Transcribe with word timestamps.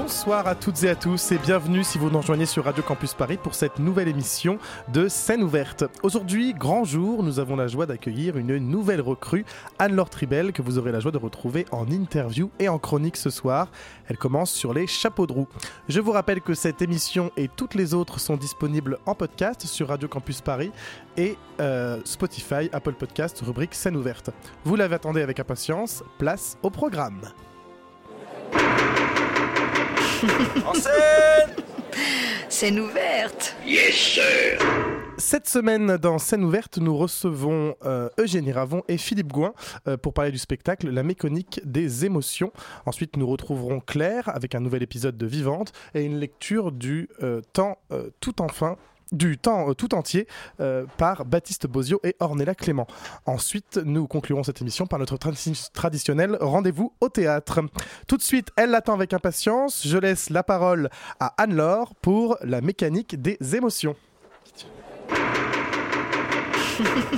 Bonsoir 0.00 0.46
à 0.46 0.54
toutes 0.54 0.84
et 0.84 0.90
à 0.90 0.94
tous 0.94 1.32
et 1.32 1.38
bienvenue 1.38 1.82
si 1.82 1.98
vous 1.98 2.08
nous 2.08 2.18
rejoignez 2.18 2.46
sur 2.46 2.64
Radio 2.64 2.84
Campus 2.84 3.14
Paris 3.14 3.36
pour 3.36 3.56
cette 3.56 3.80
nouvelle 3.80 4.06
émission 4.06 4.60
de 4.92 5.08
Scène 5.08 5.42
ouverte. 5.42 5.82
Aujourd'hui, 6.04 6.54
grand 6.54 6.84
jour, 6.84 7.24
nous 7.24 7.40
avons 7.40 7.56
la 7.56 7.66
joie 7.66 7.84
d'accueillir 7.84 8.36
une 8.36 8.58
nouvelle 8.58 9.00
recrue, 9.00 9.44
Anne-Laure 9.80 10.08
Tribel, 10.08 10.52
que 10.52 10.62
vous 10.62 10.78
aurez 10.78 10.92
la 10.92 11.00
joie 11.00 11.10
de 11.10 11.18
retrouver 11.18 11.66
en 11.72 11.90
interview 11.90 12.48
et 12.60 12.68
en 12.68 12.78
chronique 12.78 13.16
ce 13.16 13.28
soir. 13.28 13.72
Elle 14.06 14.18
commence 14.18 14.52
sur 14.52 14.72
les 14.72 14.86
chapeaux 14.86 15.26
de 15.26 15.32
roue. 15.32 15.48
Je 15.88 15.98
vous 15.98 16.12
rappelle 16.12 16.42
que 16.42 16.54
cette 16.54 16.80
émission 16.80 17.32
et 17.36 17.48
toutes 17.48 17.74
les 17.74 17.92
autres 17.92 18.20
sont 18.20 18.36
disponibles 18.36 18.98
en 19.04 19.16
podcast 19.16 19.66
sur 19.66 19.88
Radio 19.88 20.06
Campus 20.06 20.42
Paris 20.42 20.70
et 21.16 21.36
euh, 21.60 22.00
Spotify, 22.04 22.70
Apple 22.72 22.94
Podcast, 22.94 23.42
rubrique 23.44 23.74
Scène 23.74 23.96
ouverte. 23.96 24.30
Vous 24.62 24.76
l'avez 24.76 24.94
attendez 24.94 25.22
avec 25.22 25.40
impatience, 25.40 26.04
place 26.18 26.56
au 26.62 26.70
programme. 26.70 27.20
En 30.66 30.74
scène 30.74 31.54
Scène 32.48 32.80
ouverte. 32.80 33.54
Yes, 33.64 33.94
sir 33.94 34.58
Cette 35.16 35.48
semaine, 35.48 35.96
dans 35.96 36.18
Scène 36.18 36.44
ouverte, 36.44 36.78
nous 36.78 36.96
recevons 36.96 37.76
euh, 37.84 38.08
Eugénie 38.18 38.50
Ravon 38.52 38.82
et 38.88 38.96
Philippe 38.96 39.32
Gouin 39.32 39.52
euh, 39.86 39.96
pour 39.96 40.14
parler 40.14 40.32
du 40.32 40.38
spectacle 40.38 40.90
La 40.90 41.02
mécanique 41.02 41.60
des 41.64 42.04
émotions. 42.04 42.52
Ensuite, 42.86 43.16
nous 43.16 43.26
retrouverons 43.26 43.80
Claire 43.80 44.28
avec 44.34 44.54
un 44.54 44.60
nouvel 44.60 44.82
épisode 44.82 45.16
de 45.16 45.26
Vivante 45.26 45.72
et 45.94 46.02
une 46.02 46.18
lecture 46.18 46.72
du 46.72 47.08
euh, 47.22 47.40
temps 47.52 47.78
euh, 47.92 48.10
tout 48.20 48.42
enfin 48.42 48.76
du 49.12 49.38
temps 49.38 49.70
euh, 49.70 49.74
tout 49.74 49.94
entier 49.94 50.26
euh, 50.60 50.84
par 50.96 51.24
Baptiste 51.24 51.66
Bozio 51.66 52.00
et 52.04 52.16
Ornella 52.20 52.54
Clément. 52.54 52.86
Ensuite, 53.26 53.78
nous 53.84 54.06
conclurons 54.06 54.42
cette 54.42 54.60
émission 54.60 54.86
par 54.86 54.98
notre 54.98 55.16
tradi- 55.16 55.70
traditionnel 55.72 56.36
rendez-vous 56.40 56.92
au 57.00 57.08
théâtre. 57.08 57.60
Tout 58.06 58.16
de 58.16 58.22
suite, 58.22 58.48
elle 58.56 58.70
l'attend 58.70 58.94
avec 58.94 59.12
impatience. 59.12 59.86
Je 59.86 59.98
laisse 59.98 60.30
la 60.30 60.42
parole 60.42 60.90
à 61.20 61.34
Anne-Laure 61.42 61.94
pour 61.96 62.36
la 62.42 62.60
mécanique 62.60 63.20
des 63.20 63.38
émotions. 63.54 63.96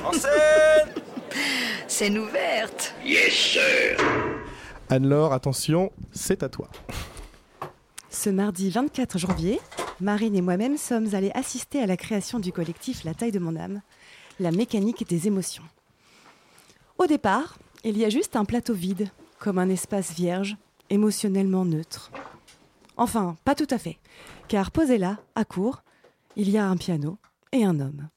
En 0.04 0.12
scène 0.12 0.88
Scène 1.86 2.18
ouverte. 2.18 2.94
Yes, 3.04 3.32
sir 3.32 3.96
Anne-Laure, 4.88 5.32
attention, 5.32 5.92
c'est 6.12 6.42
à 6.42 6.48
toi. 6.48 6.68
Ce 8.08 8.30
mardi 8.30 8.70
24 8.70 9.18
janvier, 9.18 9.60
Marine 10.00 10.34
et 10.34 10.40
moi-même 10.40 10.76
sommes 10.76 11.14
allés 11.14 11.30
assister 11.34 11.80
à 11.80 11.86
la 11.86 11.96
création 11.96 12.38
du 12.38 12.52
collectif 12.52 13.04
La 13.04 13.14
taille 13.14 13.32
de 13.32 13.38
mon 13.38 13.56
âme, 13.56 13.82
la 14.38 14.50
mécanique 14.50 15.06
des 15.06 15.26
émotions. 15.26 15.64
Au 16.98 17.06
départ, 17.06 17.58
il 17.84 17.98
y 17.98 18.04
a 18.04 18.10
juste 18.10 18.36
un 18.36 18.44
plateau 18.44 18.74
vide, 18.74 19.10
comme 19.38 19.58
un 19.58 19.68
espace 19.68 20.12
vierge, 20.12 20.56
émotionnellement 20.88 21.64
neutre. 21.64 22.10
Enfin, 22.96 23.36
pas 23.44 23.54
tout 23.54 23.66
à 23.70 23.78
fait, 23.78 23.98
car 24.48 24.70
posé 24.70 24.98
là, 24.98 25.18
à 25.34 25.44
court, 25.44 25.82
il 26.36 26.48
y 26.50 26.58
a 26.58 26.66
un 26.66 26.76
piano 26.76 27.18
et 27.52 27.64
un 27.64 27.80
homme. 27.80 28.08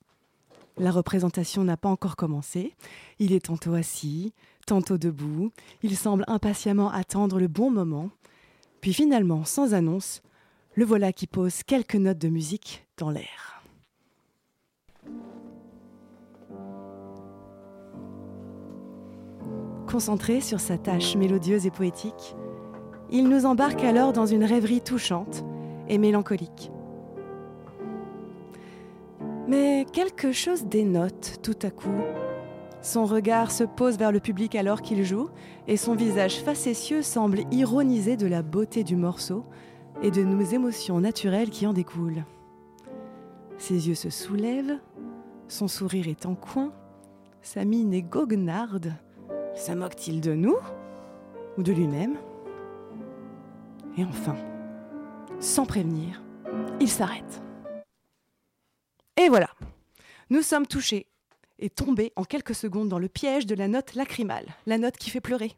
La 0.77 0.91
représentation 0.91 1.63
n'a 1.63 1.77
pas 1.77 1.89
encore 1.89 2.15
commencé. 2.15 2.73
Il 3.19 3.31
est 3.31 3.45
tantôt 3.45 3.73
assis, 3.73 4.33
tantôt 4.65 4.97
debout. 4.97 5.51
Il 5.83 5.95
semble 5.95 6.23
impatiemment 6.27 6.91
attendre 6.91 7.39
le 7.39 7.47
bon 7.47 7.69
moment. 7.69 8.09
Puis 8.81 8.93
finalement, 8.93 9.45
sans 9.45 9.73
annonce, 9.73 10.21
le 10.75 10.85
voilà 10.85 11.13
qui 11.13 11.27
pose 11.27 11.63
quelques 11.63 11.95
notes 11.95 12.17
de 12.17 12.29
musique 12.29 12.87
dans 12.97 13.09
l'air. 13.09 13.63
Concentré 19.87 20.41
sur 20.41 20.59
sa 20.59 20.77
tâche 20.77 21.15
mélodieuse 21.15 21.67
et 21.67 21.71
poétique, 21.71 22.35
il 23.11 23.29
nous 23.29 23.45
embarque 23.45 23.83
alors 23.83 24.11
dans 24.11 24.25
une 24.25 24.43
rêverie 24.43 24.81
touchante 24.81 25.45
et 25.87 25.99
mélancolique. 25.99 26.71
Mais 29.47 29.85
quelque 29.91 30.31
chose 30.31 30.65
dénote 30.65 31.39
tout 31.43 31.57
à 31.61 31.69
coup. 31.69 32.01
Son 32.81 33.05
regard 33.05 33.51
se 33.51 33.63
pose 33.63 33.97
vers 33.97 34.11
le 34.11 34.19
public 34.19 34.55
alors 34.55 34.81
qu'il 34.81 35.03
joue, 35.03 35.29
et 35.67 35.77
son 35.77 35.95
visage 35.95 36.41
facétieux 36.41 37.03
semble 37.03 37.41
ironiser 37.51 38.17
de 38.17 38.25
la 38.25 38.41
beauté 38.41 38.83
du 38.83 38.95
morceau 38.95 39.45
et 40.01 40.11
de 40.11 40.23
nos 40.23 40.41
émotions 40.41 40.99
naturelles 40.99 41.49
qui 41.49 41.67
en 41.67 41.73
découlent. 41.73 42.25
Ses 43.57 43.87
yeux 43.87 43.95
se 43.95 44.09
soulèvent, 44.09 44.79
son 45.47 45.67
sourire 45.67 46.07
est 46.07 46.25
en 46.25 46.35
coin, 46.35 46.73
sa 47.41 47.65
mine 47.65 47.93
est 47.93 48.01
goguenarde. 48.01 48.93
Se 49.55 49.71
moque-t-il 49.71 50.21
de 50.21 50.33
nous 50.33 50.57
ou 51.57 51.63
de 51.63 51.71
lui-même? 51.71 52.17
Et 53.97 54.03
enfin, 54.03 54.35
sans 55.39 55.65
prévenir, 55.65 56.23
il 56.79 56.89
s'arrête. 56.89 57.41
Et 59.17 59.29
voilà, 59.29 59.49
nous 60.29 60.41
sommes 60.41 60.65
touchés 60.65 61.05
et 61.59 61.69
tombés 61.69 62.11
en 62.15 62.23
quelques 62.23 62.55
secondes 62.55 62.89
dans 62.89 62.99
le 62.99 63.07
piège 63.07 63.45
de 63.45 63.55
la 63.55 63.67
note 63.67 63.93
lacrymale, 63.93 64.47
la 64.65 64.77
note 64.77 64.97
qui 64.97 65.11
fait 65.11 65.21
pleurer. 65.21 65.51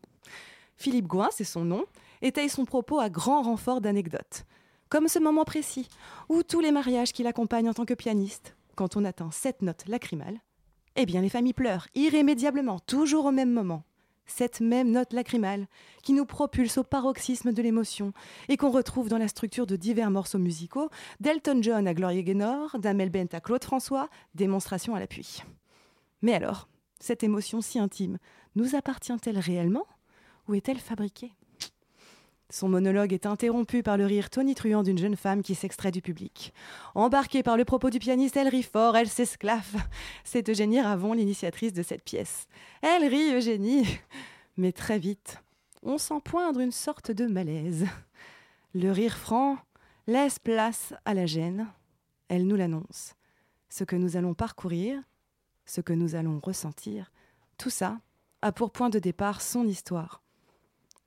Philippe 0.76 1.08
Gouin, 1.08 1.30
c'est 1.32 1.46
son 1.46 1.64
nom, 1.64 1.86
étaye 2.26 2.50
son 2.50 2.66
propos 2.66 3.00
à 3.00 3.10
grand 3.10 3.44
renfort 3.44 3.82
d'anecdotes. 3.82 4.46
Comme 4.90 5.08
ce 5.08 5.20
moment 5.20 5.46
précis, 5.46 5.88
où 6.30 6.44
tous 6.44 6.60
les 6.60 6.72
mariages 6.72 7.14
qui 7.14 7.24
l'accompagnent 7.24 7.70
en 7.70 7.74
tant 7.74 7.86
que 7.86 7.94
pianiste, 7.94 8.56
quand 8.76 8.98
on 8.98 9.06
atteint 9.06 9.32
cette 9.32 9.62
note 9.62 9.88
lacrymale, 9.88 10.40
eh 10.96 11.06
bien 11.06 11.22
les 11.22 11.30
familles 11.30 11.54
pleurent 11.54 11.88
irrémédiablement, 11.96 12.80
toujours 12.80 13.26
au 13.26 13.32
même 13.32 13.52
moment. 13.52 13.84
Cette 14.28 14.60
même 14.60 14.90
note 14.90 15.14
lacrymale 15.14 15.68
qui 16.02 16.14
nous 16.14 16.26
propulse 16.26 16.80
au 16.80 16.84
paroxysme 16.84 17.52
de 17.52 17.62
l'émotion 17.62 18.12
et 18.50 18.58
qu'on 18.58 18.72
retrouve 18.72 19.08
dans 19.08 19.20
la 19.20 19.28
structure 19.28 19.68
de 19.68 19.76
divers 19.76 20.10
morceaux 20.10 20.40
musicaux, 20.40 20.90
d'Elton 21.20 21.62
John 21.62 21.88
à 21.88 21.94
Gloria 21.94 22.24
Gaynor, 22.24 22.80
d'Amel 22.80 23.12
Bent 23.12 23.34
à 23.34 23.40
Claude 23.40 23.64
François, 23.64 24.10
démonstration 24.34 24.96
à 24.96 25.00
l'appui. 25.00 25.44
Mais 26.24 26.34
alors, 26.34 26.68
cette 27.00 27.24
émotion 27.24 27.62
si 27.62 27.78
intime, 27.78 28.18
nous 28.56 28.76
appartient-elle 28.76 29.38
réellement 29.38 29.86
ou 30.48 30.56
est-elle 30.56 30.80
fabriquée? 30.80 31.34
Son 32.50 32.70
monologue 32.70 33.12
est 33.12 33.26
interrompu 33.26 33.82
par 33.82 33.98
le 33.98 34.06
rire 34.06 34.30
tonitruant 34.30 34.84
d'une 34.84 34.98
jeune 34.98 35.16
femme 35.16 35.42
qui 35.42 35.56
s'extrait 35.56 35.92
du 35.92 36.02
public. 36.02 36.54
Embarquée 36.94 37.42
par 37.42 37.58
le 37.58 37.66
propos 37.66 37.90
du 37.90 37.98
pianiste, 37.98 38.38
elle 38.38 38.48
rit 38.48 38.64
fort, 38.64 38.96
elle 38.96 39.10
s'esclaffe. 39.10 39.76
C'est 40.24 40.48
Eugénie 40.50 40.82
Ravon, 40.82 41.14
l'initiatrice 41.14 41.74
de 41.74 41.82
cette 41.82 42.04
pièce. 42.04 42.48
Elle 42.82 43.06
rit, 43.06 43.34
Eugénie. 43.34 43.86
Mais 44.58 44.72
très 44.72 45.00
vite, 45.00 45.42
on 45.82 45.98
sent 45.98 46.22
poindre 46.24 46.60
une 46.60 46.72
sorte 46.72 47.12
de 47.12 47.26
malaise. 47.26 47.86
Le 48.74 48.92
rire 48.92 49.18
franc 49.18 49.58
laisse 50.08 50.38
place 50.38 50.94
à 51.04 51.14
la 51.14 51.26
gêne. 51.26 51.68
Elle 52.28 52.46
nous 52.46 52.56
l'annonce. 52.56 53.16
Ce 53.70 53.84
que 53.84 53.96
nous 53.96 54.18
allons 54.18 54.34
parcourir, 54.34 55.02
ce 55.66 55.82
que 55.82 55.94
nous 55.94 56.16
allons 56.16 56.40
ressentir, 56.40 57.12
tout 57.58 57.70
ça 57.70 58.00
a 58.42 58.52
pour 58.52 58.72
point 58.72 58.90
de 58.90 59.00
départ 59.00 59.42
son 59.42 59.66
histoire. 59.68 60.22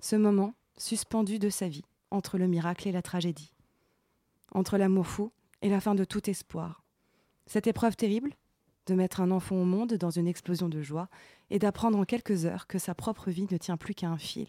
Ce 0.00 0.16
moment 0.16 0.54
suspendu 0.78 1.38
de 1.38 1.50
sa 1.50 1.68
vie, 1.68 1.84
entre 2.10 2.38
le 2.38 2.46
miracle 2.46 2.88
et 2.88 2.92
la 2.92 3.02
tragédie, 3.02 3.52
entre 4.52 4.78
l'amour 4.78 5.06
fou 5.06 5.32
et 5.62 5.68
la 5.68 5.80
fin 5.80 5.94
de 5.94 6.04
tout 6.04 6.28
espoir. 6.30 6.84
Cette 7.46 7.66
épreuve 7.66 7.96
terrible, 7.96 8.34
de 8.86 8.94
mettre 8.94 9.20
un 9.20 9.30
enfant 9.30 9.56
au 9.56 9.64
monde 9.64 9.94
dans 9.94 10.10
une 10.10 10.26
explosion 10.26 10.68
de 10.68 10.80
joie 10.80 11.08
et 11.50 11.58
d'apprendre 11.58 11.98
en 11.98 12.04
quelques 12.04 12.46
heures 12.46 12.66
que 12.66 12.78
sa 12.78 12.94
propre 12.94 13.30
vie 13.30 13.46
ne 13.50 13.58
tient 13.58 13.76
plus 13.76 13.94
qu'à 13.94 14.08
un 14.08 14.18
fil. 14.18 14.48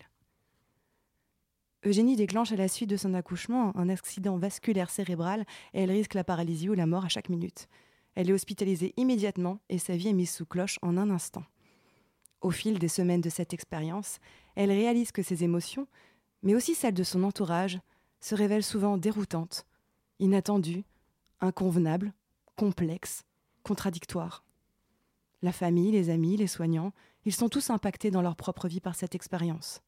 Eugénie 1.86 2.16
déclenche 2.16 2.52
à 2.52 2.58
la 2.58 2.68
suite 2.68 2.90
de 2.90 2.98
son 2.98 3.14
accouchement 3.14 3.76
un 3.78 3.88
accident 3.90 4.38
vasculaire 4.38 4.90
cérébral 4.90 5.46
et 5.74 5.84
elle 5.84 5.92
risque 5.92 6.14
la 6.14 6.26
paralysie 6.26 6.70
ou 6.70 6.74
la 6.74 6.86
mort 6.86 7.06
à 7.06 7.10
chaque 7.10 7.30
minute. 7.30 7.68
Elle 8.16 8.30
est 8.30 8.34
hospitalisée 8.34 8.94
immédiatement 8.98 9.60
et 9.70 9.78
sa 9.78 9.96
vie 9.96 10.10
est 10.10 10.14
mise 10.14 10.32
sous 10.32 10.46
cloche 10.46 10.78
en 10.82 10.98
un 10.98 11.10
instant. 11.10 11.44
Au 12.42 12.52
fil 12.52 12.80
des 12.80 12.88
semaines 12.88 13.22
de 13.22 13.30
cette 13.30 13.54
expérience, 13.54 14.20
elle 14.56 14.72
réalise 14.72 15.12
que 15.12 15.24
ses 15.24 15.44
émotions, 15.44 15.88
mais 16.44 16.56
aussi 16.56 16.76
celles 16.76 16.94
de 16.94 17.04
son 17.04 17.24
entourage, 17.24 17.80
se 18.22 18.36
révèlent 18.36 18.64
souvent 18.64 18.98
déroutantes, 18.98 19.66
inattendues, 20.20 20.84
inconvenables, 21.42 22.14
complexes, 22.56 23.24
contradictoires. 23.64 24.44
La 25.42 25.52
famille, 25.52 25.92
les 25.92 26.10
amis, 26.10 26.36
les 26.36 26.48
soignants, 26.48 26.92
ils 27.26 27.34
sont 27.34 27.50
tous 27.50 27.70
impactés 27.70 28.12
dans 28.12 28.22
leur 28.22 28.36
propre 28.36 28.68
vie 28.68 28.82
par 28.82 28.96
cette 28.96 29.16
expérience. 29.16 29.82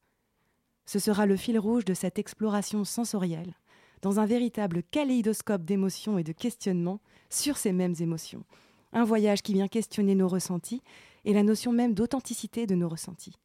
Ce 0.86 0.98
sera 0.98 1.26
le 1.26 1.36
fil 1.36 1.58
rouge 1.58 1.84
de 1.84 1.94
cette 1.94 2.18
exploration 2.18 2.84
sensorielle, 2.84 3.54
dans 4.00 4.18
un 4.18 4.26
véritable 4.26 4.82
kaléidoscope 4.82 5.64
d'émotions 5.64 6.18
et 6.18 6.24
de 6.24 6.32
questionnements 6.32 7.00
sur 7.30 7.56
ces 7.56 7.72
mêmes 7.72 7.94
émotions. 8.00 8.44
Un 8.92 9.04
voyage 9.04 9.42
qui 9.42 9.52
vient 9.52 9.68
questionner 9.68 10.14
nos 10.14 10.28
ressentis 10.28 10.82
et 11.24 11.32
la 11.32 11.42
notion 11.42 11.72
même 11.72 11.94
d'authenticité 11.94 12.66
de 12.66 12.74
nos 12.74 12.88
ressentis. 12.88 13.38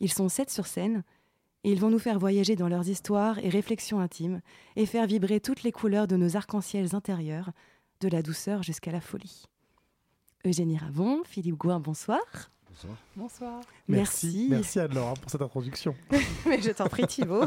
Ils 0.00 0.12
sont 0.12 0.28
sept 0.28 0.50
sur 0.50 0.66
scène 0.66 1.04
et 1.64 1.72
ils 1.72 1.80
vont 1.80 1.90
nous 1.90 1.98
faire 1.98 2.18
voyager 2.18 2.56
dans 2.56 2.68
leurs 2.68 2.88
histoires 2.88 3.38
et 3.38 3.48
réflexions 3.48 4.00
intimes 4.00 4.40
et 4.76 4.86
faire 4.86 5.06
vibrer 5.06 5.40
toutes 5.40 5.62
les 5.62 5.72
couleurs 5.72 6.06
de 6.06 6.16
nos 6.16 6.36
arcs-en-ciel 6.36 6.94
intérieurs, 6.94 7.50
de 8.00 8.08
la 8.08 8.22
douceur 8.22 8.62
jusqu'à 8.62 8.92
la 8.92 9.00
folie. 9.00 9.44
Eugénie 10.46 10.78
Ravon, 10.78 11.22
Philippe 11.24 11.56
Gouin, 11.56 11.80
bonsoir. 11.80 12.20
Bonsoir. 13.16 13.60
Merci. 13.88 14.26
Merci. 14.26 14.46
Merci 14.50 14.80
Anne-Laure 14.80 15.14
pour 15.14 15.30
cette 15.30 15.42
introduction. 15.42 15.96
Mais 16.46 16.62
je 16.62 16.70
t'en 16.70 16.86
prie 16.86 17.06
Thibaut, 17.06 17.44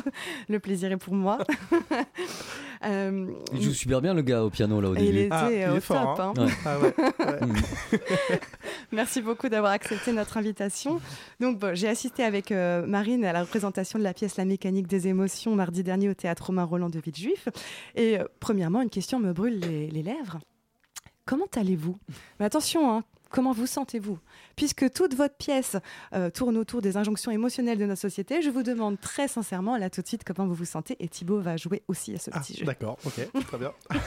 le 0.49 0.59
plaisir 0.59 0.91
est 0.91 0.97
pour 0.97 1.13
moi. 1.13 1.37
Euh, 2.83 3.27
Il 3.53 3.61
joue 3.61 3.73
super 3.73 4.01
bien 4.01 4.13
le 4.13 4.21
gars 4.23 4.43
au 4.43 4.49
piano 4.49 4.81
là 4.81 4.89
au 4.89 4.95
il 4.95 4.99
début. 5.05 5.17
était 5.19 5.29
Ah, 5.31 5.49
il 5.51 5.61
euh, 5.61 5.73
est 5.73 5.77
au 5.77 5.81
fort, 5.81 6.15
top. 6.17 6.37
hein. 6.39 6.43
hein. 6.43 6.45
Ouais. 6.45 6.51
Ah 6.65 6.79
ouais. 6.79 6.93
ouais. 6.97 7.39
Mm. 7.47 7.55
Merci 8.91 9.21
beaucoup 9.21 9.49
d'avoir 9.49 9.71
accepté 9.71 10.11
notre 10.11 10.37
invitation. 10.37 10.99
Donc, 11.39 11.59
bon, 11.59 11.75
j'ai 11.75 11.87
assisté 11.87 12.23
avec 12.23 12.51
euh, 12.51 12.85
Marine 12.85 13.23
à 13.25 13.33
la 13.33 13.41
représentation 13.41 13.97
de 13.99 14.03
la 14.03 14.13
pièce 14.13 14.37
La 14.37 14.45
mécanique 14.45 14.87
des 14.87 15.07
émotions 15.07 15.55
mardi 15.55 15.83
dernier 15.83 16.09
au 16.09 16.13
théâtre 16.13 16.47
Romain 16.47 16.63
Roland 16.63 16.89
de 16.89 16.99
Villejuif. 16.99 17.47
Et 17.95 18.19
euh, 18.19 18.25
premièrement, 18.39 18.81
une 18.81 18.89
question 18.89 19.19
me 19.19 19.31
brûle 19.33 19.59
les, 19.59 19.87
les 19.89 20.03
lèvres. 20.03 20.39
Comment 21.25 21.47
allez-vous? 21.55 21.97
Mais 22.39 22.45
attention, 22.45 22.91
hein, 22.93 23.03
comment 23.31 23.51
vous 23.53 23.65
sentez-vous? 23.67 24.19
Puisque 24.55 24.91
toute 24.91 25.15
votre 25.15 25.35
pièce 25.35 25.77
euh, 26.13 26.29
tourne 26.29 26.57
autour 26.57 26.81
des 26.81 26.97
injonctions 26.97 27.31
émotionnelles 27.31 27.77
de 27.79 27.85
notre 27.85 28.01
société, 28.01 28.41
je 28.41 28.49
vous 28.49 28.63
demande 28.63 28.99
très 28.99 29.27
sincèrement, 29.27 29.77
là 29.77 29.89
tout 29.89 30.01
de 30.01 30.07
suite, 30.07 30.23
comment 30.23 30.45
vous 30.47 30.53
vous 30.55 30.65
sentez. 30.65 30.95
Et 30.99 31.07
Thibaut 31.07 31.39
va 31.41 31.57
jouer 31.57 31.81
aussi 31.87 32.13
à 32.13 32.19
ce 32.19 32.29
Ah, 32.33 32.39
petit 32.39 32.55
jeu. 32.57 32.65
D'accord, 32.65 32.97
ok, 33.05 33.27
très 33.47 33.57
bien. 33.57 33.71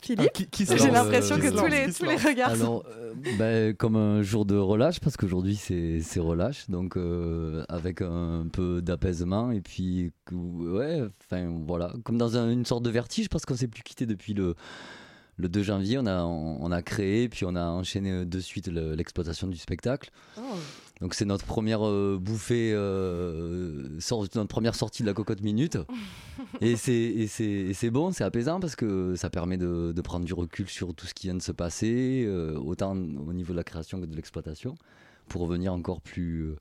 Philippe 0.00 0.30
Ah, 0.36 0.76
J'ai 0.76 0.90
l'impression 0.90 1.36
euh, 1.36 1.38
que 1.38 1.56
tous 1.56 1.66
les, 1.68 1.92
tous 1.92 2.26
regards 2.26 2.56
sont... 2.56 2.80
Alors, 2.80 2.84
euh, 2.88 3.14
ben, 3.38 3.72
comme 3.76 3.94
un 3.94 4.20
jour 4.22 4.44
de 4.44 4.56
relâche, 4.56 4.98
parce 4.98 5.16
qu'aujourd'hui 5.16 5.54
c'est 5.54 6.00
c'est 6.00 6.18
relâche, 6.18 6.68
donc 6.68 6.96
euh, 6.96 7.64
avec 7.68 8.02
un 8.02 8.48
peu 8.52 8.82
d'apaisement 8.82 9.52
et 9.52 9.60
puis 9.60 10.10
ouais, 10.32 11.02
enfin 11.24 11.54
voilà, 11.64 11.92
comme 12.04 12.18
dans 12.18 12.36
un- 12.36 12.50
une 12.50 12.64
sorte 12.66 12.82
de 12.82 12.90
vertige 12.90 13.28
parce 13.28 13.46
qu'on 13.46 13.54
s'est 13.54 13.68
plus 13.68 13.84
quitté 13.84 14.04
depuis 14.04 14.34
le 14.34 14.56
le 15.36 15.48
2 15.48 15.62
janvier, 15.62 15.98
on 15.98 16.06
a 16.06 16.22
on, 16.24 16.70
a 16.72 16.82
créé 16.82 17.28
puis 17.28 17.44
on 17.46 17.54
a 17.56 17.64
enchaîné 17.64 18.24
de 18.24 18.40
suite 18.40 18.68
le- 18.68 18.94
l'exploitation 18.94 19.46
du 19.48 19.56
spectacle. 19.56 20.10
Oh. 20.38 20.40
Donc 21.00 21.14
c'est 21.14 21.24
notre 21.24 21.46
première 21.46 21.84
euh, 21.86 22.16
bouffée, 22.20 22.72
euh, 22.72 23.98
sort- 23.98 24.22
notre 24.34 24.46
première 24.48 24.74
sortie 24.74 25.02
de 25.02 25.08
la 25.08 25.14
cocotte 25.14 25.40
minute. 25.40 25.78
et 26.60 26.76
c'est 26.76 26.92
et 27.84 27.90
bon, 27.90 28.12
c'est 28.12 28.24
apaisant 28.24 28.60
parce 28.60 28.76
que 28.76 29.16
ça 29.16 29.30
permet 29.30 29.56
de, 29.56 29.92
de 29.94 30.00
prendre 30.02 30.24
du 30.24 30.34
recul 30.34 30.68
sur 30.68 30.94
tout 30.94 31.06
ce 31.06 31.14
qui 31.14 31.26
vient 31.26 31.34
de 31.34 31.42
se 31.42 31.52
passer, 31.52 32.24
euh, 32.26 32.56
autant 32.58 32.92
au 32.92 33.32
niveau 33.32 33.52
de 33.52 33.56
la 33.58 33.64
création 33.64 34.00
que 34.00 34.06
de 34.06 34.14
l'exploitation, 34.14 34.74
pour 35.28 35.42
revenir 35.42 35.72
encore 35.72 36.00
plus 36.02 36.52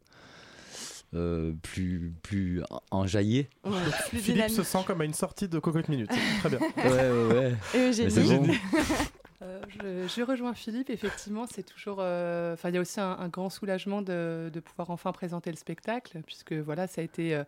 euh, 1.14 1.54
plus 1.62 2.14
plus 2.24 2.62
enjaillé. 2.92 3.50
Ouais, 3.66 3.72
plus 4.10 4.20
Philippe 4.20 4.34
dynamique. 4.36 4.56
se 4.56 4.64
sent 4.64 4.80
comme 4.88 5.02
à 5.02 5.06
une 5.06 5.14
sortie 5.14 5.48
de 5.48 5.60
Cocotte 5.60 5.90
Minute. 5.90 6.12
Très 6.40 6.50
bien. 6.50 6.60
Ouais 6.78 7.12
ouais 7.12 7.56
ouais. 7.80 8.10
Euh, 9.44 9.60
je, 9.70 10.08
je 10.08 10.22
rejoins 10.22 10.54
Philippe, 10.54 10.92
effectivement, 10.92 11.48
c'est 11.52 11.64
toujours. 11.64 11.98
euh, 12.00 12.54
Enfin, 12.54 12.70
il 12.70 12.76
y 12.76 12.78
a 12.78 12.82
aussi 12.82 13.00
un, 13.00 13.18
un 13.18 13.28
grand 13.28 13.50
soulagement 13.50 14.04
de, 14.04 14.52
de 14.54 14.60
pouvoir 14.60 14.92
enfin 14.92 15.12
présenter 15.12 15.50
le 15.50 15.56
spectacle, 15.58 16.22
puisque 16.28 16.54
voilà, 16.54 16.86
ça 16.86 17.02
a 17.02 17.04
été 17.04 17.34
euh, 17.34 17.44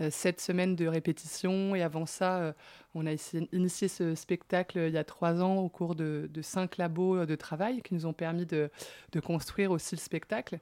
euh, 0.00 0.10
sept 0.10 0.40
semaines 0.40 0.74
de 0.74 0.88
répétition, 0.88 1.76
et 1.76 1.82
avant 1.82 2.04
ça, 2.04 2.38
euh, 2.38 2.52
on 2.96 3.06
a 3.06 3.12
initié 3.52 3.86
ce 3.86 4.16
spectacle 4.16 4.78
il 4.88 4.92
y 4.94 4.98
a 4.98 5.04
trois 5.04 5.40
ans 5.40 5.58
au 5.58 5.68
cours 5.68 5.94
de, 5.94 6.28
de 6.34 6.42
cinq 6.42 6.78
labos 6.78 7.26
de 7.26 7.34
travail 7.36 7.80
qui 7.80 7.94
nous 7.94 8.06
ont 8.06 8.12
permis 8.12 8.46
de, 8.46 8.68
de 9.12 9.20
construire 9.20 9.70
aussi 9.70 9.94
le 9.94 10.00
spectacle. 10.00 10.58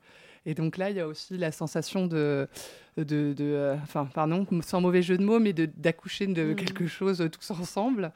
Et 0.47 0.55
donc 0.55 0.77
là, 0.77 0.91
il 0.91 0.97
y 0.97 1.01
a 1.01 1.07
aussi 1.07 1.39
la 1.39 1.53
sensation 1.53 2.07
de, 2.07 2.47
de, 2.99 3.03
de, 3.05 3.35
euh, 3.41 3.77
enfin, 3.83 4.05
pardon, 4.05 4.47
sans 4.63 4.81
mauvais 4.81 5.03
jeu 5.03 5.17
de 5.17 5.25
mots, 5.25 5.41
mais 5.41 5.53
d'accoucher 5.53 6.27
de, 6.27 6.45
Mhm. 6.45 6.55
quelque 6.57 6.87
chose 6.87 7.27
tous 7.33 7.51
ensemble. 7.51 8.13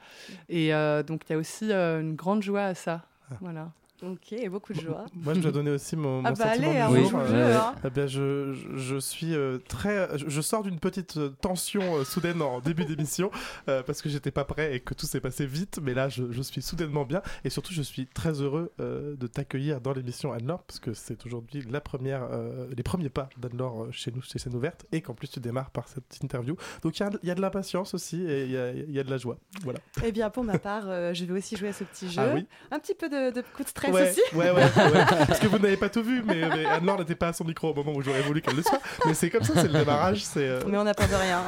Et 0.47 0.73
euh, 0.73 1.01
donc, 1.03 1.23
il 1.27 1.33
y 1.33 1.35
a 1.35 1.39
aussi 1.39 1.71
euh, 1.71 2.01
une 2.01 2.15
grande 2.15 2.43
joie 2.43 2.63
à 2.65 2.75
ça. 2.75 3.03
Voilà. 3.41 3.71
Ok, 4.01 4.33
beaucoup 4.49 4.73
de 4.73 4.79
joie. 4.79 5.05
Moi, 5.13 5.33
je 5.33 5.39
dois 5.41 5.51
donner 5.51 5.71
aussi 5.71 5.95
mon, 5.95 6.21
mon 6.21 6.25
Ah 6.25 6.31
bah 6.31 6.53
sentiment 6.53 6.69
allez, 6.71 6.93
du 6.93 7.03
Oui, 7.03 7.09
jour. 7.09 7.19
ouais, 7.19 7.53
hein. 7.53 7.75
Eh 7.85 7.89
bien, 7.89 8.07
je, 8.07 8.53
je, 8.75 8.97
suis 8.97 9.35
euh, 9.35 9.57
très. 9.67 10.17
Je, 10.17 10.29
je 10.29 10.41
sors 10.41 10.63
d'une 10.63 10.79
petite 10.79 11.17
euh, 11.17 11.29
tension 11.41 11.97
euh, 11.97 12.03
soudaine 12.05 12.41
en 12.41 12.59
début 12.61 12.85
d'émission 12.85 13.29
parce 13.65 14.01
que 14.01 14.09
j'étais 14.09 14.31
pas 14.31 14.45
prêt 14.45 14.75
et 14.75 14.79
que 14.79 14.93
tout 14.93 15.05
s'est 15.05 15.19
passé 15.19 15.45
vite. 15.45 15.79
Mais 15.81 15.93
là, 15.93 16.09
je, 16.09 16.31
je 16.31 16.41
suis 16.41 16.61
soudainement 16.61 17.03
bien 17.05 17.21
et 17.43 17.49
surtout, 17.49 17.73
je 17.73 17.81
suis 17.81 18.07
très 18.07 18.41
heureux 18.41 18.71
de 18.79 19.27
t'accueillir 19.27 19.81
dans 19.81 19.93
l'émission 19.93 20.31
Anne-Laure 20.31 20.63
parce 20.63 20.79
que 20.79 20.93
c'est 20.93 21.25
aujourd'hui 21.25 21.63
la 21.69 21.81
première, 21.81 22.27
les 22.75 22.83
premiers 22.83 23.09
pas 23.09 23.29
d'Anne-Laure 23.37 23.87
chez 23.91 24.11
nous, 24.11 24.21
chez 24.21 24.39
Scène 24.39 24.55
Ouverte 24.55 24.85
et 24.91 25.01
qu'en 25.01 25.13
plus 25.13 25.27
tu 25.27 25.39
démarres 25.39 25.71
par 25.71 25.87
cette 25.87 26.19
interview. 26.23 26.55
Donc 26.81 26.99
il 26.99 27.05
y 27.23 27.27
y 27.27 27.31
a 27.31 27.35
de 27.35 27.41
l'impatience 27.41 27.93
aussi 27.93 28.21
et 28.23 28.45
il 28.45 28.89
y 28.89 28.93
y 28.93 28.99
a 28.99 29.03
de 29.03 29.09
la 29.09 29.17
joie. 29.17 29.37
Voilà. 29.63 29.79
Eh 30.03 30.11
bien, 30.11 30.29
pour 30.29 30.43
ma 30.43 30.57
part, 30.59 31.13
je 31.13 31.25
vais 31.25 31.33
aussi 31.37 31.55
jouer 31.55 31.69
à 31.69 31.73
ce 31.73 31.83
petit 31.83 32.09
jeu. 32.09 32.21
Ah 32.21 32.31
oui. 32.33 32.45
Un 32.71 32.79
petit 32.79 32.95
peu 32.95 33.09
de, 33.09 33.31
de 33.33 33.41
coup 33.55 33.63
de 33.63 33.67
stress 33.69 33.88
ouais, 33.91 34.09
aussi. 34.09 34.21
ouais. 34.35 34.51
Parce 35.27 35.39
que 35.39 35.47
vous 35.47 35.57
n'avez 35.59 35.77
pas 35.77 35.89
tout 35.89 36.03
vu, 36.03 36.21
mais, 36.25 36.41
mais 36.49 36.65
Anne-Laure 36.65 36.99
n'était 36.99 37.15
pas 37.15 37.29
à 37.29 37.33
son 37.33 37.43
micro 37.45 37.69
au 37.69 37.73
moment 37.73 37.93
où 37.93 38.01
j'aurais 38.01 38.21
voulu 38.21 38.41
qu'elle 38.41 38.55
le 38.55 38.61
soit. 38.63 38.79
Mais 39.05 39.13
c'est 39.13 39.29
comme 39.29 39.43
ça, 39.43 39.53
c'est 39.55 39.67
le 39.71 39.79
démarrage. 39.79 40.23
C'est. 40.23 40.47
euh, 40.47 40.61
Mais 40.67 40.77
on 40.77 40.83
n'a 40.83 40.93
peur 40.93 41.07
de 41.07 41.15
rien. 41.15 41.41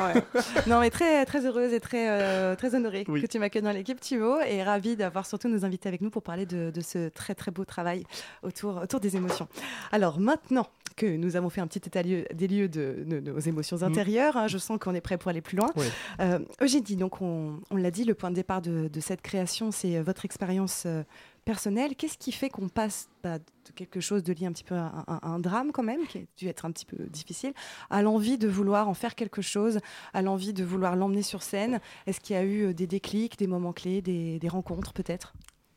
non, 0.68 0.80
mais 0.80 0.90
très, 0.90 1.26
très 1.26 1.46
heureuse 1.46 1.74
et 1.74 1.80
très, 1.80 2.08
euh, 2.10 2.56
très 2.56 2.76
honorée 2.76 3.06
Oui. 3.08 3.22
que 3.22 3.28
tu 3.28 3.40
m'accueilles 3.40 3.62
dans 3.62 3.72
l'équipe, 3.72 4.00
Thibaut, 4.00 4.40
et 4.42 4.64
ravie 4.64 4.96
d'avoir 4.96 5.26
surtout 5.26 5.48
nos 5.50 5.66
invités 5.66 5.88
avec 5.90 6.02
nous 6.02 6.10
pour 6.10 6.24
parler 6.24 6.46
de, 6.46 6.72
de 6.72 6.82
ce 6.82 7.10
très, 7.10 7.36
très 7.36 7.52
beau 7.52 7.66
travail 7.66 8.04
autour, 8.44 8.78
autour 8.84 9.00
des 9.00 9.16
émotions. 9.16 9.48
Alors, 9.92 10.20
maintenant 10.20 10.68
que 10.98 11.06
nous 11.06 11.36
avons 11.38 11.50
fait 11.50 11.62
un 11.62 11.68
petit 11.68 11.82
état 11.88 12.02
lieu- 12.04 12.26
des 12.34 12.48
lieux 12.48 12.68
de, 12.68 13.04
de 13.06 13.20
nos 13.22 13.40
émotions 13.40 13.82
intérieures, 13.82 14.36
hein, 14.36 14.48
je 14.48 14.58
sens 14.58 14.78
qu'on 14.80 14.94
est 14.94 15.02
prêt 15.02 15.18
pour 15.18 15.30
aller 15.30 15.42
plus 15.42 15.56
loin. 15.58 15.70
Oui. 15.78 15.86
Euh, 16.20 16.40
Eugénie, 16.62 16.98
donc 16.98 17.22
on, 17.22 17.60
on 17.72 17.76
l'a 17.78 17.92
dit, 17.92 18.04
le 18.04 18.14
point 18.14 18.30
de 18.30 18.36
départ 18.36 18.62
de, 18.62 18.90
cette 19.00 19.22
création, 19.22 19.72
c'est 19.72 20.00
votre 20.02 20.26
expérience 20.26 20.84
euh, 20.86 21.04
personnelle. 21.46 21.96
Qu'est-ce 21.96 22.18
qui 22.18 22.32
fait 22.32 22.50
qu'on 22.50 22.70
passe 22.70 23.10
bah, 23.24 23.40
de 23.40 23.72
quelque 23.76 24.00
chose 24.00 24.24
de 24.24 24.34
lié 24.34 24.46
un 24.46 24.52
petit 24.52 24.64
peu 24.64 24.76
à, 24.76 25.06
un- 25.08 25.40
drame 25.40 25.72
quand 25.72 25.84
même, 25.84 26.06
qui 26.08 26.20
a 26.20 26.22
dû 26.38 26.48
être 26.48 26.66
un 26.66 26.72
petit 26.72 26.86
peu 26.86 26.98
difficile, 27.06 27.54
à 27.90 28.02
l'envie 28.02 28.38
de 28.38 28.48
vouloir 28.48 28.90
en 28.90 28.94
faire 28.94 29.16
quelque 29.16 29.42
chose, 29.42 29.80
à 30.14 30.22
l'envie 30.22 30.54
de 30.54 30.64
vouloir 30.64 30.96
l'emmener 30.96 31.22
sur 31.22 31.42
scène? 31.42 31.80
Est-ce 32.06 32.20
qu'il 32.20 32.36
y 32.36 32.40
a 32.40 32.44
eu 32.44 32.68
euh, 32.68 32.74
des 32.74 32.88
déclics, 32.88 33.38
des 33.38 33.48
moments 33.48 33.74
clés, 33.74 34.02
des, 34.02 34.40
rencontres 34.50 34.94
peut-être? 34.94 35.34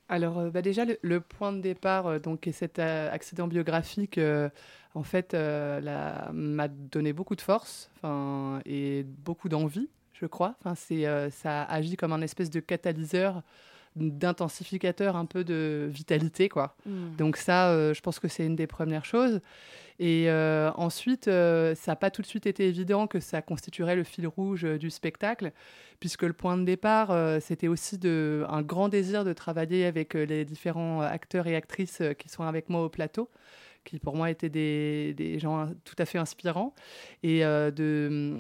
Alors, 0.08 0.38
euh, 0.38 0.50
bah, 0.50 0.62
déjà, 0.62 0.84
le, 0.84 1.20
point 1.20 1.52
de 1.52 1.60
départ, 1.60 2.06
euh, 2.06 2.18
donc, 2.18 2.46
est 2.46 2.52
cet 2.52 2.78
accident 2.78 3.46
biographique, 3.46 4.20
en 4.94 5.02
fait, 5.02 5.34
m'a 5.34 6.68
donné 6.68 7.12
beaucoup 7.12 7.36
de 7.36 7.40
force 7.40 7.90
et 8.64 9.04
beaucoup 9.04 9.48
d'envie, 9.48 9.88
je 10.12 10.26
crois. 10.26 10.56
C'est, 10.76 11.30
ça 11.30 11.64
agit 11.64 11.96
comme 11.96 12.12
un 12.12 12.20
espèce 12.20 12.50
de 12.50 12.60
catalyseur, 12.60 13.42
d'intensificateur 13.96 15.16
un 15.16 15.26
peu 15.26 15.44
de 15.44 15.88
vitalité, 15.90 16.48
quoi. 16.48 16.76
Donc 17.16 17.36
ça, 17.36 17.70
euh, 17.70 17.94
je 17.94 18.00
pense 18.00 18.18
que 18.18 18.28
c'est 18.28 18.44
une 18.44 18.56
des 18.56 18.66
premières 18.66 19.04
choses. 19.04 19.40
Et 20.00 20.28
euh, 20.28 20.72
ensuite, 20.74 21.28
euh, 21.28 21.74
ça 21.76 21.92
n'a 21.92 21.96
pas 21.96 22.10
tout 22.10 22.20
de 22.20 22.26
suite 22.26 22.46
été 22.46 22.66
évident 22.66 23.06
que 23.06 23.20
ça 23.20 23.42
constituerait 23.42 23.94
le 23.94 24.02
fil 24.02 24.26
rouge 24.26 24.64
du 24.64 24.90
spectacle, 24.90 25.52
puisque 26.00 26.22
le 26.22 26.32
point 26.32 26.56
de 26.56 26.64
départ, 26.64 27.16
c'était 27.40 27.68
aussi 27.68 27.98
de, 27.98 28.44
un 28.48 28.62
grand 28.62 28.88
désir 28.88 29.24
de 29.24 29.32
travailler 29.32 29.86
avec 29.86 30.14
les 30.14 30.44
différents 30.44 31.00
acteurs 31.00 31.46
et 31.46 31.54
actrices 31.54 32.02
qui 32.18 32.28
sont 32.28 32.42
avec 32.42 32.68
moi 32.68 32.82
au 32.82 32.88
plateau 32.88 33.30
qui 33.84 33.98
pour 33.98 34.16
moi 34.16 34.30
étaient 34.30 34.48
des, 34.48 35.38
gens 35.38 35.70
tout 35.84 35.94
à 35.98 36.04
fait 36.04 36.18
inspirants, 36.18 36.74
et, 37.22 37.44
euh, 37.44 37.70
de, 37.70 38.36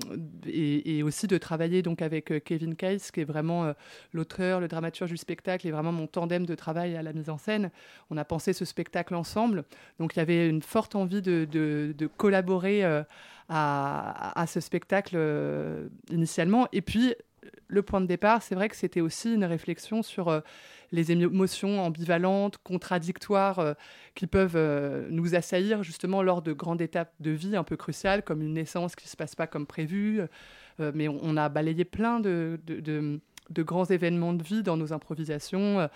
et, 0.46 1.02
aussi 1.02 1.26
de 1.26 1.38
travailler 1.38 1.82
donc 1.82 2.02
avec 2.02 2.32
euh, 2.32 2.40
Kevin 2.40 2.74
Case, 2.74 3.10
qui 3.10 3.20
est 3.20 3.24
vraiment 3.24 3.64
euh, 3.64 3.72
l'auteur, 4.12 4.60
le 4.60 4.68
dramaturge 4.68 5.10
du 5.10 5.16
spectacle, 5.16 5.66
et 5.66 5.70
vraiment 5.70 5.92
mon 5.92 6.06
tandem 6.06 6.46
de 6.46 6.54
travail 6.54 6.96
à 6.96 7.02
la 7.02 7.12
mise 7.12 7.30
en 7.30 7.38
scène. 7.38 7.70
On 8.10 8.16
a 8.16 8.24
pensé 8.24 8.52
ce 8.52 8.64
spectacle 8.64 9.14
ensemble, 9.14 9.64
donc 9.98 10.16
il 10.16 10.18
y 10.18 10.22
avait 10.22 10.48
une 10.48 10.62
forte 10.62 10.94
envie 10.94 11.22
de, 11.22 12.08
collaborer 12.16 12.82
à, 13.48 14.44
ce 14.46 14.60
spectacle 14.60 15.18
initialement, 16.10 16.68
et 16.72 16.80
puis 16.80 17.14
le 17.68 17.82
point 17.82 18.00
de 18.00 18.06
départ, 18.06 18.42
c'est 18.42 18.54
vrai 18.54 18.68
que 18.68 18.76
c'était 18.76 19.00
aussi 19.00 19.34
une 19.34 19.44
réflexion 19.44 20.02
sur 20.02 20.28
euh, 20.28 20.40
les 20.92 21.12
émotions 21.12 21.80
ambivalentes, 21.82 22.58
contradictoires, 22.58 23.58
euh, 23.58 23.74
qui 24.14 24.26
peuvent 24.26 24.56
euh, 24.56 25.06
nous 25.10 25.34
assaillir 25.34 25.82
justement 25.82 26.22
lors 26.22 26.42
de 26.42 26.52
grandes 26.52 26.80
étapes 26.80 27.12
de 27.20 27.30
vie 27.30 27.56
un 27.56 27.64
peu 27.64 27.76
cruciales, 27.76 28.22
comme 28.22 28.42
une 28.42 28.54
naissance 28.54 28.96
qui 28.96 29.06
ne 29.06 29.10
se 29.10 29.16
passe 29.16 29.34
pas 29.34 29.46
comme 29.46 29.66
prévu. 29.66 30.20
Mais 30.80 31.06
on, 31.06 31.36
a 31.36 31.48
balayé 31.48 31.84
plein 31.84 32.18
de, 32.18 32.58
de, 32.66 33.62
grands 33.62 33.84
événements 33.84 34.32
de 34.32 34.42
vie 34.42 34.64
dans 34.64 34.76
nos 34.76 34.92
improvisations, 34.92 35.88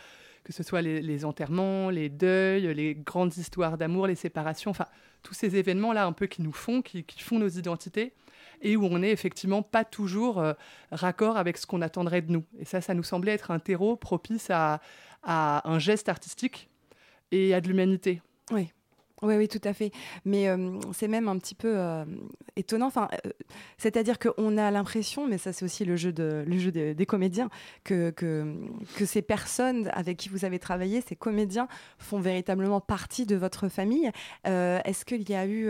que 0.44 0.52
ce 0.52 0.62
soit 0.62 0.82
les, 0.82 1.24
enterrements, 1.24 1.90
les 1.90 2.08
deuils, 2.08 2.72
les 2.74 2.94
grandes 2.94 3.36
histoires 3.36 3.76
d'amour, 3.76 4.06
les 4.06 4.14
séparations, 4.14 4.70
enfin 4.70 4.86
tous 5.24 5.34
ces 5.34 5.56
événements-là 5.56 6.06
un 6.06 6.12
peu 6.12 6.28
qui 6.28 6.42
nous 6.42 6.52
font, 6.52 6.80
qui 6.80 7.04
font 7.18 7.40
nos 7.40 7.48
identités. 7.48 8.12
Et 8.62 8.76
où 8.76 8.84
on 8.84 8.98
n'est 8.98 9.10
effectivement 9.10 9.62
pas 9.62 9.84
toujours 9.84 10.38
euh, 10.38 10.52
raccord 10.90 11.36
avec 11.36 11.58
ce 11.58 11.66
qu'on 11.66 11.82
attendrait 11.82 12.22
de 12.22 12.32
nous. 12.32 12.44
Et 12.58 12.64
ça, 12.64 12.80
ça 12.80 12.94
nous 12.94 13.02
semblait 13.02 13.32
être 13.32 13.50
un 13.50 13.58
terreau 13.58 13.96
propice 13.96 14.50
à, 14.50 14.80
à 15.22 15.68
un 15.68 15.78
geste 15.78 16.08
artistique 16.08 16.68
et 17.30 17.54
à 17.54 17.60
de 17.60 17.68
l'humanité. 17.68 18.22
Oui. 18.50 18.72
Oui, 19.22 19.34
oui, 19.36 19.48
tout 19.48 19.60
à 19.64 19.72
fait. 19.72 19.90
Mais 20.24 20.48
c'est 20.92 21.08
même 21.08 21.28
un 21.28 21.38
petit 21.38 21.54
peu 21.54 21.76
étonnant. 22.56 22.86
Enfin, 22.86 23.08
c'est-à-dire 23.76 24.18
qu'on 24.18 24.56
a 24.58 24.70
l'impression, 24.70 25.26
mais 25.26 25.38
ça 25.38 25.52
c'est 25.52 25.64
aussi 25.64 25.84
le 25.84 25.96
jeu, 25.96 26.12
le 26.16 26.58
jeu 26.58 26.70
des, 26.70 27.06
comédiens, 27.06 27.48
que, 27.84 28.10
que, 28.10 29.04
ces 29.04 29.22
personnes 29.22 29.90
avec 29.92 30.18
qui 30.18 30.28
vous 30.28 30.44
avez 30.44 30.58
travaillé, 30.58 31.00
ces 31.00 31.16
comédiens, 31.16 31.68
font 31.98 32.20
véritablement 32.20 32.80
partie 32.80 33.26
de 33.26 33.36
votre 33.36 33.68
famille. 33.68 34.10
Est-ce 34.44 35.04
qu'il 35.04 35.28
y 35.28 35.34
a 35.34 35.46
eu, 35.46 35.68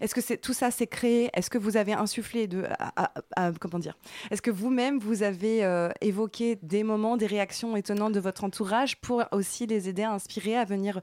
est-ce 0.00 0.14
que 0.14 0.20
c'est 0.20 0.36
tout 0.36 0.52
ça 0.52 0.70
s'est 0.70 0.86
créé? 0.86 1.30
Est-ce 1.34 1.50
que 1.50 1.58
vous 1.58 1.76
avez 1.76 1.94
insufflé 1.94 2.46
de, 2.46 2.64
comment 3.60 3.78
dire? 3.78 3.96
Est-ce 4.30 4.42
que 4.42 4.50
vous-même 4.50 4.98
vous 4.98 5.22
avez 5.24 5.90
évoqué 6.00 6.58
des 6.62 6.84
moments, 6.84 7.16
des 7.16 7.26
réactions 7.26 7.76
étonnantes 7.76 8.12
de 8.12 8.20
votre 8.20 8.44
entourage 8.44 9.00
pour 9.00 9.24
aussi 9.32 9.66
les 9.66 9.88
aider 9.88 10.02
à 10.02 10.12
inspirer, 10.12 10.56
à 10.56 10.64
venir 10.64 11.00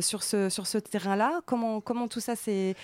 sur 0.00 0.22
ce 0.22 0.48
sur 0.48 0.66
ce 0.66 0.79
terrain-là. 0.80 1.40
Comment 1.46 1.80
comment 1.80 2.08
tout 2.08 2.20
ça 2.20 2.34
s'est 2.36 2.74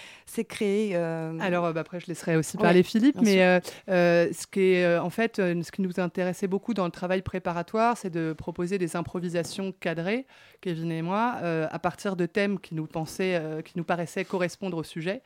créé 0.49 0.91
euh, 0.95 1.38
Alors, 1.41 1.65
euh, 1.67 1.73
bah, 1.73 1.81
après, 1.81 2.00
je 2.00 2.07
laisserai 2.07 2.37
aussi 2.37 2.57
Ouais, 2.57 2.62
parler 2.62 2.83
Philippe, 2.83 3.17
mais 3.23 3.61
euh, 3.88 4.31
ce 4.33 4.47
qui 4.47 4.61
est, 4.75 4.99
en 4.99 5.11
fait, 5.11 5.37
ce 5.37 5.71
qui 5.73 5.83
nous 5.83 5.99
intéressait 5.99 6.47
beaucoup 6.47 6.75
dans 6.75 6.85
le 6.85 6.91
travail 6.91 7.23
préparatoire, 7.23 7.97
c'est 7.97 8.11
de 8.11 8.33
proposer 8.33 8.79
des 8.79 8.97
improvisations 8.97 9.73
cadrées, 9.81 10.26
Kevin 10.61 10.91
et 10.93 11.03
moi, 11.03 11.37
à 11.71 11.79
partir 11.79 12.17
de 12.17 12.26
thèmes 12.26 12.59
qui 12.61 12.75
nous 12.75 12.87
pensaient, 12.87 13.41
qui 13.65 13.73
nous 13.76 13.85
paraissaient 13.85 14.25
correspondre 14.25 14.76
au 14.79 14.83
sujet, 14.85 15.23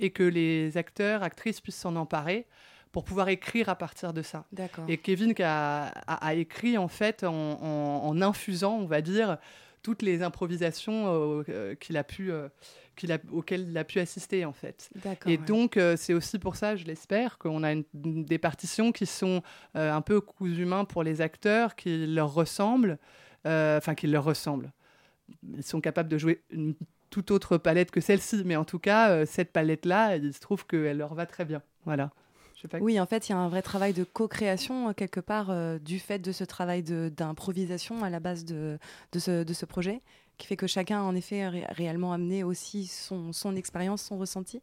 et 0.00 0.10
que 0.10 0.22
les 0.22 0.76
acteurs, 0.76 1.22
actrices 1.22 1.60
puissent 1.60 1.76
s'en 1.78 1.96
emparer 1.96 2.46
pour 2.92 3.04
pouvoir 3.04 3.28
écrire 3.28 3.68
à 3.68 3.74
partir 3.74 4.12
de 4.12 4.22
ça. 4.22 4.44
Et 4.88 4.96
Kevin 4.96 5.34
a, 5.42 5.88
a- 6.06 6.26
a 6.28 6.34
écrit 6.34 6.78
en 6.78 6.88
fait 6.88 7.22
en, 7.22 7.32
en- 7.34 8.08
en 8.08 8.22
infusant, 8.22 8.78
on 8.80 8.86
va 8.86 9.02
dire, 9.02 9.36
toutes 9.82 10.02
les 10.02 10.22
improvisations 10.22 11.06
euh, 11.06 11.42
euh, 11.48 11.74
qu'il 11.74 11.96
a 11.96 12.04
pu, 12.04 12.30
euh, 12.30 12.48
qu'il 12.96 13.12
a, 13.12 13.18
auxquelles 13.32 13.68
il 13.68 13.78
a 13.78 13.84
pu 13.84 14.00
assister 14.00 14.44
en 14.44 14.52
fait. 14.52 14.90
Et 15.26 15.30
ouais. 15.30 15.36
donc, 15.38 15.78
c'est 15.96 16.14
aussi 16.14 16.38
pour 16.38 16.56
ça, 16.56 16.76
je 16.76 16.84
l'espère, 16.84 17.38
qu'on 17.38 17.62
a 17.62 17.72
une- 17.72 17.84
des 17.94 18.38
partitions 18.38 18.92
qui 18.92 19.06
sont 19.06 19.42
un 19.74 20.00
peu 20.00 20.20
coups 20.20 20.58
humains 20.58 20.84
pour 20.84 21.02
les 21.02 21.20
acteurs, 21.20 21.76
qui 21.76 22.06
leur 22.06 22.34
ressemblent, 22.34 22.98
enfin, 23.44 23.94
qui 23.94 24.06
leur 24.06 24.24
ressemblent. 24.24 24.72
Ils 25.56 25.62
sont 25.62 25.80
capables 25.80 26.08
de 26.08 26.18
jouer 26.18 26.42
une 26.50 26.74
toute 27.10 27.30
autre 27.30 27.56
palette 27.56 27.90
que 27.90 28.00
celle-ci, 28.00 28.42
mais 28.44 28.56
en 28.56 28.64
tout 28.64 28.78
cas, 28.78 29.24
cette 29.26 29.52
palette-là, 29.52 30.16
il 30.16 30.34
se 30.34 30.40
trouve 30.40 30.66
qu'elle 30.66 30.98
leur 30.98 31.14
va 31.14 31.26
très 31.26 31.44
bien. 31.44 31.62
Voilà. 31.84 32.10
Oui, 32.80 32.98
en 32.98 33.06
fait, 33.06 33.28
il 33.28 33.32
y 33.32 33.34
a 33.34 33.38
un 33.38 33.48
vrai 33.48 33.62
travail 33.62 33.92
de 33.92 34.04
co-création 34.04 34.88
euh, 34.88 34.92
quelque 34.92 35.20
part 35.20 35.50
euh, 35.50 35.78
du 35.78 35.98
fait 35.98 36.18
de 36.18 36.32
ce 36.32 36.44
travail 36.44 36.82
d'improvisation 36.82 38.02
à 38.02 38.10
la 38.10 38.20
base 38.20 38.44
de, 38.44 38.78
ce, 39.14 39.64
projet, 39.64 40.00
qui 40.38 40.46
fait 40.46 40.56
que 40.56 40.66
chacun, 40.66 41.00
en 41.00 41.14
effet, 41.14 41.42
a 41.42 41.50
ré- 41.50 41.66
réellement 41.70 42.12
amené 42.12 42.42
aussi 42.44 42.86
son, 42.86 43.32
expérience, 43.56 44.02
son 44.02 44.18
ressenti. 44.18 44.60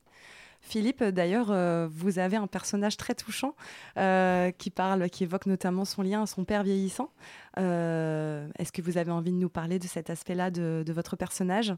Philippe, 0.62 1.04
d'ailleurs, 1.04 1.52
euh, 1.52 1.88
vous 1.92 2.18
avez 2.18 2.38
un 2.38 2.48
personnage 2.48 2.98
très 2.98 3.14
touchant 3.14 3.56
qui 3.96 4.70
parle, 4.72 5.10
qui 5.10 5.24
évoque 5.24 5.46
notamment 5.46 5.86
son 5.86 6.02
lien 6.02 6.24
à 6.24 6.25
son 6.25 6.44
père 6.44 6.64
vieillissant. 6.64 7.12
Est-ce 7.56 8.72
que 8.72 8.82
vous 8.82 8.98
avez 8.98 9.12
envie 9.12 9.32
de 9.32 9.38
nous 9.38 9.50
parler 9.50 9.78
de 9.78 9.88
cet 9.88 10.10
aspect-là 10.10 10.50
de 10.50 10.92
votre 10.92 11.16
personnage? 11.16 11.74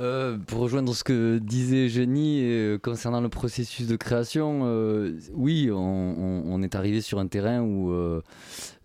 Euh, 0.00 0.38
pour 0.38 0.60
rejoindre 0.60 0.94
ce 0.94 1.02
que 1.02 1.38
disait 1.38 1.86
Eugénie 1.86 2.42
euh, 2.44 2.78
concernant 2.78 3.20
le 3.20 3.28
processus 3.28 3.88
de 3.88 3.96
création, 3.96 4.60
euh, 4.62 5.18
oui, 5.34 5.70
on, 5.72 5.76
on- 5.76 6.42
on 6.46 6.62
est 6.62 6.76
arrivé 6.76 7.00
sur 7.00 7.18
un 7.18 7.26
terrain 7.26 7.62
où 7.62 7.90
euh, 7.90 8.22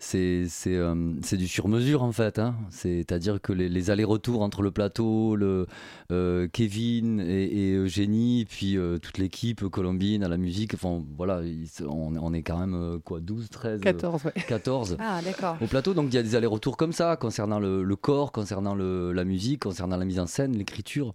c'est 0.04 0.46
c'est, 0.50 0.76
euh, 0.76 0.94
du 1.34 1.48
sur-mesure 1.48 2.04
en 2.04 2.12
fait. 2.12 2.38
hein. 2.40 2.56
C'est-à-dire 2.70 3.42
que 3.42 3.54
les, 3.54 3.70
les 3.70 3.90
allers-retours 3.90 4.42
entre 4.42 4.62
le 4.62 4.72
plateau, 4.72 5.36
le, 5.36 5.66
euh, 6.12 6.48
Kevin 6.52 7.20
et, 7.22 7.70
et 7.70 7.74
Eugénie, 7.76 8.46
puis 8.46 8.78
euh, 8.78 8.98
toute 9.00 9.18
l'équipe, 9.18 9.66
Colombine 9.70 10.24
à 10.24 10.28
la 10.28 10.38
musique, 10.38 10.74
enfin 10.74 11.02
voilà, 11.18 11.42
on, 11.88 12.16
on 12.18 12.34
est 12.34 12.44
quand 12.44 12.60
même 12.60 12.76
euh, 12.76 13.00
quoi, 13.00 13.20
12, 13.22 13.50
13, 13.50 13.80
euh, 13.80 13.84
14, 13.84 14.26
ouais. 14.26 14.34
14 14.48 14.98
Ah, 15.00 15.22
d'accord. 15.24 15.58
au 15.62 15.68
plateau. 15.68 15.94
Donc 15.94 16.08
il 16.12 16.16
y 16.16 16.20
a 16.20 16.24
des 16.24 16.36
allers-retours 16.36 16.76
comme 16.78 16.94
ça 16.94 17.16
concernant 17.16 17.60
le, 17.60 17.84
le 17.84 17.96
corps, 17.96 18.32
concernant 18.32 18.76
le- 18.76 19.14
la 19.14 19.24
musique, 19.24 19.62
concernant 19.64 19.98
la 19.98 20.06
mise 20.06 20.20
en 20.20 20.28
scène, 20.28 20.58
l'écriture. 20.58 21.14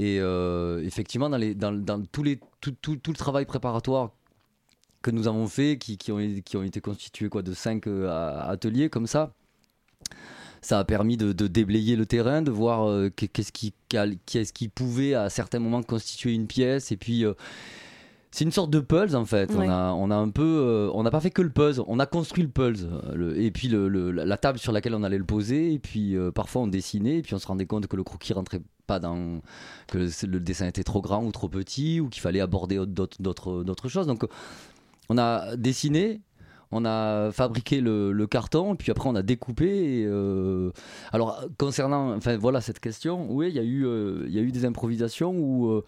Et 0.00 0.16
effectivement, 0.84 1.28
dans, 1.28 1.36
les, 1.38 1.54
dans, 1.54 1.72
dans 1.72 2.00
tous 2.02 2.22
les, 2.22 2.38
tout, 2.60 2.72
tout- 2.80 2.96
tout 2.96 3.10
le 3.10 3.16
travail 3.16 3.46
préparatoire 3.46 4.12
que 5.02 5.10
nous 5.10 5.28
avons 5.28 5.46
fait, 5.46 5.78
qui, 5.78 5.96
qui 5.96 6.10
ont, 6.12 6.18
qui 6.44 6.56
ont 6.56 6.62
été 6.62 6.80
constitués 6.80 7.28
quoi, 7.28 7.42
de 7.42 7.52
cinq 7.54 7.86
euh, 7.86 8.08
ateliers 8.40 8.88
comme 8.90 9.06
ça, 9.06 9.32
ça 10.60 10.78
a 10.80 10.84
permis 10.84 11.16
de, 11.16 11.32
de 11.32 11.46
déblayer 11.46 11.94
le 11.96 12.04
terrain, 12.04 12.42
de 12.42 12.50
voir 12.50 12.88
euh, 12.88 13.10
qu'est- 13.14 13.28
qu'est-ce 13.28 13.52
qui, 13.52 13.72
qu'est-ce 13.88 14.52
qui 14.52 14.68
pouvait 14.68 15.14
à 15.14 15.30
certains 15.30 15.60
moments 15.60 15.82
constituer 15.82 16.32
une 16.34 16.48
pièce. 16.48 16.90
Et 16.90 16.96
puis, 16.96 17.24
euh, 17.24 17.34
c'est 18.32 18.44
une 18.44 18.50
sorte 18.52 18.70
de 18.70 18.80
puzzle 18.80 19.16
en 19.16 19.24
fait. 19.24 19.50
Ouais. 19.52 19.66
On, 19.66 19.70
a, 19.70 19.92
on 19.92 20.10
a 20.10 20.16
un 20.16 20.28
peu, 20.30 20.42
euh, 20.42 20.90
on 20.94 21.02
n'a 21.04 21.10
pas 21.12 21.20
fait 21.20 21.30
que 21.30 21.42
le 21.42 21.50
puzzle, 21.50 21.84
on 21.86 21.98
a 22.00 22.06
construit 22.06 22.42
le 22.42 22.50
puzzle. 22.50 22.90
le- 23.14 23.40
et 23.40 23.50
puis 23.52 23.68
le- 23.68 23.88
le- 23.88 24.10
la 24.10 24.36
table 24.36 24.58
sur 24.58 24.72
laquelle 24.72 24.94
on 24.96 25.04
allait 25.04 25.16
le 25.18 25.24
poser. 25.24 25.72
Et 25.72 25.78
puis 25.78 26.16
parfois 26.34 26.62
on 26.62 26.66
dessinait. 26.66 27.18
Et 27.18 27.22
puis 27.22 27.34
on 27.34 27.38
se 27.38 27.46
rendait 27.46 27.66
compte 27.66 27.86
que 27.86 27.96
le 27.96 28.02
croquis 28.04 28.32
rentrait 28.32 28.60
pas 28.88 28.98
dans, 28.98 29.40
que 29.86 29.98
le, 30.26 30.40
dessin 30.40 30.66
était 30.66 30.82
trop 30.82 31.00
grand 31.02 31.24
ou 31.24 31.30
trop 31.30 31.48
petit, 31.48 32.00
ou 32.00 32.08
qu'il 32.08 32.20
fallait 32.22 32.40
aborder 32.40 32.84
d'autres 32.86 33.88
choses. 33.88 34.06
Donc 34.06 34.24
on 35.08 35.18
a 35.18 35.56
dessiné. 35.56 36.20
On 36.70 36.84
a 36.84 37.32
fabriqué 37.32 37.80
le, 37.80 38.26
carton, 38.26 38.76
puis 38.76 38.90
après 38.90 39.08
on 39.08 39.14
a 39.14 39.22
découpé. 39.22 40.04
euh, 40.06 40.70
alors 41.12 41.46
concernant, 41.58 42.14
enfin 42.14 42.36
voilà 42.36 42.60
cette 42.60 42.78
question, 42.78 43.26
oui, 43.30 43.48
il 43.48 43.54
y 43.54 43.58
a 43.58 43.62
eu, 43.62 43.86
euh, 43.86 44.24
il 44.26 44.34
y 44.34 44.38
a 44.38 44.42
eu 44.42 44.52
des 44.52 44.66
improvisations 44.66 45.32
où 45.32 45.70
euh, 45.70 45.84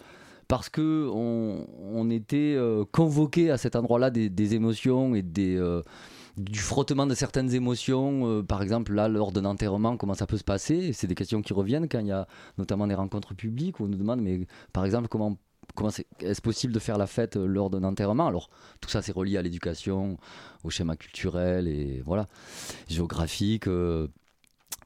parce 0.49 0.71
que 0.71 1.07
on, 1.13 1.67
on 1.93 2.11
était 2.11 2.57
convoqué 2.93 3.51
à 3.51 3.59
cet 3.59 3.77
endroit-là 3.77 4.11
des, 4.11 4.31
des 4.31 4.55
émotions 4.55 5.15
et 5.15 5.23
des 5.23 5.61
du 6.39 6.61
frottement 6.61 7.07
de 7.07 7.15
certaines 7.15 7.55
émotions, 7.55 8.43
par 8.45 8.63
exemple 8.63 8.95
là 8.95 9.09
lors 9.09 9.33
d'un 9.33 9.45
enterrement, 9.45 9.97
comment 9.97 10.15
ça 10.15 10.27
peut 10.27 10.39
se 10.39 10.45
passer 10.45 10.93
C'est 10.93 11.07
des 11.07 11.15
questions 11.15 11.43
qui 11.43 11.53
reviennent 11.53 11.89
quand 11.89 12.01
il 12.01 12.07
y 12.07 12.13
a 12.13 12.27
notamment 12.57 12.87
des 12.87 12.95
rencontres 12.95 13.35
publiques 13.35 13.81
où 13.81 13.85
on 13.85 13.89
nous 13.89 13.99
demande, 13.99 14.23
mais 14.23 14.47
par 14.73 14.85
exemple 14.87 15.09
comment 15.09 15.37
comment 15.81 15.91
c'est 15.91 16.07
est-ce 16.21 16.43
possible 16.43 16.75
de 16.75 16.79
faire 16.79 16.99
la 16.99 17.07
fête 17.07 17.37
euh, 17.37 17.47
lors 17.47 17.71
d'un 17.71 17.85
enterrement? 17.85 18.27
Alors 18.27 18.51
tout 18.83 18.91
ça 18.91 19.01
c'est 19.01 19.13
relié 19.13 19.39
à 19.39 19.43
l'éducation, 19.43 20.19
au 20.63 20.69
schéma 20.69 20.95
culturel 20.95 21.67
et 21.69 22.03
voilà 22.05 22.27
géographique, 22.89 23.67
euh, 23.67 24.07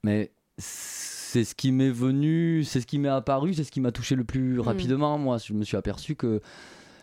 mais 0.04 0.30
c'est 0.56 1.42
ce 1.42 1.56
qui 1.56 1.72
m'est 1.72 1.90
venu, 1.90 2.62
c'est 2.62 2.80
ce 2.80 2.86
qui 2.86 2.98
m'est 3.00 3.08
apparu, 3.08 3.54
c'est 3.54 3.64
ce 3.64 3.72
qui 3.72 3.80
m'a 3.80 3.90
touché 3.90 4.14
le 4.14 4.22
plus 4.22 4.60
rapidement. 4.60 5.18
Moi, 5.18 5.38
je 5.38 5.52
me 5.52 5.64
suis 5.64 5.76
aperçu 5.76 6.14
que 6.14 6.40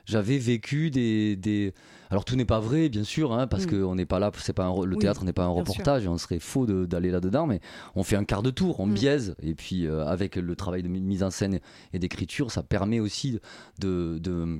j'avais 0.05 0.38
vécu 0.38 0.89
des, 0.89 1.36
des... 1.36 1.74
alors 2.12 2.24
tout 2.25 2.36
n'est 2.36 2.46
pas 2.46 2.60
vrai 2.60 2.89
bien 2.89 3.03
sûr 3.03 3.34
hein, 3.34 3.48
parce 3.48 3.65
Mm. 3.65 3.70
qu'on 3.82 3.96
n'est 3.96 4.06
pas 4.06 4.20
là 4.20 4.32
c'est 4.38 4.53
pas 4.53 4.65
un 4.65 4.86
le 4.86 4.96
Oui, 4.96 5.00
théâtre 5.00 5.24
n'est 5.24 5.34
pas 5.34 5.46
un 5.46 5.50
reportage 5.50 6.06
et 6.06 6.08
on 6.08 6.18
serait 6.20 6.39
faux 6.39 6.65
d'aller 6.68 7.10
là 7.10 7.20
dedans 7.20 7.48
mais 7.48 7.60
on 7.96 8.03
fait 8.03 8.18
un 8.18 8.24
quart 8.25 8.44
de 8.44 8.51
tour 8.51 8.80
on 8.80 8.86
Mm. 8.86 8.94
biaise 8.94 9.36
et 9.41 9.56
puis 9.56 9.88
euh, 9.88 10.06
avec 10.06 10.36
le 10.36 10.56
travail 10.56 10.84
de 10.84 10.88
mi- 10.89 11.01
mise 11.01 11.24
en 11.24 11.32
scène 11.32 11.60
et 11.94 11.98
d'écriture 12.00 12.51
ça 12.51 12.62
permet 12.62 13.00
aussi 13.00 13.39
de 13.80 14.20
de- 14.22 14.60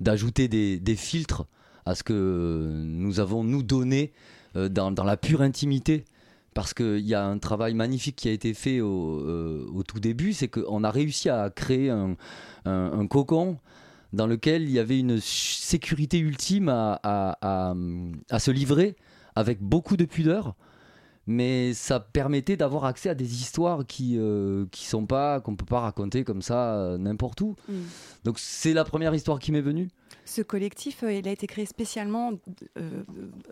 d'ajouter 0.00 0.48
des, 0.48 0.78
des 0.80 0.96
filtres 0.96 1.44
à 1.84 1.94
ce 1.94 2.02
que 2.02 2.70
nous 2.84 3.20
avons 3.20 3.44
nous 3.44 3.62
donné 3.62 4.12
euh, 4.56 4.68
dans, 4.68 4.90
dans 4.90 5.04
la 5.04 5.16
pure 5.16 5.42
intimité 5.42 6.04
parce 6.54 6.72
qu'il 6.72 7.00
y 7.06 7.14
a 7.14 7.24
un 7.24 7.36
travail 7.38 7.74
magnifique 7.74 8.16
qui 8.16 8.28
a 8.28 8.32
été 8.32 8.54
fait 8.54 8.80
au, 8.80 9.20
euh, 9.20 9.66
au 9.74 9.82
tout 9.82 10.00
début, 10.00 10.32
c'est 10.32 10.48
qu'on 10.48 10.84
a 10.84 10.90
réussi 10.90 11.28
à 11.28 11.50
créer 11.50 11.90
un, 11.90 12.16
un- 12.64 12.92
un 12.98 13.06
cocon 13.06 13.58
dans 14.16 14.26
lequel 14.26 14.62
il 14.62 14.70
y 14.70 14.78
avait 14.78 14.98
une 14.98 15.20
sécurité 15.20 16.18
ultime 16.18 16.68
à, 16.68 16.98
à- 17.02 17.38
à- 17.70 17.74
à 18.30 18.38
se 18.38 18.50
livrer 18.50 18.96
avec 19.36 19.60
beaucoup 19.60 19.96
de 19.96 20.04
pudeur. 20.06 20.54
Mais 21.28 21.74
ça 21.74 21.98
permettait 21.98 22.56
d'avoir 22.56 22.84
accès 22.84 23.08
à 23.08 23.14
des 23.16 23.34
histoires 23.42 23.84
qui 23.84 24.14
euh, 24.16 24.64
qui 24.70 24.86
sont 24.86 25.06
pas 25.06 25.40
qu'on 25.40 25.56
peut 25.56 25.64
pas 25.64 25.80
raconter 25.80 26.22
comme 26.22 26.40
ça 26.40 26.76
euh, 26.76 26.98
n'importe 26.98 27.40
où. 27.40 27.56
Mm. 27.68 27.74
Donc 28.22 28.38
c'est 28.38 28.72
la 28.72 28.84
première 28.84 29.12
histoire 29.12 29.40
qui 29.40 29.50
m'est 29.50 29.60
venue. 29.60 29.88
Ce 30.24 30.40
collectif, 30.40 31.02
euh, 31.02 31.12
il 31.12 31.26
a 31.26 31.32
été 31.32 31.48
créé 31.48 31.66
spécialement 31.66 32.30
euh, 32.78 33.02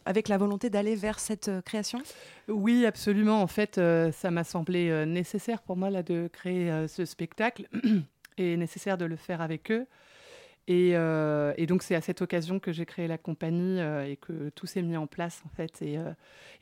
avec 0.05 0.29
la 0.29 0.39
volonté 0.39 0.71
d'aller 0.71 0.95
vers 0.95 1.19
cette 1.19 1.49
euh, 1.49 1.63
création? 1.63 2.01
Oui, 2.49 2.87
absolument. 2.87 3.43
En 3.43 3.49
fait, 3.49 3.77
euh, 3.79 4.13
ça 4.13 4.31
m'a 4.31 4.45
semblé 4.45 4.91
euh, 4.91 5.05
nécessaire 5.05 5.61
pour 5.61 5.77
moi 5.77 5.91
là, 5.91 6.05
de 6.05 6.29
créer 6.33 6.71
euh, 6.71 6.87
ce 6.87 7.05
spectacle 7.05 7.69
et 8.39 8.57
nécessaire 8.57 8.99
de 8.99 9.05
le 9.05 9.17
faire 9.17 9.41
avec 9.41 9.73
eux. 9.73 9.87
Et, 10.67 10.93
euh, 10.95 11.53
et 11.57 11.67
donc, 11.67 11.83
c'est 11.83 11.95
à 11.95 12.01
cette 12.01 12.23
occasion 12.23 12.59
que 12.59 12.73
j'ai 12.73 12.87
créé 12.87 13.07
la 13.07 13.19
compagnie 13.19 13.81
euh, 13.81 14.07
et 14.07 14.17
que 14.17 14.49
tout 14.51 14.67
s'est 14.67 14.83
mis 14.83 14.97
en 14.97 15.07
place, 15.07 15.43
en 15.45 15.51
fait. 15.51 15.83
Et, 15.83 15.99
euh, 15.99 16.13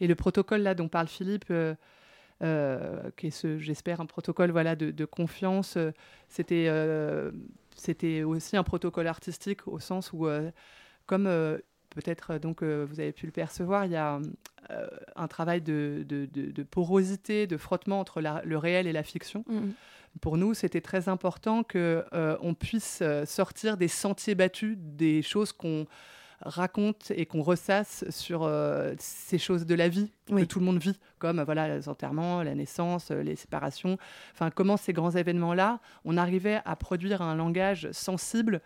le 0.00 0.14
protocole 0.14 0.62
là 0.62 0.74
dont 0.74 0.88
parle 0.88 1.06
Philippe, 1.08 1.46
qui 1.46 3.26
est, 3.26 3.30
ce, 3.30 3.58
j'espère, 3.58 4.00
un 4.00 4.06
protocole 4.06 4.50
voilà, 4.50 4.74
de, 4.74 4.90
de 4.90 5.04
confiance, 5.04 5.78
c'était 6.28 6.68
c'était 7.76 8.22
aussi 8.22 8.56
un 8.56 8.64
protocole 8.64 9.06
artistique 9.06 9.66
au 9.66 9.78
sens 9.78 10.12
où, 10.12 10.26
comme 11.06 11.28
peut-être 11.94 12.38
donc 12.38 12.62
vous 12.62 13.00
avez 13.00 13.12
pu 13.12 13.26
le 13.26 13.32
percevoir, 13.32 13.84
il 13.84 13.92
y 13.92 13.96
a 13.96 14.20
un 15.16 15.28
travail 15.28 15.60
de, 15.60 16.04
de, 16.08 16.26
de, 16.26 16.62
porosité, 16.62 17.46
de 17.46 17.56
frottement 17.56 18.00
entre 18.00 18.20
la, 18.20 18.42
le 18.44 18.56
réel 18.56 18.86
et 18.86 18.92
la 18.92 19.02
fiction. 19.02 19.44
Mm. 19.48 19.70
Pour 20.20 20.36
nous, 20.36 20.54
c'était 20.54 20.80
très 20.80 21.08
important 21.08 21.62
que 21.62 22.04
on 22.40 22.54
puisse 22.54 23.02
sortir 23.26 23.76
des 23.76 23.88
sentiers 23.88 24.34
battus, 24.34 24.76
des 24.78 25.22
choses 25.22 25.52
qu'on 25.52 25.86
raconte 26.44 27.12
et 27.14 27.26
qu'on 27.26 27.42
ressasse 27.42 28.04
sur 28.10 28.42
euh, 28.42 28.94
ces 28.98 29.38
choses 29.38 29.66
de 29.66 29.74
la 29.74 29.88
vie 29.88 30.10
que 30.26 30.44
tout 30.44 30.58
le 30.58 30.64
monde 30.64 30.78
vit, 30.78 30.98
comme 31.18 31.42
voilà 31.42 31.68
les 31.68 31.88
enterrements, 31.88 32.42
la 32.42 32.54
naissance, 32.54 33.10
euh, 33.10 33.22
les 33.22 33.36
séparations. 33.36 33.98
Enfin, 34.32 34.50
comment 34.50 34.76
ces 34.76 34.92
grands 34.92 35.10
événements-là, 35.10 35.80
on 36.04 36.16
arrivait 36.16 36.60
à 36.64 36.76
produire 36.76 37.22
un 37.22 37.34
langage 37.34 37.90
sensible 37.92 38.60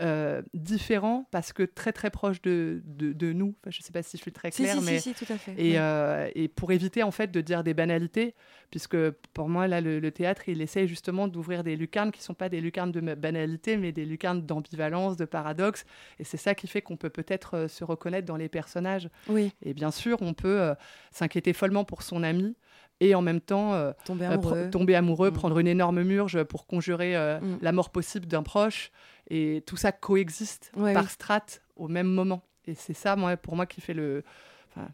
euh, 0.00 0.42
différent 0.54 1.26
parce 1.30 1.52
que 1.52 1.62
très 1.62 1.92
très 1.92 2.10
proche 2.10 2.40
de, 2.42 2.82
de, 2.86 3.32
nous. 3.32 3.54
je 3.66 3.78
ne 3.78 3.82
sais 3.82 3.92
pas 3.92 4.02
si 4.02 4.16
je 4.16 4.22
suis 4.22 4.32
très 4.32 4.50
claire, 4.50 4.78
si, 4.78 4.84
mais 4.84 4.98
si, 4.98 5.12
tout 5.12 5.30
à 5.30 5.36
fait. 5.36 5.54
Et, 5.58 5.78
euh, 5.78 6.30
et, 6.34 6.48
pour 6.48 6.72
éviter 6.72 7.02
en 7.02 7.10
fait 7.10 7.30
de 7.30 7.40
dire 7.40 7.62
des 7.62 7.74
banalités, 7.74 8.34
puisque 8.70 8.96
pour 9.34 9.48
moi 9.48 9.68
là 9.68 9.80
le, 9.80 10.10
théâtre 10.10 10.48
il 10.48 10.62
essaye 10.62 10.88
justement 10.88 11.28
d'ouvrir 11.28 11.62
des 11.64 11.76
lucarnes 11.76 12.12
qui 12.12 12.22
sont 12.22 12.34
pas 12.34 12.48
des 12.48 12.60
lucarnes 12.60 12.92
de 12.92 13.00
banalité, 13.14 13.76
mais 13.76 13.92
des 13.92 14.04
lucarnes 14.04 14.46
d'ambivalence, 14.46 15.16
de 15.16 15.24
paradoxe. 15.24 15.84
Et 16.18 16.24
c'est 16.24 16.38
ça 16.38 16.54
qui 16.54 16.66
fait 16.66 16.82
qu'on 16.82 16.96
peut 16.96 17.10
peut-être 17.10 17.54
euh, 17.54 17.68
se 17.68 17.84
reconnaître 17.84 18.26
dans 18.26 18.36
les 18.36 18.48
personnages. 18.48 19.08
Oui. 19.28 19.52
Et 19.62 19.74
bien 19.74 19.90
sûr, 19.90 20.18
on 20.22 20.34
peut 20.34 20.72
s'inquiéter 21.10 21.52
follement 21.52 21.84
pour 21.84 22.02
son 22.02 22.22
ami 22.22 22.56
et 23.00 23.14
en 23.14 23.22
même 23.22 23.40
temps 23.40 23.92
tomber 24.04 24.26
amoureux, 24.26 24.70
tomber 24.70 24.94
amoureux 24.94 25.30
mm. 25.30 25.34
prendre 25.34 25.58
une 25.58 25.66
énorme 25.66 26.02
murge 26.02 26.42
pour 26.44 26.66
conjurer 26.66 27.14
mm. 27.40 27.58
la 27.62 27.72
mort 27.72 27.90
possible 27.90 28.26
d'un 28.26 28.42
proche 28.42 28.92
et 29.30 29.62
tout 29.66 29.76
ça 29.76 29.92
coexiste 29.92 30.72
par 30.76 31.08
strates 31.10 31.62
au 31.76 31.88
même 31.88 32.08
moment. 32.08 32.42
Et 32.66 32.74
c'est 32.74 32.94
ça, 32.94 33.16
moi, 33.16 33.36
pour 33.36 33.56
moi, 33.56 33.66
qui 33.66 33.80
fait 33.80 33.94
le. 33.94 34.22
Enfin, 34.70 34.88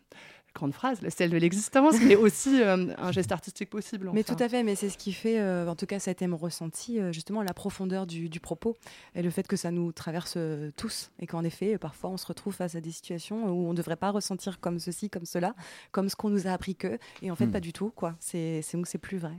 grande 0.56 0.72
phrase, 0.72 0.98
celle 1.08 1.30
de 1.30 1.36
l'existence, 1.36 1.94
mais 2.02 2.16
aussi 2.16 2.60
euh, 2.62 2.92
un 2.98 3.12
geste 3.12 3.30
artistique 3.30 3.70
possible. 3.70 4.10
Mais 4.12 4.24
tout 4.24 4.36
à 4.38 4.48
fait, 4.48 4.62
mais 4.62 4.74
c'est 4.74 4.88
ce 4.88 4.98
qui 4.98 5.12
fait, 5.12 5.38
euh, 5.38 5.68
en 5.68 5.76
tout 5.76 5.86
cas, 5.86 6.00
ça 6.00 6.10
a 6.10 6.12
été 6.12 6.26
mon 6.26 6.36
ressenti, 6.36 6.98
euh, 6.98 7.12
justement, 7.12 7.42
la 7.42 7.54
profondeur 7.54 8.06
du, 8.06 8.40
propos 8.40 8.76
et 9.14 9.22
le 9.22 9.30
fait 9.30 9.46
que 9.46 9.56
ça 9.56 9.70
nous 9.70 9.92
traverse 9.92 10.38
tous 10.76 11.10
et 11.18 11.26
qu'en 11.26 11.42
effet, 11.42 11.78
parfois, 11.78 12.10
on 12.10 12.16
se 12.16 12.26
retrouve 12.26 12.54
face 12.54 12.74
à 12.74 12.80
des 12.80 12.90
situations 12.90 13.46
où 13.46 13.68
on 13.68 13.70
ne 13.70 13.76
devrait 13.76 13.96
pas 13.96 14.10
ressentir 14.10 14.60
comme 14.60 14.78
ceci, 14.78 15.10
comme 15.10 15.24
cela, 15.24 15.54
comme 15.90 16.08
ce 16.08 16.16
qu'on 16.16 16.28
nous 16.28 16.46
a 16.46 16.50
appris 16.50 16.76
que, 16.76 16.98
et 17.22 17.30
en 17.30 17.36
fait, 17.36 17.46
hmm. 17.46 17.52
pas 17.52 17.60
du 17.60 17.72
tout, 17.72 17.90
quoi. 17.94 18.14
C'est 18.20 18.60
c'est 18.62 18.98
plus 18.98 19.18
vrai. 19.18 19.32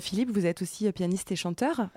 Philippe, 0.00 0.30
vous 0.30 0.46
êtes 0.46 0.62
aussi 0.62 0.90
pianiste 0.92 1.32
et 1.32 1.36
chanteur. 1.36 1.88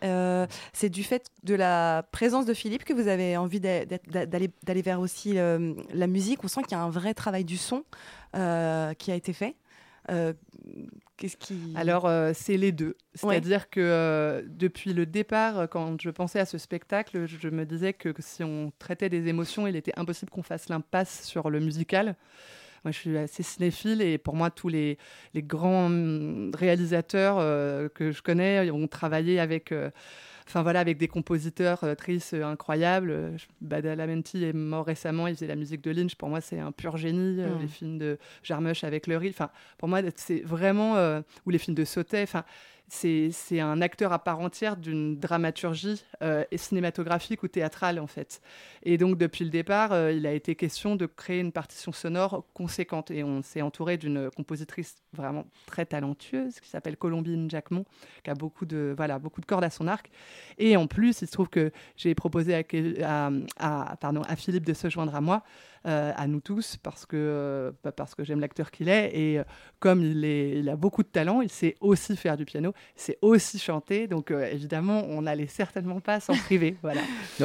c'est 0.73 0.89
du 0.89 1.03
fait 1.03 1.27
de 1.43 1.53
la 1.53 2.03
présence 2.11 2.45
de 2.45 2.53
Philippe 2.53 2.83
que 2.83 2.93
vous 2.93 3.07
avez 3.07 3.37
envie 3.37 3.59
d'aller 3.59 4.81
vers 4.81 4.99
aussi 4.99 5.33
la 5.33 6.07
musique. 6.07 6.43
On 6.43 6.47
sent 6.47 6.63
qu'il 6.63 6.71
y 6.71 6.75
a 6.75 6.83
un 6.83 6.89
vrai 6.89 7.13
travail 7.13 7.43
du 7.43 7.57
son. 7.57 7.83
Euh, 8.35 8.93
qui 8.93 9.11
a 9.11 9.15
été 9.15 9.33
fait. 9.33 9.55
Euh, 10.09 10.31
qu'est-ce 11.17 11.35
qui... 11.35 11.73
Alors, 11.75 12.05
euh, 12.05 12.31
c'est 12.33 12.55
les 12.55 12.71
deux. 12.71 12.95
C'est-à-dire 13.13 13.69
que 13.69 14.45
depuis 14.47 14.93
le 14.93 15.05
départ, 15.05 15.67
quand 15.69 16.01
je 16.01 16.09
pensais 16.09 16.39
à 16.39 16.45
ce 16.45 16.57
spectacle, 16.57 17.25
je 17.25 17.49
me 17.49 17.65
disais 17.65 17.91
que, 17.91 18.13
si 18.19 18.43
on 18.43 18.71
traitait 18.79 19.09
des 19.09 19.27
émotions, 19.27 19.67
il 19.67 19.75
était 19.75 19.91
impossible 19.97 20.31
qu'on 20.31 20.43
fasse 20.43 20.69
l'impasse 20.69 21.25
sur 21.25 21.49
le 21.49 21.59
musical. 21.59 22.15
Moi, 22.85 22.91
je 22.91 22.97
suis 22.97 23.17
assez 23.17 23.43
cinéphile 23.43 24.01
et 24.01 24.17
pour 24.17 24.35
moi, 24.35 24.49
tous 24.49 24.69
les, 24.69 24.97
les 25.33 25.43
grands 25.43 25.87
hum, 25.87 26.51
réalisateurs 26.55 27.37
que 27.93 28.11
je 28.11 28.21
connais 28.21 28.71
ont 28.71 28.87
travaillé 28.87 29.41
avec 29.41 29.73
enfin 30.51 30.63
voilà, 30.63 30.81
avec 30.81 30.97
des 30.97 31.07
compositeurs 31.07 31.83
euh, 31.83 31.95
tristes 31.95 32.33
euh, 32.33 32.43
incroyables. 32.43 33.11
Euh, 33.11 33.37
Badalamenti 33.61 34.43
est 34.43 34.53
mort 34.53 34.85
récemment, 34.85 35.27
il 35.27 35.35
faisait 35.35 35.47
la 35.47 35.55
musique 35.55 35.81
de 35.81 35.91
Lynch. 35.91 36.15
Pour 36.15 36.27
moi, 36.27 36.41
c'est 36.41 36.59
un 36.59 36.73
pur 36.73 36.97
génie. 36.97 37.37
Mm. 37.37 37.61
Les 37.61 37.67
films 37.67 37.97
de 37.97 38.17
Jarmusch 38.43 38.83
avec 38.83 39.07
le 39.07 39.15
riz. 39.15 39.29
Enfin, 39.29 39.49
pour 39.77 39.87
moi, 39.87 40.01
c'est 40.15 40.41
vraiment 40.41 40.95
ou 41.45 41.49
les 41.49 41.57
films 41.57 41.75
de 41.75 41.85
Sautet. 41.85 42.23
Enfin, 42.23 42.43
c'est 42.93 43.59
un 43.61 43.81
acteur 43.81 44.11
à 44.11 44.19
part 44.19 44.41
entière 44.41 44.75
d'une 44.75 45.17
dramaturgie 45.17 46.03
euh, 46.21 46.43
cinématographique 46.53 47.41
ou 47.41 47.47
théâtrale 47.47 47.99
en 47.99 48.05
fait. 48.05 48.41
Et 48.83 48.97
donc 48.97 49.17
depuis 49.17 49.45
le 49.45 49.49
départ, 49.49 49.93
euh, 49.93 50.11
il 50.11 50.27
a 50.27 50.33
été 50.33 50.55
question 50.55 50.97
de 50.97 51.05
créer 51.05 51.39
une 51.39 51.53
partition 51.53 51.93
sonore 51.93 52.45
conséquente. 52.53 53.09
Et 53.09 53.23
on 53.23 53.41
s'est 53.43 53.61
entouré 53.61 53.95
d'une 53.95 54.29
compositrice 54.31 54.97
vraiment 55.13 55.45
très 55.67 55.85
talentueuse 55.85 56.59
qui 56.59 56.67
s'appelle 56.69 56.97
Colombine 56.97 57.49
Jacquemont, 57.49 57.85
qui 58.23 58.29
a 58.29 58.35
beaucoup 58.35 58.65
de, 58.65 58.93
voilà, 58.97 59.19
beaucoup 59.19 59.39
de 59.39 59.45
cordes 59.45 59.63
à 59.63 59.69
son 59.69 59.87
arc. 59.87 60.11
Et 60.57 60.75
en 60.75 60.87
plus, 60.87 61.21
il 61.21 61.27
se 61.27 61.31
trouve 61.31 61.47
que 61.47 61.71
j'ai 61.95 62.13
proposé 62.13 62.53
à, 62.99 64.35
Philippe 64.35 64.65
de 64.65 64.73
se 64.73 64.89
joindre 64.89 65.15
à 65.15 65.21
moi. 65.21 65.43
Euh, 65.87 66.11
à 66.15 66.27
nous 66.27 66.41
tous 66.41 66.77
parce 66.77 67.07
que, 67.07 67.73
bah, 67.83 67.91
parce 67.91 68.13
que 68.13 68.23
j'aime 68.23 68.39
l'acteur 68.39 68.69
qu'il 68.69 68.87
est 68.87 69.17
et 69.17 69.41
comme 69.79 70.03
il, 70.03 70.23
est, 70.25 70.59
il 70.59 70.69
a 70.69 70.75
beaucoup 70.75 71.01
de 71.01 71.07
talent, 71.07 71.41
il 71.41 71.49
sait 71.49 71.75
aussi 71.81 72.15
faire 72.15 72.37
du 72.37 72.45
piano, 72.45 72.73
c'est 72.95 73.17
aussi 73.23 73.57
chanter. 73.57 74.07
Donc 74.07 74.29
euh, 74.29 74.47
évidemment, 74.51 75.03
on 75.07 75.23
n'allait 75.23 75.47
certainement 75.47 75.99
pas 75.99 76.19
s'en 76.19 76.35
priver. 76.35 76.77
voilà. 76.83 77.01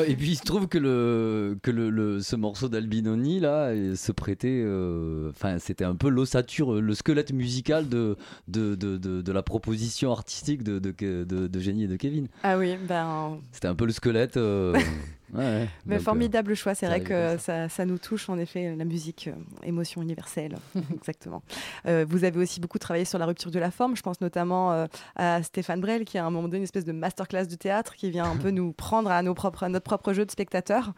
et 0.07 0.15
puis 0.15 0.33
il 0.33 0.37
se 0.37 0.43
trouve 0.43 0.69
que, 0.69 0.77
le, 0.77 1.59
que 1.63 1.71
le, 1.71 2.21
ce 2.21 2.37
morceau 2.37 2.69
d'Albinoni 2.69 3.41
là 3.41 3.73
se 3.97 4.13
prêtait. 4.13 4.63
Euh, 4.63 5.31
enfin, 5.31 5.59
c'était 5.59 5.85
un 5.85 5.97
peu 5.97 6.11
l'ossature, 6.11 6.75
le 6.75 6.95
squelette 6.95 7.33
musical 7.33 7.89
de, 7.89 8.19
de, 8.49 8.75
de, 8.75 8.99
de, 8.99 9.33
la 9.33 9.43
proposition 9.43 10.13
artistique 10.13 10.63
de, 10.63 10.79
de, 10.79 11.25
de, 11.25 11.61
Jenny 11.61 11.85
et 11.85 11.89
de 11.89 11.97
Kevin. 11.97 12.29
Ah 12.43 12.59
oui, 12.59 12.77
ben. 12.77 13.39
C'était 13.53 13.69
un 13.69 13.75
peu 13.75 13.87
le 13.87 13.93
squelette. 13.93 14.37
Euh, 14.37 14.79
mais 15.33 15.99
formidable 15.99 16.55
choix, 16.55 16.75
c'est 16.75 16.87
vrai 16.87 17.01
que 17.01 17.37
ça. 17.39 17.69
Ça, 17.69 17.85
nous 17.85 17.99
touche 17.99 18.29
en 18.29 18.39
effet, 18.39 18.75
la 18.77 18.85
musique, 18.85 19.29
émotion 19.63 20.03
universelle, 20.03 20.57
exactement. 20.95 21.43
vous 21.85 22.25
avez 22.25 22.39
aussi 22.39 22.61
beaucoup 22.61 22.79
travaillé 22.79 23.05
sur 23.05 23.19
la 23.19 23.27
rupture 23.27 23.51
de 23.51 23.59
la 23.59 23.71
forme, 23.71 23.97
je 23.97 24.03
pense 24.03 24.21
notamment 24.21 24.87
à 25.17 25.43
Stéphane 25.43 25.81
Brel, 25.81 26.05
qui 26.05 26.19
a 26.19 26.25
à 26.25 26.27
un 26.27 26.31
moment 26.31 26.49
donné 26.49 26.59
une 26.59 26.65
espèce 26.65 26.85
de 26.85 26.93
masterclass 26.93 27.47
de 27.47 27.55
théâtre 27.55 27.95
qui 27.95 28.11
vient 28.11 28.25
un 28.25 28.37
peu 28.37 28.51
nous 28.57 28.73
prendre 28.73 29.11
à, 29.11 29.23
nos 29.23 29.35
propres, 29.35 29.67
notre 29.69 29.85
propre 29.85 30.13
jeu 30.13 30.25
de 30.25 30.31
spectateur. 30.31 30.93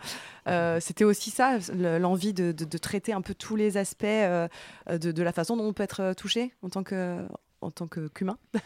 Euh, 0.47 0.79
c'était 0.81 1.05
aussi 1.05 1.31
ça, 1.31 1.59
l'envie 1.75 2.33
de, 2.33 2.53
traiter 2.79 3.13
un 3.13 3.23
peu 3.23 3.35
tous 3.35 3.57
les 3.57 3.77
aspects 3.77 4.05
euh, 4.05 4.49
de, 4.89 5.23
la 5.23 5.33
façon 5.33 5.57
dont 5.57 5.65
on 5.65 5.73
peut 5.73 5.83
être 5.83 6.15
touché 6.15 6.55
en 6.63 6.69
tant 6.69 6.83
que 6.83 7.27
en 7.61 7.71
tant 7.71 7.89
qu'humain. 7.89 8.39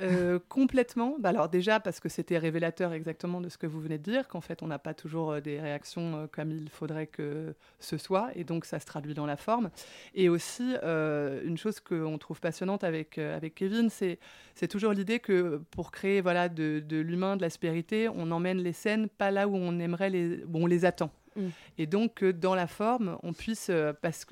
Euh, 0.00 0.40
complètement. 0.48 1.16
Bah 1.20 1.28
alors 1.28 1.48
déjà 1.48 1.78
parce 1.78 2.00
que 2.00 2.08
c'était 2.08 2.36
révélateur 2.38 2.92
exactement 2.92 3.40
de 3.40 3.48
ce 3.48 3.56
que 3.56 3.66
vous 3.66 3.80
venez 3.80 3.98
de 3.98 4.02
dire, 4.02 4.26
qu'en 4.26 4.40
fait 4.40 4.62
on 4.62 4.66
n'a 4.66 4.80
pas 4.80 4.92
toujours 4.92 5.32
euh, 5.32 5.40
des 5.40 5.60
réactions 5.60 6.16
euh, 6.16 6.26
comme 6.26 6.50
il 6.50 6.68
faudrait 6.68 7.06
que 7.06 7.54
ce 7.78 7.96
soit, 7.96 8.30
et 8.34 8.42
donc 8.42 8.64
ça 8.64 8.80
se 8.80 8.86
traduit 8.86 9.14
dans 9.14 9.26
la 9.26 9.36
forme. 9.36 9.70
Et 10.14 10.28
aussi 10.28 10.74
une 10.84 11.56
chose 11.56 11.80
qu'on 11.80 12.18
trouve 12.18 12.40
passionnante 12.40 12.82
avec 12.82 13.18
avec 13.18 13.54
Kevin, 13.54 13.88
c'est 13.88 14.18
c'est 14.54 14.68
toujours 14.68 14.92
l'idée 14.92 15.20
que 15.20 15.60
pour 15.70 15.92
créer 15.92 16.20
voilà 16.20 16.48
de, 16.48 16.80
de 16.80 16.96
l'humain, 16.98 17.36
de 17.36 17.42
l'aspérité, 17.42 18.08
on 18.08 18.30
emmène 18.30 18.58
les 18.58 18.72
scènes 18.72 19.08
pas 19.08 19.30
là 19.30 19.46
où 19.46 19.54
on 19.54 19.78
aimerait 19.78 20.10
les, 20.10 20.42
où 20.44 20.58
on 20.58 20.66
les 20.66 20.84
attend. 20.84 21.10
Mm. 21.36 21.48
Et 21.78 21.86
donc, 21.86 22.14
que 22.14 22.30
dans 22.30 22.54
la 22.54 22.66
forme, 22.66 23.18
on 23.22 23.32
puisse 23.32 23.70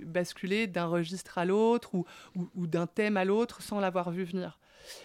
basculer 0.00 0.66
d'un 0.66 0.86
registre 0.86 1.38
à 1.38 1.44
l'autre 1.44 1.94
ou, 1.94 2.04
ou 2.54 2.66
d'un 2.66 2.86
thème 2.86 3.16
à 3.16 3.24
l'autre 3.24 3.62
sans 3.62 3.80
l'avoir 3.80 4.10
vu 4.10 4.24
venir. 4.24 4.58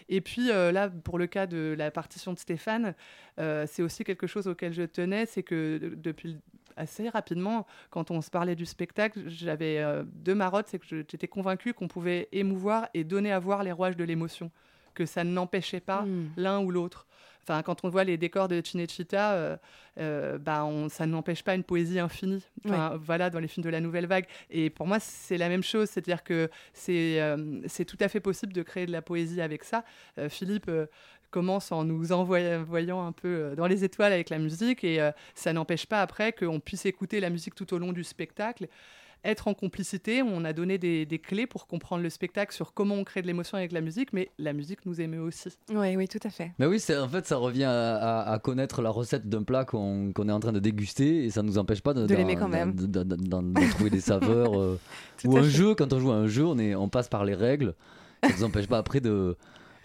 Et 0.09 0.21
puis 0.21 0.51
euh, 0.51 0.71
là, 0.71 0.89
pour 0.89 1.17
le 1.17 1.27
cas 1.27 1.47
de 1.47 1.75
la 1.77 1.91
partition 1.91 2.33
de 2.33 2.39
Stéphane, 2.39 2.93
euh, 3.39 3.65
c'est 3.67 3.83
aussi 3.83 4.03
quelque 4.03 4.27
chose 4.27 4.47
auquel 4.47 4.73
je 4.73 4.83
tenais, 4.83 5.25
c'est 5.25 5.43
que 5.43 5.93
depuis 5.95 6.37
assez 6.75 7.09
rapidement, 7.09 7.65
quand 7.89 8.11
on 8.11 8.21
se 8.21 8.29
parlait 8.29 8.55
du 8.55 8.65
spectacle, 8.65 9.23
j'avais 9.27 9.79
euh, 9.79 10.03
deux 10.05 10.35
marottes, 10.35 10.67
c'est 10.67 10.79
que 10.79 10.85
j'étais 10.87 11.27
convaincue 11.27 11.73
qu'on 11.73 11.87
pouvait 11.87 12.29
émouvoir 12.31 12.87
et 12.93 13.03
donner 13.03 13.31
à 13.31 13.39
voir 13.39 13.63
les 13.63 13.71
rouages 13.71 13.97
de 13.97 14.03
l'émotion, 14.03 14.51
que 14.93 15.05
ça 15.05 15.23
n'empêchait 15.23 15.79
pas 15.79 16.03
hmm. 16.03 16.29
l'un 16.37 16.59
ou 16.59 16.71
l'autre. 16.71 17.07
Enfin, 17.47 17.63
quand 17.63 17.85
on 17.85 17.89
voit 17.89 18.03
les 18.03 18.17
décors 18.17 18.49
de 18.49 18.61
Cinecittà, 18.63 19.31
euh, 19.33 19.57
euh, 19.99 20.37
bah, 20.37 20.65
on, 20.65 20.89
ça 20.89 21.05
n'empêche 21.05 21.43
pas 21.43 21.55
une 21.55 21.63
poésie 21.63 21.99
infinie. 21.99 22.43
Enfin, 22.65 22.99
Voilà, 23.01 23.29
dans 23.29 23.39
les 23.39 23.47
films 23.47 23.63
de 23.63 23.69
la 23.69 23.79
Nouvelle 23.79 24.05
Vague. 24.05 24.25
Et 24.49 24.69
pour 24.69 24.85
moi, 24.85 24.99
c'est 24.99 25.37
la 25.37 25.47
même 25.47 25.63
chose. 25.63 25.89
C'est-à-dire 25.89 26.23
que 26.23 26.49
c'est 26.73 27.21
euh, 27.21 27.61
c'est 27.67 27.85
tout 27.85 27.97
à 28.01 28.09
fait 28.09 28.19
possible 28.19 28.51
de 28.51 28.61
créer 28.63 28.85
de 28.85 28.91
la 28.91 29.01
poésie 29.01 29.39
avec 29.39 29.63
ça. 29.63 29.85
Euh, 30.17 30.27
Philippe 30.27 30.69
commence 31.29 31.71
en 31.71 31.83
nous 31.83 32.11
envoyant 32.11 33.05
un 33.05 33.11
peu 33.11 33.53
dans 33.55 33.67
les 33.67 33.83
étoiles 33.83 34.13
avec 34.13 34.29
la 34.29 34.39
musique 34.39 34.83
et 34.85 35.11
ça 35.35 35.51
n'empêche 35.51 35.85
pas 35.85 36.01
après 36.01 36.31
qu'on 36.31 36.61
puisse 36.61 36.85
écouter 36.85 37.19
la 37.19 37.29
musique 37.29 37.53
tout 37.53 37.73
au 37.73 37.77
long 37.77 37.91
du 37.91 38.05
spectacle 38.05 38.67
être 39.23 39.47
en 39.47 39.53
complicité. 39.53 40.21
On 40.21 40.43
a 40.45 40.53
donné 40.53 40.77
des, 40.77 41.05
clés 41.19 41.47
pour 41.47 41.67
comprendre 41.67 42.03
le 42.03 42.09
spectacle 42.09 42.53
sur 42.53 42.73
comment 42.73 42.95
on 42.95 43.03
crée 43.03 43.21
de 43.21 43.27
l'émotion 43.27 43.57
avec 43.57 43.71
la 43.71 43.81
musique, 43.81 44.13
mais 44.13 44.29
la 44.37 44.53
musique 44.53 44.85
nous 44.85 45.01
émeut 45.01 45.21
aussi. 45.21 45.49
Oui, 45.73 45.95
oui, 45.95 46.07
tout 46.07 46.19
à 46.23 46.29
fait. 46.29 46.51
Mais 46.59 46.65
oui, 46.65 46.81
en 46.97 47.07
fait, 47.07 47.25
ça 47.25 47.37
revient 47.37 47.65
à, 47.67 48.39
connaître 48.43 48.81
la 48.81 48.89
recette 48.89 49.27
d'un 49.27 49.43
plat 49.43 49.65
qu'on 49.65 50.11
est 50.11 50.31
en 50.31 50.39
train 50.39 50.53
de 50.53 50.59
déguster 50.59 51.25
et 51.25 51.29
ça 51.29 51.41
ne 51.41 51.47
nous 51.47 51.57
empêche 51.57 51.81
pas 51.81 51.93
de, 51.93 52.13
l'aimer 52.13 52.35
quand 52.35 52.47
même. 52.47 52.73
De, 52.75 53.69
trouver 53.71 53.89
des 53.89 54.01
saveurs. 54.01 54.37
Euh, 54.57 54.77
ou 55.25 55.37
un 55.37 55.43
jeu, 55.43 55.75
quand 55.75 55.93
on 55.93 55.99
joue 55.99 56.11
à 56.11 56.15
un 56.15 56.27
jeu, 56.27 56.45
on, 56.45 56.57
est, 56.57 56.73
on 56.73 56.89
passe 56.89 57.09
par 57.09 57.25
les 57.25 57.33
règles. 57.35 57.73
Ça 58.23 58.29
ne 58.29 58.33
nous 58.35 58.43
empêche 58.43 58.67
pas 58.67 58.77
après 58.77 59.01
de 59.01 59.35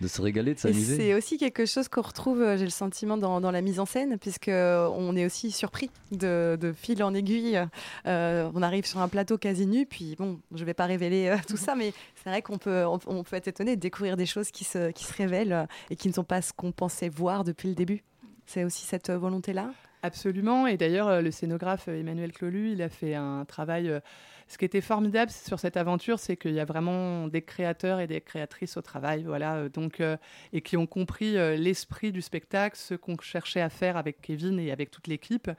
de 0.02 0.08
se 0.08 0.20
régaler, 0.20 0.52
de 0.54 0.58
s'amuser. 0.58 0.96
c'est 0.96 1.14
aussi 1.14 1.38
quelque 1.38 1.64
chose 1.64 1.88
qu'on 1.88 2.02
retrouve, 2.02 2.42
euh, 2.42 2.58
j'ai 2.58 2.64
le 2.64 2.70
sentiment, 2.70 3.16
dans, 3.16 3.40
dans 3.40 3.50
la 3.50 3.62
mise 3.62 3.80
en 3.80 3.86
scène, 3.86 4.18
puisque 4.18 4.48
euh, 4.48 4.86
on 4.94 5.16
est 5.16 5.24
aussi 5.24 5.50
surpris 5.50 5.90
de, 6.10 6.58
de 6.60 6.72
fil 6.72 7.02
en 7.02 7.14
aiguille. 7.14 7.58
Euh, 8.06 8.50
on 8.54 8.62
arrive 8.62 8.84
sur 8.84 9.00
un 9.00 9.08
plateau 9.08 9.38
quasi 9.38 9.66
nu, 9.66 9.86
puis 9.86 10.16
bon, 10.18 10.40
je 10.54 10.64
vais 10.64 10.74
pas 10.74 10.86
révéler 10.86 11.28
euh, 11.28 11.36
tout 11.48 11.56
ça, 11.56 11.74
mais 11.74 11.94
c'est 12.22 12.28
vrai 12.28 12.42
qu'on 12.42 12.58
peut, 12.58 12.84
on, 12.84 12.98
on 13.06 13.22
peut 13.22 13.36
être 13.36 13.48
étonné 13.48 13.76
de 13.76 13.80
découvrir 13.80 14.16
des 14.16 14.26
choses 14.26 14.50
qui 14.50 14.64
se, 14.64 14.90
qui 14.90 15.04
se 15.04 15.14
révèlent 15.14 15.66
et 15.88 15.96
qui 15.96 16.08
ne 16.08 16.12
sont 16.12 16.24
pas 16.24 16.42
ce 16.42 16.52
qu'on 16.52 16.72
pensait 16.72 17.08
voir 17.08 17.44
depuis 17.44 17.68
le 17.68 17.74
début. 17.74 18.02
C'est 18.44 18.64
aussi 18.64 18.84
cette 18.84 19.10
volonté-là? 19.10 19.70
Absolument. 20.02 20.66
Et 20.66 20.76
d'ailleurs, 20.76 21.22
le 21.22 21.30
scénographe 21.30 21.86
Emmanuel 21.86 22.32
Clolu, 22.32 22.72
il 22.72 22.82
a 22.82 22.88
fait 22.88 23.14
un 23.14 23.44
travail. 23.44 24.00
Ce 24.48 24.59
qui 24.59 24.64
était 24.64 24.81
formidable 24.81 25.31
sur 25.31 25.59
cette 25.59 25.76
aventure, 25.76 26.18
c'est 26.18 26.37
qu'il 26.37 26.52
y 26.52 26.61
a 26.61 26.64
vraiment 26.64 27.28
des 27.28 27.42
créateurs 27.42 28.00
et 28.00 28.07
des 28.07 28.20
créatrices 28.20 28.76
au 28.76 28.83
travail, 28.83 29.24
voilà, 29.24 29.57
euh, 29.57 29.68
donc 29.68 30.00
euh, 30.00 30.16
et 30.52 30.61
qui 30.61 30.76
ont 30.76 30.87
compris 30.87 31.37
euh, 31.37 31.57
l'esprit 31.57 32.12
du 32.12 32.22
spectacle, 32.22 32.76
ce 32.76 32.94
qu'on 32.94 33.18
cherchait 33.20 33.61
à 33.61 33.70
faire 33.70 33.96
avec 33.96 34.20
Kevin 34.20 34.59
et 34.59 34.70
avec 34.70 34.90
toute 34.90 35.07
l'équipe. 35.07 35.50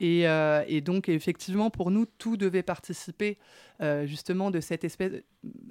Et, 0.00 0.28
euh, 0.28 0.64
et 0.66 0.80
donc, 0.80 1.08
effectivement, 1.08 1.70
pour 1.70 1.90
nous, 1.90 2.06
tout 2.06 2.36
devait 2.36 2.62
participer 2.62 3.38
justement 4.04 4.50
de 4.50 4.60
cette 4.60 4.84
espèce. 4.84 5.22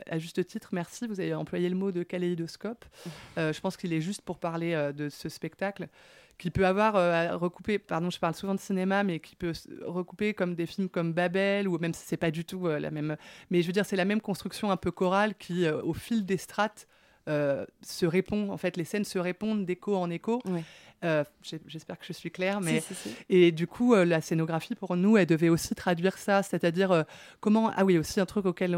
À 0.10 0.18
juste 0.18 0.44
titre, 0.44 0.70
merci. 0.72 1.06
Vous 1.06 1.20
avez 1.20 1.36
employé 1.36 1.70
le 1.70 1.76
mot 1.76 1.92
de 1.92 2.02
kaléidoscope. 2.02 2.84
Euh, 3.38 3.54
je 3.54 3.62
pense 3.62 3.78
qu'il 3.78 3.94
est 3.94 4.02
juste 4.02 4.24
pour 4.24 4.40
parler 4.40 4.92
de 4.96 5.10
ce 5.10 5.30
spectacle 5.30 5.88
qui 6.40 6.50
peut 6.50 6.66
avoir 6.66 6.96
euh, 6.96 7.38
recoupé, 7.38 7.78
pardon, 7.78 8.10
je 8.10 8.18
parle 8.18 8.34
souvent 8.34 8.56
de 8.56 8.60
cinéma, 8.60 9.04
mais 9.04 9.20
qui 9.20 9.36
peut 9.36 9.52
recouper 9.86 10.34
comme 10.34 10.56
des 10.56 10.66
films 10.66 10.90
comme 10.90 11.14
Babel, 11.14 11.68
ou 11.68 11.78
même 11.78 11.94
si 11.94 12.04
c'est 12.08 12.18
pas 12.18 12.32
du 12.32 12.46
tout 12.46 12.66
euh, 12.66 12.80
la 12.80 12.90
même, 12.90 13.18
mais 13.52 13.62
je 13.62 13.68
veux 13.68 13.74
dire 13.74 13.86
c'est 13.86 13.98
la 13.98 14.06
même 14.06 14.22
construction 14.22 14.72
un 14.72 14.78
peu 14.78 14.90
chorale 14.90 15.36
qui, 15.36 15.66
euh, 15.66 15.82
au 15.84 15.94
fil 15.94 16.26
des 16.26 16.38
strates, 16.38 16.88
euh, 17.28 17.66
se 17.84 18.06
répond. 18.08 18.50
En 18.50 18.58
fait, 18.58 18.78
les 18.78 18.86
scènes 18.86 19.04
se 19.04 19.20
répondent 19.20 19.66
d'écho 19.66 19.96
en 19.96 20.10
écho. 20.10 20.42
J'espère 21.44 22.00
que 22.00 22.06
je 22.06 22.14
suis 22.14 22.32
claire, 22.32 22.60
mais 22.62 22.80
Si, 22.80 22.94
si, 22.96 23.10
si. 23.10 23.16
et 23.30 23.52
du 23.52 23.68
coup, 23.68 23.94
la 23.94 24.20
scénographie, 24.22 24.76
pour 24.76 24.96
nous, 24.96 25.18
elle 25.18 25.28
devait 25.28 25.50
aussi 25.50 25.76
traduire 25.76 26.18
ça, 26.18 26.42
c'est-à-dire 26.42 27.06
comment... 27.40 27.72
Ah 27.76 27.86
oui, 27.86 27.98
aussi 27.98 28.20
un 28.20 28.26
truc 28.26 28.46
auquel 28.46 28.76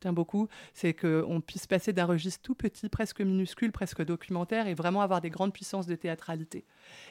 tiens 0.00 0.12
beaucoup, 0.12 0.48
c'est 0.74 0.94
qu'on 0.94 1.40
puisse 1.46 1.66
passer 1.66 1.92
d'un 1.92 2.06
registre 2.06 2.40
tout 2.42 2.54
petit, 2.54 2.88
presque 2.88 3.20
minuscule, 3.20 3.70
presque 3.72 4.04
documentaire, 4.04 4.66
et 4.66 4.74
vraiment 4.74 5.02
avoir 5.02 5.20
des 5.20 5.30
grandes 5.30 5.52
puissances 5.52 5.86
de 5.86 5.94
théâtralité. 5.94 6.64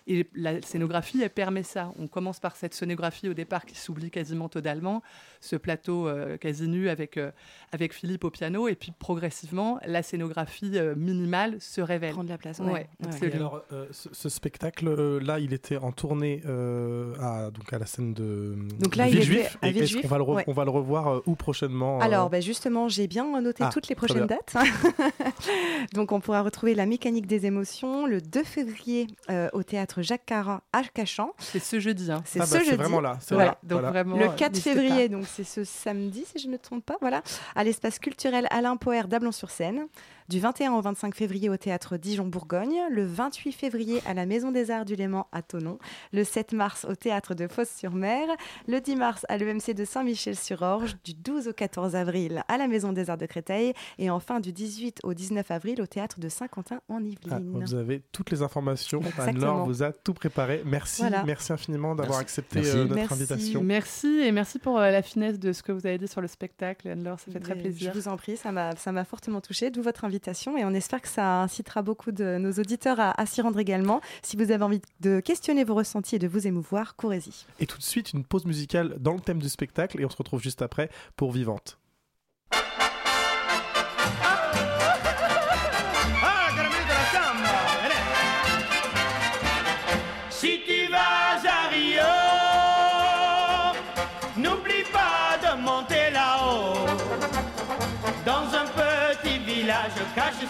Et 0.07 0.27
la 0.35 0.61
scénographie, 0.61 1.21
elle 1.21 1.29
permet 1.29 1.63
ça. 1.63 1.93
On 1.99 2.07
commence 2.07 2.39
par 2.39 2.55
cette 2.55 2.73
scénographie 2.73 3.29
au 3.29 3.33
départ 3.33 3.65
qui 3.65 3.75
s'oublie 3.77 4.09
quasiment 4.11 4.49
totalement, 4.49 5.01
ce 5.39 5.55
plateau 5.55 6.07
euh, 6.07 6.37
quasi 6.37 6.67
nu 6.67 6.89
avec, 6.89 7.17
euh, 7.17 7.31
avec 7.71 7.93
Philippe 7.93 8.23
au 8.23 8.29
piano, 8.31 8.67
et 8.67 8.75
puis 8.75 8.91
progressivement, 8.97 9.79
la 9.85 10.03
scénographie 10.03 10.71
euh, 10.77 10.95
minimale 10.95 11.57
se 11.61 11.81
révèle. 11.81 12.13
Prendre 12.13 12.29
la 12.29 12.37
place. 12.37 12.59
Ouais, 12.59 12.65
ouais, 12.65 12.71
ouais. 12.73 12.89
absolument. 13.05 13.33
Et 13.33 13.37
alors, 13.37 13.61
euh, 13.71 13.85
ce, 13.91 14.09
ce 14.11 14.29
spectacle-là, 14.29 15.39
il 15.39 15.53
était 15.53 15.77
en 15.77 15.91
tournée 15.91 16.41
euh, 16.45 17.13
à, 17.19 17.51
donc 17.51 17.71
à 17.73 17.79
la 17.79 17.85
scène 17.85 18.13
de, 18.13 18.55
Donc 18.79 18.95
là, 18.95 19.05
de 19.05 19.11
il 19.11 19.15
était 19.17 19.25
Villejuif. 19.25 19.57
à 19.61 19.67
Et 19.69 19.77
Est-ce 19.77 19.97
qu'on 19.97 20.07
va, 20.07 20.17
le 20.17 20.23
re- 20.23 20.35
ouais. 20.35 20.43
on 20.47 20.53
va 20.53 20.65
le 20.65 20.71
revoir 20.71 21.07
euh, 21.07 21.23
où 21.25 21.35
prochainement 21.35 21.99
euh, 21.99 22.03
Alors, 22.03 22.29
ben 22.29 22.41
justement, 22.41 22.78
j'ai 22.87 23.07
bien 23.07 23.25
noté 23.41 23.63
Ah, 23.65 23.69
toutes 23.73 23.87
les 23.89 23.95
prochaines 23.95 24.25
dates. 24.27 24.55
Donc, 25.93 26.11
on 26.11 26.19
pourra 26.19 26.41
retrouver 26.41 26.75
La 26.75 26.85
mécanique 26.85 27.27
des 27.27 27.45
émotions 27.45 28.05
le 28.05 28.21
2 28.21 28.43
février 28.43 29.07
euh, 29.29 29.49
au 29.53 29.63
théâtre 29.63 30.01
Jacques 30.01 30.25
Carat 30.25 30.61
à 30.73 30.83
Cachan. 30.83 31.33
C'est 31.39 31.59
ce 31.59 31.79
jeudi. 31.79 32.11
Hein. 32.11 32.21
C'est 32.25 32.39
Ah 32.41 32.45
ce 32.45 32.53
bah, 32.53 32.59
c'est 32.59 32.65
jeudi. 32.65 32.77
vraiment 32.77 33.01
là. 33.01 33.17
c'est 33.21 33.33
Voilà. 33.35 33.51
là, 33.51 33.57
Donc 33.63 33.71
voilà. 33.81 33.89
vraiment, 33.89 34.17
Le 34.17 34.25
euh, 34.25 34.29
4 34.29 34.51
n'hésitez 34.53 34.73
février, 34.73 35.09
pas. 35.09 35.15
donc 35.15 35.25
c'est 35.27 35.43
ce 35.43 35.63
samedi, 35.63 36.23
si 36.25 36.39
je 36.41 36.47
ne 36.47 36.53
me 36.53 36.57
trompe 36.57 36.85
pas, 36.85 36.97
voilà, 37.01 37.21
à 37.55 37.63
l'espace 37.63 37.99
culturel 37.99 38.47
Alain 38.51 38.77
Poher 38.77 39.07
d'Ablon-sur-Seine. 39.07 39.87
Du 40.29 40.39
21 40.39 40.73
au 40.73 40.81
25 40.81 41.15
février 41.15 41.49
au 41.49 41.57
théâtre 41.57 41.97
Dijon-Bourgogne. 41.97 42.77
Le 42.91 43.03
28 43.03 43.51
février 43.51 43.99
à 44.05 44.13
la 44.13 44.27
Maison 44.27 44.51
des 44.51 44.69
Arts 44.69 44.85
du 44.85 44.93
Léman 44.95 45.25
à 45.31 45.41
Thonon. 45.41 45.79
Le 46.13 46.23
7 46.23 46.53
mars 46.53 46.85
au 46.87 46.93
théâtre 46.93 47.33
de 47.33 47.47
Fosse-sur-Mer. 47.47 48.27
Le 48.67 48.79
10 48.79 48.95
mars 48.95 49.25
à 49.27 49.37
l'EMC 49.37 49.73
de 49.73 49.85
Saint-Michel-sur-Orge. 49.85 50.97
Du 51.03 51.15
12 51.15 51.47
au 51.47 51.53
14 51.53 51.95
avril 51.95 52.43
à 52.47 52.57
la 52.59 52.67
Maison 52.67 52.93
des 52.93 53.09
Arts 53.09 53.17
de 53.17 53.25
Créteil. 53.25 53.73
Et 53.97 54.11
enfin 54.11 54.39
du 54.39 54.53
18 54.53 54.99
au 55.03 55.15
19 55.15 55.49
avril 55.49 55.81
au 55.81 55.87
théâtre 55.87 56.19
de 56.19 56.29
Saint-Quentin 56.29 56.79
en 56.89 56.97
Ah, 56.97 57.01
Yvelines. 57.01 57.63
vous 57.65 57.73
avez 57.73 58.03
toutes 58.11 58.29
les 58.29 58.43
informations. 58.43 59.01
Anne-Laure 59.17 59.65
vous 59.65 59.81
a 59.81 59.91
tout 59.91 60.13
préparé. 60.13 60.61
Merci, 60.63 61.01
Voilà. 61.01 61.23
merci 61.23 61.53
infiniment 61.53 61.95
d'avoir 61.95 62.19
accepté 62.19 62.59
Merci. 62.59 62.77
euh, 62.77 62.83
notre 62.83 62.93
Merci. 62.93 63.13
invitation. 63.15 63.63
Merci 63.63 64.07
et 64.19 64.31
merci 64.31 64.59
pour 64.59 64.77
euh, 64.77 64.91
la 64.91 65.01
finesse 65.01 65.39
de 65.39 65.53
ce 65.53 65.63
que 65.63 65.71
vous 65.71 65.87
avez 65.87 65.97
dit 65.97 66.07
sur 66.07 66.21
le 66.21 66.27
spectacle, 66.27 66.87
Anne-Laure, 66.87 67.19
ça 67.19 67.31
fait 67.31 67.39
très 67.39 67.55
plaisir. 67.55 67.93
Je 67.95 67.99
vous 67.99 68.07
en 68.07 68.15
prie, 68.15 68.37
ça 68.37 68.51
m'a 68.51 68.75
ça 68.75 68.91
m'a 68.91 69.05
fortement 69.05 69.41
touché, 69.41 69.71
d'où 69.71 69.81
votre 69.81 70.05
invitation 70.05 70.18
et 70.27 70.65
on 70.65 70.73
espère 70.73 71.01
que 71.01 71.07
ça 71.07 71.41
incitera 71.41 71.81
beaucoup 71.81 72.11
de 72.11 72.37
nos 72.37 72.51
auditeurs 72.53 72.97
à, 72.99 73.25
s'y 73.25 73.41
rendre 73.41 73.59
également. 73.59 74.01
Si 74.21 74.37
vous 74.37 74.51
avez 74.51 74.63
envie 74.63 74.81
de 74.99 75.19
questionner 75.19 75.63
vos 75.63 75.75
ressentis 75.75 76.15
et 76.15 76.19
de 76.19 76.27
vous 76.27 76.47
émouvoir, 76.47 76.95
courez-y. 76.95 77.45
Et 77.59 77.65
tout 77.65 77.77
de 77.77 77.83
suite, 77.83 78.13
une 78.13 78.23
pause 78.23 78.45
musicale 78.45 78.95
dans 78.99 79.13
le 79.13 79.19
thème 79.19 79.39
du 79.39 79.49
spectacle 79.49 79.99
et 80.01 80.05
on 80.05 80.09
se 80.09 80.17
retrouve 80.17 80.41
juste 80.41 80.61
après 80.61 80.89
pour 81.15 81.31
Vivante. 81.31 81.79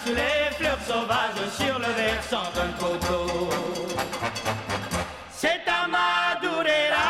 Les 0.05 0.55
fleurs 0.57 0.79
sauvages 0.87 1.49
sur 1.57 1.79
le 1.79 1.91
versant 1.93 2.49
d'un 2.55 2.71
coteau. 2.79 3.49
C'est 5.31 5.63
à 5.67 5.87
Madureira, 5.87 7.09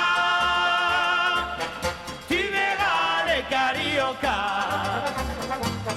tu 2.28 2.38
verras 2.38 3.26
les 3.28 3.44
cariocas 3.50 4.60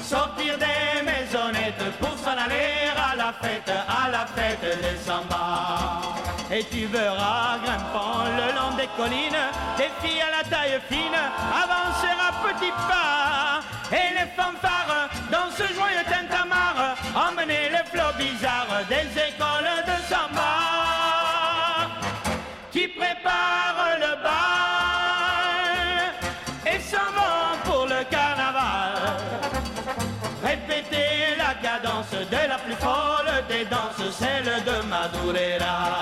sortir 0.03 0.59
des 0.59 1.03
maisonnettes 1.03 1.85
pour 2.01 2.17
s'en 2.19 2.37
aller 2.45 2.91
à 2.97 3.17
la 3.17 3.33
fête, 3.41 3.73
à 4.03 4.11
la 4.11 4.27
fête 4.27 4.67
des 4.83 4.99
samba. 4.99 6.03
Et 6.51 6.65
tu 6.65 6.85
verras 6.87 7.59
grimpant 7.65 8.25
le 8.39 8.49
long 8.57 8.77
des 8.77 8.89
collines, 8.99 9.45
des 9.79 9.91
filles 10.01 10.21
à 10.21 10.31
la 10.37 10.45
taille 10.51 10.79
fine 10.89 11.23
avancer 11.65 12.15
à 12.29 12.31
petits 12.47 12.77
pas. 12.91 13.61
Et 13.91 14.09
les 14.19 14.29
fanfares 14.37 15.09
emmener 17.15 17.69
les 17.71 17.85
flots 17.91 18.15
bizarres 18.19 18.85
des 18.89 19.07
écoles 19.29 19.85
de 19.87 19.97
samba 20.09 20.55
qui 22.71 22.89
préparent 22.89 23.99
le 23.99 24.13
bal 24.23 25.63
et 26.67 26.81
s'en 26.81 27.11
vont 27.17 27.57
pour 27.65 27.87
le 27.87 28.05
carnaval. 28.05 28.95
Répétez 30.43 31.37
la 31.39 31.55
cadence 31.67 32.11
de 32.11 32.49
la 32.49 32.59
plus 32.59 32.77
folle 32.77 33.45
des 33.49 33.65
danses, 33.67 34.11
celle 34.19 34.65
de 34.65 34.77
Madureira. 34.89 36.02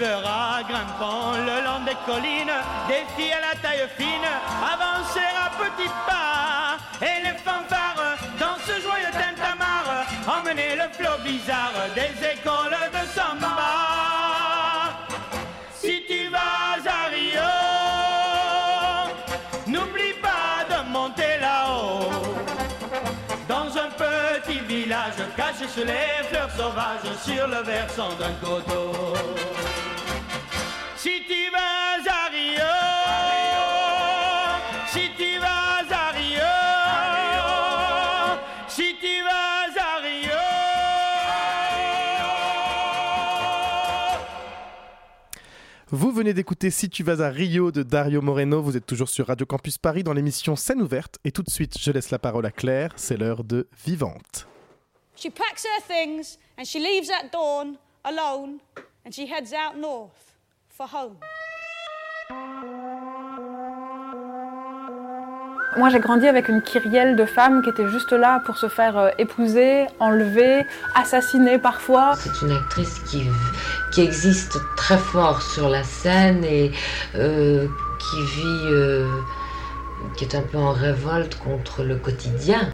Grimpant 0.00 1.32
le 1.36 1.62
long 1.62 1.80
des 1.84 1.96
collines 2.06 2.52
des 2.88 3.04
filles 3.16 3.32
à 3.32 3.40
la 3.40 3.60
taille 3.60 3.86
fine 3.98 4.28
avancer 4.72 5.20
à 5.36 5.50
petits 5.50 5.90
pas 6.06 6.78
et 7.02 7.22
les 7.22 7.36
fanfares 7.38 8.16
dans 8.38 8.56
ce 8.64 8.80
joyeux 8.80 9.12
tintamarre 9.12 10.06
emmener 10.26 10.76
le 10.76 10.88
flot 10.92 11.18
bizarre 11.22 11.72
des 11.94 12.28
écoles 12.32 12.76
de 12.92 13.06
samba. 13.14 13.69
sur 27.24 27.46
le 27.46 27.62
versant 27.64 28.08
d'un 28.18 28.32
coteau. 28.34 28.92
Si 30.96 31.22
tu 31.26 31.50
vas 31.50 32.12
à 32.12 32.28
Rio, 32.30 32.60
si 34.88 35.10
tu 35.16 35.38
vas 35.38 35.82
à 35.90 36.10
Rio, 36.12 36.52
si 38.68 38.96
tu 39.00 39.22
vas 39.22 39.82
à 39.82 40.00
Rio. 40.00 40.30
Vous 45.92 46.12
venez 46.12 46.32
d'écouter 46.34 46.70
Si 46.70 46.88
tu 46.88 47.02
vas 47.02 47.24
à 47.24 47.30
Rio 47.30 47.72
de 47.72 47.82
Dario 47.82 48.22
Moreno, 48.22 48.62
vous 48.62 48.76
êtes 48.76 48.86
toujours 48.86 49.08
sur 49.08 49.26
Radio 49.26 49.46
Campus 49.46 49.78
Paris 49.78 50.04
dans 50.04 50.12
l'émission 50.12 50.54
Scène 50.54 50.80
ouverte 50.82 51.18
et 51.24 51.32
tout 51.32 51.42
de 51.42 51.50
suite 51.50 51.78
je 51.78 51.90
laisse 51.90 52.10
la 52.10 52.18
parole 52.18 52.46
à 52.46 52.52
Claire, 52.52 52.92
c'est 52.96 53.16
l'heure 53.16 53.42
de 53.42 53.68
Vivante. 53.84 54.49
She 55.20 55.28
packs 55.28 55.66
her 55.66 55.80
things 55.82 56.38
and 56.56 56.66
she 56.66 56.78
leaves 56.78 57.10
at 57.10 57.30
dawn 57.30 57.76
alone 58.06 58.62
and 59.04 59.14
she 59.14 59.26
heads 59.26 59.52
out 59.52 59.76
north 59.76 60.34
for 60.70 60.86
home. 60.86 61.18
Moi, 65.76 65.90
j'ai 65.90 66.00
grandi 66.00 66.26
avec 66.26 66.48
une 66.48 66.62
kyrielle 66.62 67.16
de 67.16 67.26
femmes 67.26 67.60
qui 67.62 67.68
étaient 67.68 67.88
juste 67.88 68.12
là 68.12 68.40
pour 68.46 68.56
se 68.56 68.68
faire 68.68 68.96
euh, 68.96 69.10
épouser, 69.18 69.88
enlever, 69.98 70.64
assassiner 70.94 71.58
parfois. 71.58 72.14
C'est 72.16 72.40
une 72.46 72.52
actrice 72.52 73.00
qui, 73.00 73.24
qui 73.92 74.00
existe 74.00 74.58
très 74.78 74.96
fort 74.96 75.42
sur 75.42 75.68
la 75.68 75.82
scène 75.84 76.42
et 76.44 76.72
euh, 77.14 77.68
qui 77.98 78.22
vit, 78.22 78.66
euh, 78.68 79.06
qui 80.16 80.24
est 80.24 80.34
un 80.34 80.42
peu 80.42 80.56
en 80.56 80.72
révolte 80.72 81.38
contre 81.38 81.82
le 81.82 81.96
quotidien. 81.96 82.72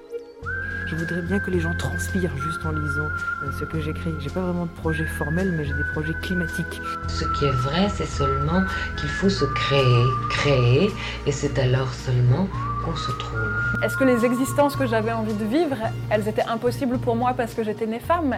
Je 0.87 0.95
voudrais 0.95 1.23
bien 1.23 1.41
que 1.41 1.51
les 1.51 1.59
gens 1.59 1.75
transpirent 1.75 2.37
juste 2.39 2.65
en 2.65 2.71
lisant 2.71 3.09
euh, 3.43 3.51
ce 3.59 3.65
que 3.65 3.81
j'écris. 3.81 4.15
J'ai 4.21 4.31
pas 4.31 4.43
vraiment 4.43 4.67
de 4.67 4.71
projet 4.71 5.05
formel, 5.05 5.53
mais 5.57 5.65
j'ai 5.65 5.75
des 5.75 5.85
projets 5.93 6.15
climatiques. 6.23 6.81
Ce 7.09 7.25
qui 7.37 7.45
est 7.45 7.51
vrai, 7.51 7.89
c'est 7.93 8.07
seulement 8.07 8.63
qu'il 8.97 9.09
faut 9.09 9.29
se 9.29 9.45
créer, 9.47 10.05
créer, 10.31 10.91
et 11.27 11.33
c'est 11.33 11.59
alors 11.59 11.93
seulement 11.93 12.47
qu'on 12.85 12.95
se 12.95 13.11
trouve. 13.11 13.83
Est-ce 13.83 13.97
que 13.97 14.05
les 14.05 14.25
existences 14.25 14.77
que 14.77 14.87
j'avais 14.87 15.11
envie 15.11 15.35
de 15.35 15.45
vivre, 15.45 15.77
elles 16.09 16.29
étaient 16.29 16.47
impossibles 16.47 16.99
pour 16.99 17.17
moi 17.17 17.35
parce 17.35 17.53
que 17.53 17.65
j'étais 17.65 17.87
née 17.87 17.99
femme? 17.99 18.37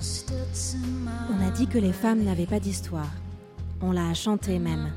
On 0.00 1.46
a 1.46 1.50
dit 1.50 1.66
que 1.66 1.78
les 1.78 1.92
femmes 1.92 2.24
n'avaient 2.24 2.46
pas 2.46 2.60
d'histoire. 2.60 3.10
On 3.82 3.92
l'a 3.92 4.14
chanté 4.14 4.58
même. 4.58 4.88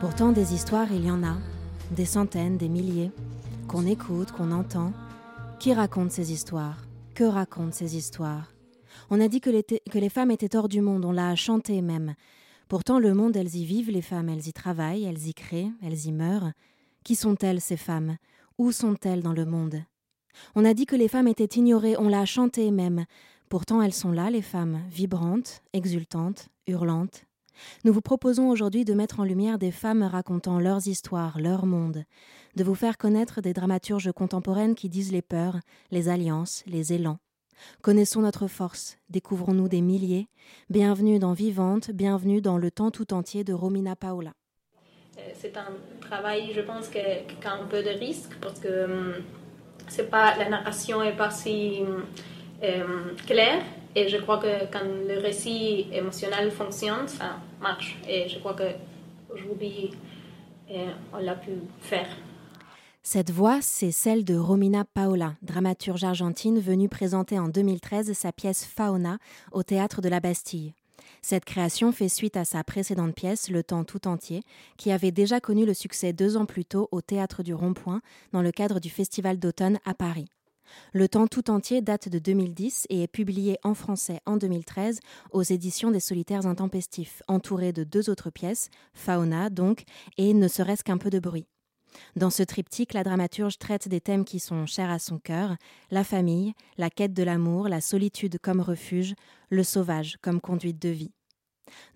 Pourtant, 0.00 0.32
des 0.32 0.52
histoires, 0.52 0.88
il 0.90 1.06
y 1.06 1.10
en 1.10 1.22
a. 1.24 1.36
Des 1.92 2.04
centaines, 2.04 2.58
des 2.58 2.68
milliers. 2.68 3.10
Qu'on 3.68 3.86
écoute, 3.86 4.32
qu'on 4.32 4.52
entend. 4.52 4.92
Qui 5.58 5.72
raconte 5.72 6.12
ces 6.12 6.32
histoires? 6.32 6.86
Que 7.14 7.24
racontent 7.24 7.72
ces 7.72 7.96
histoires? 7.96 8.52
On 9.10 9.20
a 9.20 9.28
dit 9.28 9.40
que 9.40 9.50
les, 9.50 10.08
femmes 10.08 10.30
étaient 10.30 10.54
hors 10.54 10.68
du 10.68 10.80
monde, 10.80 11.04
on 11.04 11.12
l'a 11.12 11.34
chanté 11.34 11.82
même. 11.82 12.14
Pourtant, 12.68 12.98
le 12.98 13.14
monde, 13.14 13.36
elles 13.36 13.56
y 13.56 13.64
vivent, 13.64 13.90
les 13.90 14.02
femmes, 14.02 14.28
elles 14.28 14.48
y 14.48 14.52
travaillent, 14.52 15.04
elles 15.04 15.26
y 15.26 15.34
créent, 15.34 15.70
elles 15.82 16.06
y 16.06 16.12
meurent. 16.12 16.52
Qui 17.04 17.14
sont-elles, 17.14 17.60
ces 17.60 17.76
femmes? 17.76 18.16
Où 18.58 18.72
sont-elles 18.72 19.22
dans 19.22 19.32
le 19.32 19.44
monde? 19.44 19.82
On 20.54 20.64
a 20.64 20.74
dit 20.74 20.86
que 20.86 20.96
les 20.96 21.08
femmes 21.08 21.28
étaient 21.28 21.58
ignorées, 21.58 21.96
on 21.98 22.08
l'a 22.08 22.24
chanté 22.26 22.70
même. 22.70 23.04
Pourtant, 23.48 23.82
elles 23.82 23.94
sont 23.94 24.12
là, 24.12 24.30
les 24.30 24.42
femmes, 24.42 24.82
vibrantes, 24.90 25.62
exultantes, 25.72 26.48
hurlantes. 26.66 27.25
Nous 27.84 27.92
vous 27.92 28.00
proposons 28.00 28.48
aujourd'hui 28.48 28.84
de 28.84 28.94
mettre 28.94 29.20
en 29.20 29.24
lumière 29.24 29.58
des 29.58 29.70
femmes 29.70 30.02
racontant 30.02 30.58
leurs 30.58 30.86
histoires, 30.86 31.38
leur 31.38 31.66
monde, 31.66 32.04
de 32.56 32.64
vous 32.64 32.74
faire 32.74 32.98
connaître 32.98 33.40
des 33.40 33.52
dramaturges 33.52 34.12
contemporaines 34.12 34.74
qui 34.74 34.88
disent 34.88 35.12
les 35.12 35.22
peurs, 35.22 35.58
les 35.90 36.08
alliances, 36.08 36.62
les 36.66 36.92
élans. 36.92 37.18
Connaissons 37.82 38.20
notre 38.20 38.48
force, 38.48 38.98
découvrons-nous 39.08 39.68
des 39.68 39.80
milliers. 39.80 40.28
Bienvenue 40.70 41.18
dans 41.18 41.32
Vivante, 41.32 41.90
bienvenue 41.90 42.40
dans 42.40 42.58
le 42.58 42.70
temps 42.70 42.90
tout 42.90 43.14
entier 43.14 43.44
de 43.44 43.52
Romina 43.52 43.96
Paola. 43.96 44.32
C'est 45.34 45.56
un 45.56 45.68
travail, 46.00 46.52
je 46.54 46.60
pense, 46.60 46.88
qui 46.88 46.98
a 46.98 47.52
un 47.52 47.64
peu 47.66 47.82
de 47.82 47.88
risque 47.88 48.36
parce 48.40 48.60
que 48.60 48.84
hum, 48.84 49.14
la 50.12 50.48
narration 50.48 51.02
n'est 51.02 51.16
pas 51.16 51.30
si 51.30 51.80
euh, 52.62 53.14
claire. 53.26 53.62
Et 53.96 54.08
je 54.10 54.18
crois 54.18 54.36
que 54.36 54.70
quand 54.70 54.84
le 54.84 55.18
récit 55.18 55.86
émotionnel 55.90 56.50
fonctionne, 56.50 57.08
ça 57.08 57.38
marche. 57.62 57.96
Et 58.06 58.28
je 58.28 58.38
crois 58.38 58.54
qu'aujourd'hui, 58.54 59.92
euh, 60.70 60.90
on 61.14 61.16
l'a 61.16 61.34
pu 61.34 61.52
faire. 61.80 62.06
Cette 63.02 63.30
voix, 63.30 63.62
c'est 63.62 63.92
celle 63.92 64.24
de 64.24 64.36
Romina 64.36 64.84
Paola, 64.84 65.36
dramaturge 65.40 66.04
argentine 66.04 66.60
venue 66.60 66.90
présenter 66.90 67.38
en 67.38 67.48
2013 67.48 68.12
sa 68.12 68.32
pièce 68.32 68.66
Fauna 68.66 69.16
au 69.50 69.62
théâtre 69.62 70.02
de 70.02 70.10
la 70.10 70.20
Bastille. 70.20 70.74
Cette 71.22 71.46
création 71.46 71.90
fait 71.90 72.10
suite 72.10 72.36
à 72.36 72.44
sa 72.44 72.62
précédente 72.64 73.14
pièce, 73.14 73.48
Le 73.48 73.62
temps 73.62 73.84
tout 73.84 74.06
entier, 74.08 74.42
qui 74.76 74.92
avait 74.92 75.10
déjà 75.10 75.40
connu 75.40 75.64
le 75.64 75.72
succès 75.72 76.12
deux 76.12 76.36
ans 76.36 76.46
plus 76.46 76.66
tôt 76.66 76.88
au 76.92 77.00
théâtre 77.00 77.42
du 77.42 77.54
Rond-Point 77.54 78.02
dans 78.32 78.42
le 78.42 78.52
cadre 78.52 78.78
du 78.78 78.90
Festival 78.90 79.38
d'automne 79.38 79.78
à 79.86 79.94
Paris. 79.94 80.28
Le 80.92 81.08
temps 81.08 81.26
tout 81.26 81.50
entier 81.50 81.82
date 81.82 82.08
de 82.08 82.18
2010 82.18 82.86
et 82.90 83.02
est 83.02 83.08
publié 83.08 83.58
en 83.62 83.74
français 83.74 84.20
en 84.26 84.36
2013 84.36 85.00
aux 85.32 85.42
éditions 85.42 85.90
des 85.90 86.00
Solitaires 86.00 86.46
Intempestifs, 86.46 87.22
entouré 87.28 87.72
de 87.72 87.84
deux 87.84 88.10
autres 88.10 88.30
pièces, 88.30 88.68
Fauna 88.94 89.50
donc, 89.50 89.84
et 90.16 90.34
Ne 90.34 90.48
serait-ce 90.48 90.84
qu'un 90.84 90.98
peu 90.98 91.10
de 91.10 91.18
bruit. 91.18 91.46
Dans 92.14 92.30
ce 92.30 92.42
triptyque, 92.42 92.94
la 92.94 93.04
dramaturge 93.04 93.58
traite 93.58 93.88
des 93.88 94.00
thèmes 94.00 94.24
qui 94.24 94.38
sont 94.38 94.66
chers 94.66 94.90
à 94.90 94.98
son 94.98 95.18
cœur 95.18 95.56
la 95.90 96.04
famille, 96.04 96.52
la 96.78 96.90
quête 96.90 97.14
de 97.14 97.22
l'amour, 97.22 97.68
la 97.68 97.80
solitude 97.80 98.38
comme 98.38 98.60
refuge, 98.60 99.14
le 99.50 99.62
sauvage 99.62 100.16
comme 100.20 100.40
conduite 100.40 100.80
de 100.80 100.88
vie. 100.88 101.12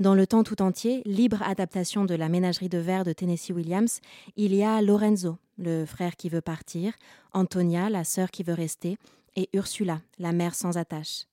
Dans 0.00 0.14
le 0.14 0.26
temps 0.26 0.42
tout 0.42 0.62
entier, 0.62 1.02
libre 1.04 1.42
adaptation 1.42 2.04
de 2.04 2.14
la 2.14 2.28
ménagerie 2.28 2.68
de 2.68 2.78
verre 2.78 3.04
de 3.04 3.12
Tennessee 3.12 3.50
Williams, 3.50 4.00
il 4.36 4.54
y 4.54 4.64
a 4.64 4.82
Lorenzo, 4.82 5.36
le 5.60 5.84
frère 5.84 6.16
qui 6.16 6.28
veut 6.28 6.40
partir, 6.40 6.94
Antonia, 7.32 7.90
la 7.90 8.04
sœur 8.04 8.30
qui 8.30 8.42
veut 8.42 8.54
rester, 8.54 8.96
et 9.36 9.48
Ursula, 9.52 10.00
la 10.18 10.32
mère 10.32 10.54
sans 10.54 10.76
attache. 10.76 11.26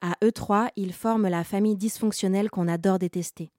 À 0.00 0.14
eux 0.24 0.32
trois, 0.32 0.70
ils 0.76 0.92
forment 0.92 1.28
la 1.28 1.44
famille 1.44 1.76
dysfonctionnelle 1.76 2.48
qu'on 2.48 2.68
adore 2.68 2.98
détester. 2.98 3.50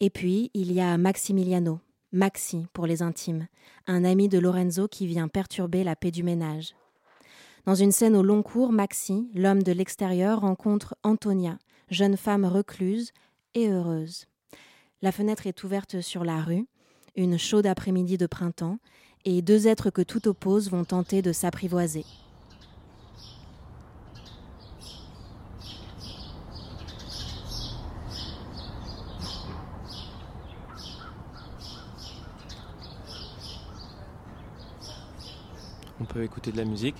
Et 0.00 0.10
puis, 0.10 0.50
il 0.54 0.72
y 0.72 0.80
a 0.80 0.96
Maximiliano, 0.98 1.80
Maxi 2.12 2.66
pour 2.72 2.86
les 2.86 3.02
intimes, 3.02 3.46
un 3.86 4.04
ami 4.04 4.28
de 4.28 4.38
Lorenzo 4.38 4.88
qui 4.88 5.06
vient 5.06 5.28
perturber 5.28 5.84
la 5.84 5.94
paix 5.94 6.10
du 6.10 6.22
ménage. 6.22 6.74
Dans 7.66 7.74
une 7.74 7.92
scène 7.92 8.16
au 8.16 8.22
long 8.22 8.42
cours, 8.42 8.72
Maxi, 8.72 9.30
l'homme 9.34 9.62
de 9.62 9.72
l'extérieur, 9.72 10.40
rencontre 10.40 10.96
Antonia, 11.02 11.58
jeune 11.90 12.16
femme 12.16 12.44
recluse 12.44 13.12
et 13.54 13.68
heureuse. 13.68 14.26
La 15.02 15.12
fenêtre 15.12 15.46
est 15.46 15.64
ouverte 15.64 16.00
sur 16.00 16.24
la 16.24 16.42
rue, 16.42 16.66
une 17.16 17.38
chaude 17.38 17.66
après-midi 17.66 18.18
de 18.18 18.26
printemps, 18.26 18.78
et 19.24 19.42
deux 19.42 19.66
êtres 19.66 19.90
que 19.90 20.02
tout 20.02 20.28
oppose 20.28 20.70
vont 20.70 20.84
tenter 20.84 21.22
de 21.22 21.32
s'apprivoiser. 21.32 22.04
On 36.00 36.04
peut 36.04 36.22
écouter 36.22 36.52
de 36.52 36.58
la 36.58 36.64
musique? 36.64 36.96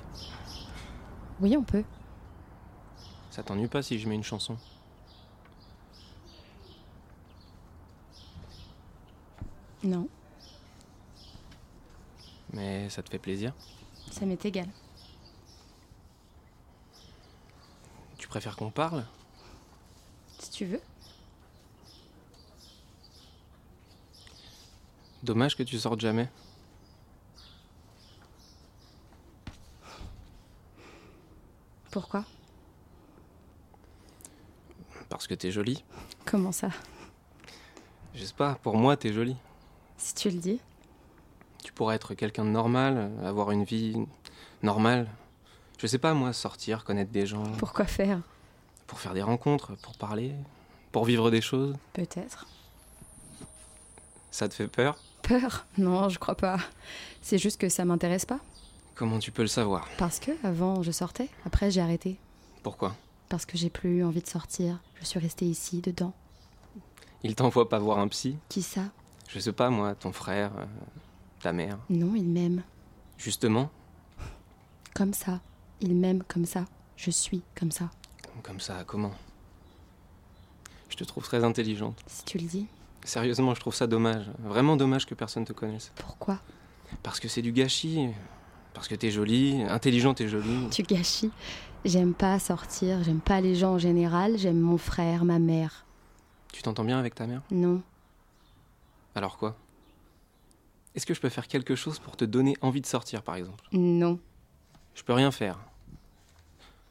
Oui, 1.41 1.57
on 1.57 1.63
peut. 1.63 1.85
Ça 3.31 3.43
t'ennuie 3.43 3.69
pas 3.69 3.83
si 3.83 3.99
je 3.99 4.09
mets 4.09 4.15
une 4.15 4.25
chanson? 4.25 4.57
Non. 9.83 10.09
Mais 12.55 12.89
ça 12.89 13.03
te 13.03 13.11
fait 13.11 13.19
plaisir 13.19 13.53
Ça 14.13 14.25
m'est 14.25 14.45
égal. 14.45 14.69
Tu 18.17 18.29
préfères 18.29 18.57
qu'on 18.57 18.71
parle 18.71 19.05
Si 20.39 20.51
tu 20.51 20.65
veux. 20.65 20.81
Dommage 25.25 25.57
que 25.57 25.65
tu 25.65 25.79
sortes 25.79 26.01
jamais. 26.01 26.29
Pourquoi? 31.91 32.25
Parce 35.09 35.27
que 35.27 35.35
t'es 35.35 35.51
jolie. 35.51 35.83
Comment 36.25 36.53
ça? 36.53 36.69
Je 38.15 38.25
sais 38.25 38.35
pas, 38.35 38.55
pour 38.63 38.77
moi 38.77 38.97
t'es 38.97 39.13
jolie. 39.13 39.37
Si 39.97 40.15
tu 40.15 40.31
le 40.31 40.39
dis. 40.39 40.61
Pourrais 41.75 41.97
être 41.97 42.15
quelqu'un 42.15 42.45
de 42.45 42.51
normal, 42.51 43.11
avoir 43.25 43.51
une 43.51 43.65
vie 43.65 43.97
normale. 44.63 45.09
Je 45.79 45.87
sais 45.87 45.99
pas 45.99 46.15
moi, 46.15 46.33
sortir, 46.33 46.85
connaître 46.85 47.11
des 47.11 47.27
gens. 47.27 47.43
Pourquoi 47.59 47.85
faire? 47.85 48.21
Pour 48.87 49.01
faire 49.01 49.15
des 49.15 49.23
rencontres, 49.23 49.75
pour 49.83 49.97
parler, 49.97 50.35
pour 50.93 51.05
vivre 51.05 51.31
des 51.31 51.41
choses. 51.41 51.75
Peut-être. 51.93 52.47
Ça 54.31 54.49
te 54.49 54.55
fait 54.55 54.69
peur? 54.69 54.99
Peur? 55.23 55.67
Non, 55.79 56.09
je 56.09 56.19
crois 56.19 56.37
pas. 56.37 56.59
C'est 57.23 57.39
juste 57.39 57.61
que 57.61 57.69
ça 57.69 57.85
m'intéresse 57.85 58.25
pas. 58.25 58.39
Comment 58.95 59.19
tu 59.19 59.33
peux 59.33 59.43
le 59.43 59.49
savoir? 59.49 59.89
Parce 59.99 60.21
que 60.21 60.31
avant 60.47 60.83
je 60.83 60.93
sortais, 60.93 61.29
après 61.45 61.71
j'ai 61.71 61.81
arrêté. 61.81 62.19
Pourquoi? 62.63 62.95
Parce 63.29 63.47
que 63.47 63.59
j'ai 63.59 63.71
plus 63.71 63.99
eu 63.99 64.05
envie 64.05 64.23
de 64.23 64.29
sortir. 64.29 64.81
Je 65.01 65.05
suis 65.05 65.19
restée 65.19 65.47
ici, 65.47 65.81
dedans. 65.81 66.13
Il 67.25 67.35
t'envoie 67.35 67.69
pas 67.69 67.79
voir 67.79 67.99
un 67.99 68.07
psy? 68.09 68.37
Qui 68.49 68.63
ça? 68.63 68.83
Je 69.29 69.39
sais 69.41 69.53
pas 69.53 69.71
moi, 69.71 69.95
ton 69.95 70.13
frère, 70.13 70.53
euh, 70.59 70.67
ta 71.45 71.53
mère. 71.53 71.77
Non, 71.91 72.15
il 72.15 72.25
m'aime. 72.25 72.63
Justement 73.19 73.71
Comme 74.95 75.13
ça. 75.13 75.43
Il 75.83 75.95
m'aime 75.95 76.23
comme 76.27 76.47
ça. 76.47 76.65
Je 76.97 77.11
suis 77.11 77.43
comme 77.55 77.71
ça. 77.71 77.91
Comme 78.43 78.61
ça, 78.61 78.83
comment? 78.87 79.13
Je 80.89 80.97
te 80.97 81.05
trouve 81.05 81.23
très 81.23 81.45
intelligente. 81.45 82.03
Si 82.07 82.25
tu 82.25 82.39
le 82.39 82.47
dis. 82.47 82.67
Sérieusement, 83.05 83.55
je 83.55 83.61
trouve 83.61 83.75
ça 83.75 83.87
dommage. 83.87 84.31
Vraiment 84.43 84.79
dommage 84.79 85.05
que 85.05 85.15
personne 85.15 85.45
te 85.45 85.53
connaisse. 85.53 85.93
Pourquoi? 85.97 86.41
Parce 87.03 87.21
que 87.21 87.29
c'est 87.29 87.43
du 87.43 87.53
gâchis. 87.53 88.09
Parce 88.73 88.89
que 88.89 88.95
t'es 88.95 89.11
jolie, 89.11 89.63
intelligente 89.69 90.23
et 90.23 90.29
jolie. 90.29 90.71
Tu 90.71 90.83
gâchis. 90.83 91.31
J'aime 91.85 92.15
pas 92.15 92.39
sortir, 92.39 93.05
j'aime 93.05 93.21
pas 93.21 93.43
les 93.43 93.55
gens 93.55 93.75
en 93.75 93.79
général, 93.79 94.39
j'aime 94.39 94.61
mon 94.61 94.79
frère, 94.79 95.27
ma 95.27 95.39
mère. 95.39 95.85
Tu 96.55 96.63
t'entends 96.63 96.85
bien 96.85 96.99
avec 96.99 97.15
ta 97.15 97.27
mère? 97.27 97.43
Non. 97.51 97.83
Alors 99.15 99.37
quoi? 99.37 99.59
Est-ce 100.95 101.07
que 101.07 101.15
je 101.15 101.21
peux 101.21 101.29
faire 101.29 101.49
quelque 101.49 101.75
chose 101.75 101.99
pour 101.99 102.17
te 102.17 102.25
donner 102.25 102.57
envie 102.61 102.81
de 102.81 102.87
sortir, 102.87 103.23
par 103.23 103.35
exemple? 103.37 103.65
Non. 103.73 104.19
Je 104.95 105.03
peux 105.03 105.13
rien 105.13 105.31
faire. 105.31 105.59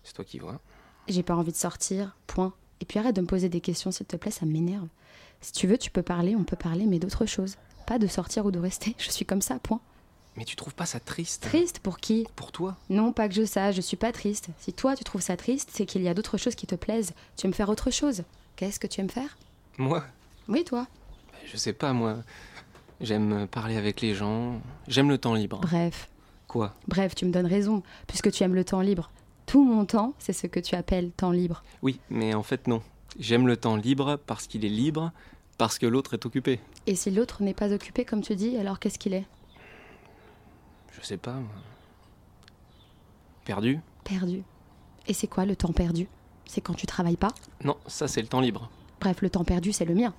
C'est 0.04 0.13
toi 0.13 0.26
qui 0.26 0.39
vois. 0.39 0.60
J'ai 1.08 1.24
pas 1.24 1.36
envie 1.36 1.52
de 1.52 1.58
sortir, 1.58 2.16
point. 2.28 2.54
Et 2.82 2.86
puis 2.86 3.00
arrête 3.00 3.16
de 3.16 3.22
me 3.22 3.28
poser 3.28 3.48
des 3.48 3.62
questions, 3.62 3.92
s'il 3.92 4.06
te 4.06 4.18
plaît, 4.18 4.32
ça 4.32 4.46
m'énerve. 4.46 4.88
Si 5.39 5.54
tu 5.54 5.68
veux, 5.68 5.78
tu 5.78 5.89
peux 5.89 6.02
parler, 6.02 6.36
on 6.36 6.44
peut 6.44 6.58
parler, 6.58 6.86
mais 6.86 7.00
d'autre 7.00 7.26
chose. 7.26 7.56
Pas 7.88 8.00
de 8.00 8.08
sortir 8.08 8.46
ou 8.46 8.52
de 8.52 8.60
rester. 8.60 8.96
Je 9.00 9.10
suis 9.10 9.26
comme 9.26 9.42
ça, 9.42 9.60
point. 9.60 9.80
Mais 10.36 10.46
tu 10.46 10.56
trouves 10.56 10.74
pas 10.74 10.86
ça 10.86 11.00
triste? 11.00 11.44
Triste 11.44 11.80
pour 11.80 12.00
qui? 12.00 12.26
Pour 12.36 12.52
toi? 12.52 12.76
Non, 12.89 13.13
pas 13.13 13.30
que 13.30 13.36
je 13.36 13.46
sache, 13.46 13.76
je 13.76 13.82
suis 13.82 13.98
pas 13.98 14.12
triste. 14.12 14.48
Si 14.58 14.74
toi 14.74 14.96
tu 14.96 15.04
trouves 15.04 15.22
ça 15.22 15.38
triste, 15.38 15.70
c'est 15.72 15.86
qu'il 15.86 16.02
y 16.02 16.08
a 16.08 16.16
d'autres 16.16 16.39
choses 16.39 16.56
qui 16.56 16.66
te 16.66 16.74
plaisent. 16.74 17.13
Tu 17.38 17.46
aimes 17.46 17.54
faire 17.54 17.70
autre 17.70 17.92
chose? 17.92 18.24
Qu'est-ce 18.56 18.80
que 18.80 18.88
tu 18.88 19.00
aimes 19.02 19.12
faire? 19.12 19.38
Moi? 19.78 20.04
Oui, 20.48 20.63
toi. 20.63 20.88
Je 21.46 21.56
sais 21.56 21.74
pas, 21.74 21.94
moi. 21.94 22.24
J'aime 23.01 23.47
parler 23.47 23.75
avec 23.77 24.01
les 24.01 24.15
gens. 24.15 24.62
J'aime 24.88 25.10
le 25.10 25.17
temps 25.17 25.34
libre. 25.34 25.60
Bref. 25.62 26.10
Quoi? 26.47 26.73
Bref, 26.88 27.15
tu 27.15 27.25
me 27.25 27.32
donnes 27.32 27.47
raison, 27.47 27.84
puisque 28.08 28.32
tu 28.32 28.43
aimes 28.43 28.56
le 28.56 28.63
temps 28.63 28.82
libre. 28.82 29.12
Tout 29.45 29.63
mon 29.63 29.86
temps, 29.86 30.13
c'est 30.19 30.34
ce 30.34 30.47
que 30.47 30.60
tu 30.60 30.75
appelles 30.75 31.12
temps 31.12 31.32
libre. 31.32 31.63
Oui, 31.82 31.99
mais 32.10 32.34
en 32.34 32.43
fait, 32.43 32.67
non. 32.67 32.82
J'aime 33.19 33.47
le 33.47 33.58
temps 33.58 33.75
libre 33.75 34.19
parce 34.25 34.47
qu'il 34.47 34.63
est 34.65 34.69
libre, 34.69 35.12
parce 35.58 35.77
que 35.77 35.86
l'autre 35.86 36.13
est 36.13 36.25
occupé. 36.25 36.60
Et 36.88 36.95
si 36.95 37.12
l'autre 37.12 37.43
n'est 37.43 37.53
pas 37.53 37.73
occupé, 37.73 38.06
comme 38.06 38.21
tu 38.21 38.36
dis, 38.36 38.58
alors 38.58 38.79
qu'est-ce 38.79 38.99
qu'il 38.99 39.13
est? 39.13 39.25
Je 40.91 41.06
sais 41.06 41.17
pas. 41.17 41.36
Perdu? 43.45 43.79
Perdu. 44.03 44.43
Et 45.08 45.13
c'est 45.13 45.27
quoi 45.27 45.45
le 45.45 45.56
temps 45.56 45.73
perdu? 45.73 46.08
C'est 46.45 46.62
quand 46.62 46.73
tu 46.73 46.88
travailles 46.88 47.17
pas? 47.17 47.34
Non, 47.63 47.77
ça 47.88 48.08
c'est 48.08 48.21
le 48.21 48.27
temps 48.27 48.39
libre. 48.39 48.69
Bref, 49.01 49.21
le 49.21 49.29
temps 49.29 49.43
perdu, 49.43 49.73
c'est 49.73 49.86
le 49.86 49.95
mien. 49.95 50.13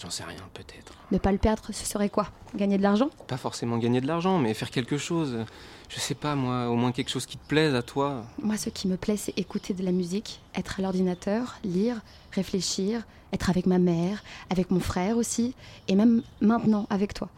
J'en 0.00 0.10
sais 0.10 0.24
rien, 0.24 0.42
peut-être. 0.52 0.94
Ne 1.12 1.18
pas 1.18 1.30
le 1.30 1.38
perdre, 1.38 1.62
ce 1.66 1.84
serait 1.84 2.08
quoi? 2.08 2.28
Gagner 2.56 2.76
de 2.76 2.82
l'argent? 2.82 3.08
Pas 3.28 3.36
forcément 3.36 3.78
gagner 3.78 4.00
de 4.00 4.06
l'argent, 4.06 4.38
mais 4.38 4.52
faire 4.52 4.70
quelque 4.70 4.98
chose. 4.98 5.44
Je 5.88 6.00
sais 6.00 6.14
pas, 6.14 6.34
moi, 6.34 6.68
au 6.70 6.74
moins 6.74 6.90
quelque 6.90 7.10
chose 7.10 7.26
qui 7.26 7.36
te 7.36 7.46
plaise 7.46 7.74
à 7.74 7.82
toi. 7.82 8.24
Moi, 8.42 8.56
ce 8.56 8.70
qui 8.70 8.88
me 8.88 8.96
plaît, 8.96 9.16
c'est 9.16 9.38
écouter 9.38 9.74
de 9.74 9.84
la 9.84 9.92
musique, 9.92 10.40
être 10.54 10.80
à 10.80 10.82
l'ordinateur, 10.82 11.58
lire, 11.62 12.00
réfléchir, 12.32 13.04
être 13.32 13.48
avec 13.48 13.66
ma 13.66 13.78
mère, 13.78 14.24
avec 14.50 14.70
mon 14.70 14.80
frère 14.80 15.16
aussi, 15.16 15.54
et 15.86 15.94
même 15.94 16.22
maintenant 16.40 16.86
avec 16.90 17.14
toi. 17.14 17.28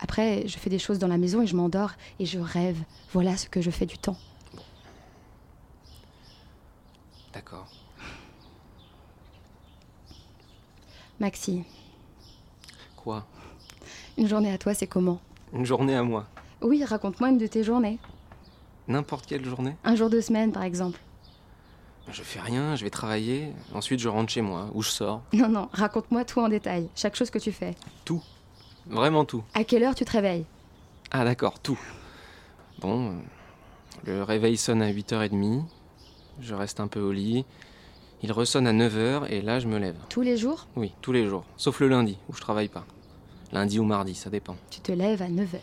Après, 0.00 0.46
je 0.46 0.56
fais 0.58 0.70
des 0.70 0.78
choses 0.78 1.00
dans 1.00 1.08
la 1.08 1.18
maison 1.18 1.42
et 1.42 1.46
je 1.48 1.56
m'endors 1.56 1.92
et 2.20 2.26
je 2.26 2.38
rêve. 2.38 2.78
Voilà 3.12 3.36
ce 3.36 3.48
que 3.48 3.60
je 3.60 3.70
fais 3.70 3.86
du 3.86 3.98
temps. 3.98 4.16
D'accord. 7.32 7.66
Maxi, 11.18 11.64
Une 14.16 14.28
journée 14.28 14.52
à 14.52 14.58
toi, 14.58 14.74
c'est 14.74 14.86
comment 14.86 15.20
Une 15.52 15.64
journée 15.64 15.94
à 15.96 16.02
moi. 16.02 16.26
Oui, 16.60 16.84
raconte-moi 16.84 17.30
une 17.30 17.38
de 17.38 17.46
tes 17.46 17.62
journées. 17.64 17.98
N'importe 18.88 19.26
quelle 19.26 19.44
journée. 19.44 19.76
Un 19.84 19.94
jour 19.94 20.10
de 20.10 20.20
semaine, 20.20 20.52
par 20.52 20.62
exemple. 20.62 20.98
Je 22.10 22.22
fais 22.22 22.40
rien, 22.40 22.74
je 22.74 22.84
vais 22.84 22.90
travailler. 22.90 23.52
Ensuite, 23.74 24.00
je 24.00 24.08
rentre 24.08 24.30
chez 24.32 24.40
moi, 24.40 24.70
ou 24.74 24.82
je 24.82 24.88
sors. 24.88 25.22
Non, 25.34 25.48
non, 25.48 25.68
raconte-moi 25.72 26.24
tout 26.24 26.40
en 26.40 26.48
détail, 26.48 26.88
chaque 26.96 27.14
chose 27.16 27.30
que 27.30 27.38
tu 27.38 27.52
fais. 27.52 27.74
Tout. 28.04 28.22
Vraiment 28.86 29.24
tout. 29.26 29.44
À 29.54 29.64
quelle 29.64 29.82
heure 29.84 29.94
tu 29.94 30.04
te 30.06 30.12
réveilles 30.12 30.46
Ah, 31.10 31.24
d'accord, 31.24 31.60
tout. 31.60 31.78
Bon, 32.80 33.16
le 34.06 34.22
réveil 34.22 34.56
sonne 34.56 34.80
à 34.80 34.90
8h30. 34.90 35.64
Je 36.40 36.54
reste 36.54 36.80
un 36.80 36.86
peu 36.88 37.00
au 37.00 37.12
lit. 37.12 37.44
Il 38.22 38.32
ressonne 38.32 38.66
à 38.66 38.72
9h 38.72 39.26
et 39.28 39.42
là, 39.42 39.60
je 39.60 39.68
me 39.68 39.78
lève. 39.78 39.96
Tous 40.08 40.22
les 40.22 40.36
jours 40.36 40.66
Oui, 40.76 40.92
tous 41.02 41.12
les 41.12 41.26
jours. 41.26 41.44
Sauf 41.56 41.78
le 41.80 41.88
lundi, 41.88 42.16
où 42.28 42.34
je 42.34 42.40
travaille 42.40 42.68
pas. 42.68 42.84
Lundi 43.52 43.78
ou 43.78 43.84
mardi, 43.84 44.14
ça 44.14 44.30
dépend. 44.30 44.56
Tu 44.70 44.80
te 44.80 44.92
lèves 44.92 45.22
à 45.22 45.28
9h. 45.28 45.58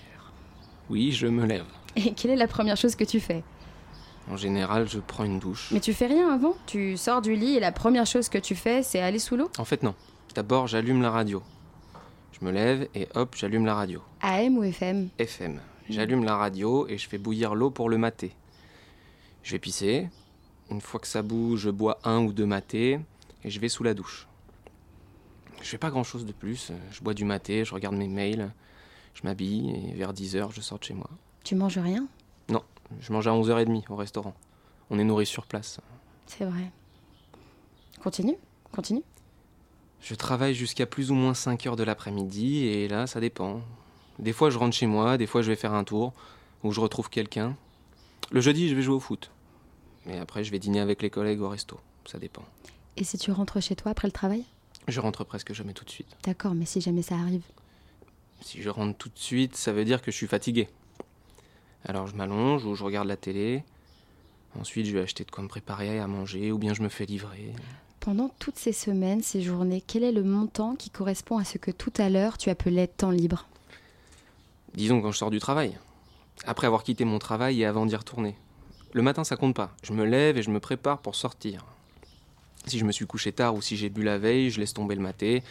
Oui, 0.89 1.11
je 1.11 1.27
me 1.27 1.45
lève. 1.45 1.65
Et 1.95 2.13
quelle 2.13 2.31
est 2.31 2.35
la 2.35 2.47
première 2.47 2.77
chose 2.77 2.95
que 2.95 3.03
tu 3.03 3.19
fais? 3.19 3.43
En 4.29 4.37
général, 4.37 4.89
je 4.89 4.99
prends 4.99 5.23
une 5.23 5.39
douche. 5.39 5.69
Mais 5.71 5.79
tu 5.79 5.93
fais 5.93 6.07
rien 6.07 6.33
avant? 6.33 6.55
Tu 6.65 6.97
sors 6.97 7.21
du 7.21 7.35
lit 7.35 7.55
et 7.55 7.59
la 7.59 7.71
première 7.71 8.07
chose 8.07 8.27
que 8.27 8.39
tu 8.39 8.55
fais, 8.55 8.81
c'est 8.81 8.99
aller 8.99 9.19
sous 9.19 9.35
l'eau? 9.35 9.51
En 9.59 9.65
fait, 9.65 9.83
non. 9.83 9.93
D'abord, 10.33 10.67
j'allume 10.67 11.01
la 11.01 11.11
radio. 11.11 11.43
Je 12.31 12.43
me 12.43 12.51
lève 12.51 12.89
et 12.95 13.07
hop, 13.13 13.35
j'allume 13.37 13.65
la 13.65 13.75
radio. 13.75 14.01
AM 14.21 14.57
ou 14.57 14.63
FM 14.63 15.09
FM. 15.19 15.59
J'allume 15.89 16.23
la 16.23 16.35
radio 16.35 16.87
et 16.87 16.97
je 16.97 17.07
fais 17.07 17.19
bouillir 17.19 17.53
l'eau 17.53 17.69
pour 17.69 17.87
le 17.87 17.97
maté. 17.97 18.33
Je 19.43 19.51
vais 19.51 19.59
pisser. 19.59 20.09
Une 20.71 20.81
fois 20.81 20.99
que 20.99 21.07
ça 21.07 21.21
bouge, 21.21 21.61
je 21.61 21.69
bois 21.69 21.99
un 22.03 22.23
ou 22.23 22.33
deux 22.33 22.47
matés 22.47 22.99
et 23.43 23.49
je 23.49 23.59
vais 23.59 23.69
sous 23.69 23.83
la 23.83 23.93
douche. 23.93 24.27
Je 25.65 25.71
fais 25.71 25.79
pas 25.79 25.89
grand 25.89 26.03
chose 26.03 26.27
de 26.27 26.31
plus. 26.31 26.71
Je 26.91 27.01
bois 27.01 27.15
du 27.15 27.25
maté, 27.25 27.65
je 27.65 27.73
regarde 27.73 27.95
mes 27.95 28.07
mails, 28.07 28.53
je 29.15 29.23
m'habille 29.23 29.71
et 29.71 29.95
vers 29.95 30.13
10h, 30.13 30.51
je 30.53 30.61
sors 30.61 30.77
de 30.77 30.83
chez 30.83 30.93
moi. 30.93 31.09
Tu 31.43 31.55
manges 31.55 31.79
rien? 31.79 32.07
Non, 32.49 32.61
je 32.99 33.11
mange 33.11 33.25
à 33.25 33.31
11h30 33.31 33.85
au 33.89 33.95
restaurant. 33.95 34.35
On 34.91 34.99
est 34.99 35.03
nourri 35.03 35.25
sur 35.25 35.47
place. 35.47 35.79
C'est 36.27 36.45
vrai. 36.45 36.71
Continue, 37.99 38.35
continue. 38.71 39.01
Je 40.01 40.13
travaille 40.13 40.53
jusqu'à 40.53 40.85
plus 40.85 41.09
ou 41.09 41.15
moins 41.15 41.33
5 41.33 41.65
heures 41.65 41.75
de 41.75 41.83
l'après-midi 41.83 42.65
et 42.65 42.87
là, 42.87 43.07
ça 43.07 43.19
dépend. 43.19 43.61
Des 44.19 44.33
fois, 44.33 44.51
je 44.51 44.59
rentre 44.59 44.75
chez 44.75 44.85
moi, 44.85 45.17
des 45.17 45.25
fois, 45.25 45.41
je 45.41 45.49
vais 45.49 45.55
faire 45.55 45.73
un 45.73 45.83
tour 45.83 46.13
où 46.63 46.73
je 46.73 46.79
retrouve 46.79 47.09
quelqu'un. 47.09 47.57
Le 48.29 48.39
jeudi, 48.39 48.69
je 48.69 48.75
vais 48.75 48.83
jouer 48.83 48.97
au 48.97 48.99
foot. 48.99 49.31
Mais 50.05 50.19
après, 50.19 50.43
je 50.43 50.51
vais 50.51 50.59
dîner 50.59 50.79
avec 50.79 51.01
les 51.01 51.09
collègues 51.09 51.41
au 51.41 51.49
resto. 51.49 51.79
Ça 52.05 52.19
dépend. 52.19 52.43
Et 52.97 53.03
si 53.03 53.17
tu 53.17 53.31
rentres 53.31 53.63
chez 53.63 53.75
toi 53.75 53.93
après 53.93 54.07
le 54.07 54.11
travail? 54.11 54.45
Je 54.87 54.99
rentre 54.99 55.23
presque 55.23 55.53
jamais 55.53 55.73
tout 55.73 55.85
de 55.85 55.89
suite. 55.89 56.07
D'accord, 56.23 56.53
mais 56.53 56.65
si 56.65 56.81
jamais 56.81 57.01
ça 57.01 57.15
arrive. 57.15 57.43
Si 58.41 58.61
je 58.61 58.69
rentre 58.69 58.97
tout 58.97 59.09
de 59.09 59.17
suite, 59.17 59.55
ça 59.55 59.73
veut 59.73 59.85
dire 59.85 60.01
que 60.01 60.11
je 60.11 60.15
suis 60.15 60.27
fatigué. 60.27 60.67
Alors 61.85 62.07
je 62.07 62.15
m'allonge 62.15 62.65
ou 62.65 62.75
je 62.75 62.83
regarde 62.83 63.07
la 63.07 63.17
télé. 63.17 63.63
Ensuite, 64.59 64.85
je 64.85 64.93
vais 64.93 65.01
acheter 65.01 65.23
de 65.23 65.31
quoi 65.31 65.43
me 65.43 65.49
préparer 65.49 65.99
à 65.99 66.07
manger 66.07 66.51
ou 66.51 66.57
bien 66.57 66.73
je 66.73 66.81
me 66.81 66.89
fais 66.89 67.05
livrer. 67.05 67.53
Pendant 67.99 68.29
toutes 68.39 68.57
ces 68.57 68.71
semaines, 68.71 69.23
ces 69.23 69.41
journées, 69.41 69.83
quel 69.85 70.03
est 70.03 70.11
le 70.11 70.23
montant 70.23 70.75
qui 70.75 70.89
correspond 70.89 71.37
à 71.37 71.43
ce 71.43 71.57
que 71.57 71.71
tout 71.71 71.93
à 71.97 72.09
l'heure 72.09 72.37
tu 72.37 72.49
appelais 72.49 72.87
temps 72.87 73.11
libre? 73.11 73.47
Disons 74.75 75.01
quand 75.01 75.11
je 75.11 75.17
sors 75.17 75.31
du 75.31 75.39
travail. 75.39 75.77
Après 76.45 76.67
avoir 76.67 76.83
quitté 76.83 77.05
mon 77.05 77.17
travail 77.17 77.61
et 77.61 77.65
avant 77.65 77.85
d'y 77.85 77.95
retourner. 77.95 78.35
Le 78.93 79.01
matin, 79.01 79.23
ça 79.23 79.35
compte 79.35 79.55
pas. 79.55 79.75
Je 79.83 79.93
me 79.93 80.05
lève 80.05 80.37
et 80.37 80.43
je 80.43 80.51
me 80.51 80.59
prépare 80.59 80.99
pour 80.99 81.15
sortir. 81.15 81.65
Si 82.67 82.79
je 82.79 82.85
me 82.85 82.91
suis 82.91 83.05
couché 83.05 83.31
tard 83.31 83.55
ou 83.55 83.61
si 83.61 83.77
j'ai 83.77 83.89
bu 83.89 84.03
la 84.03 84.17
veille, 84.17 84.49
je 84.49 84.59
laisse 84.59 84.73
tomber 84.73 84.95
le 84.95 85.01
maté. 85.01 85.43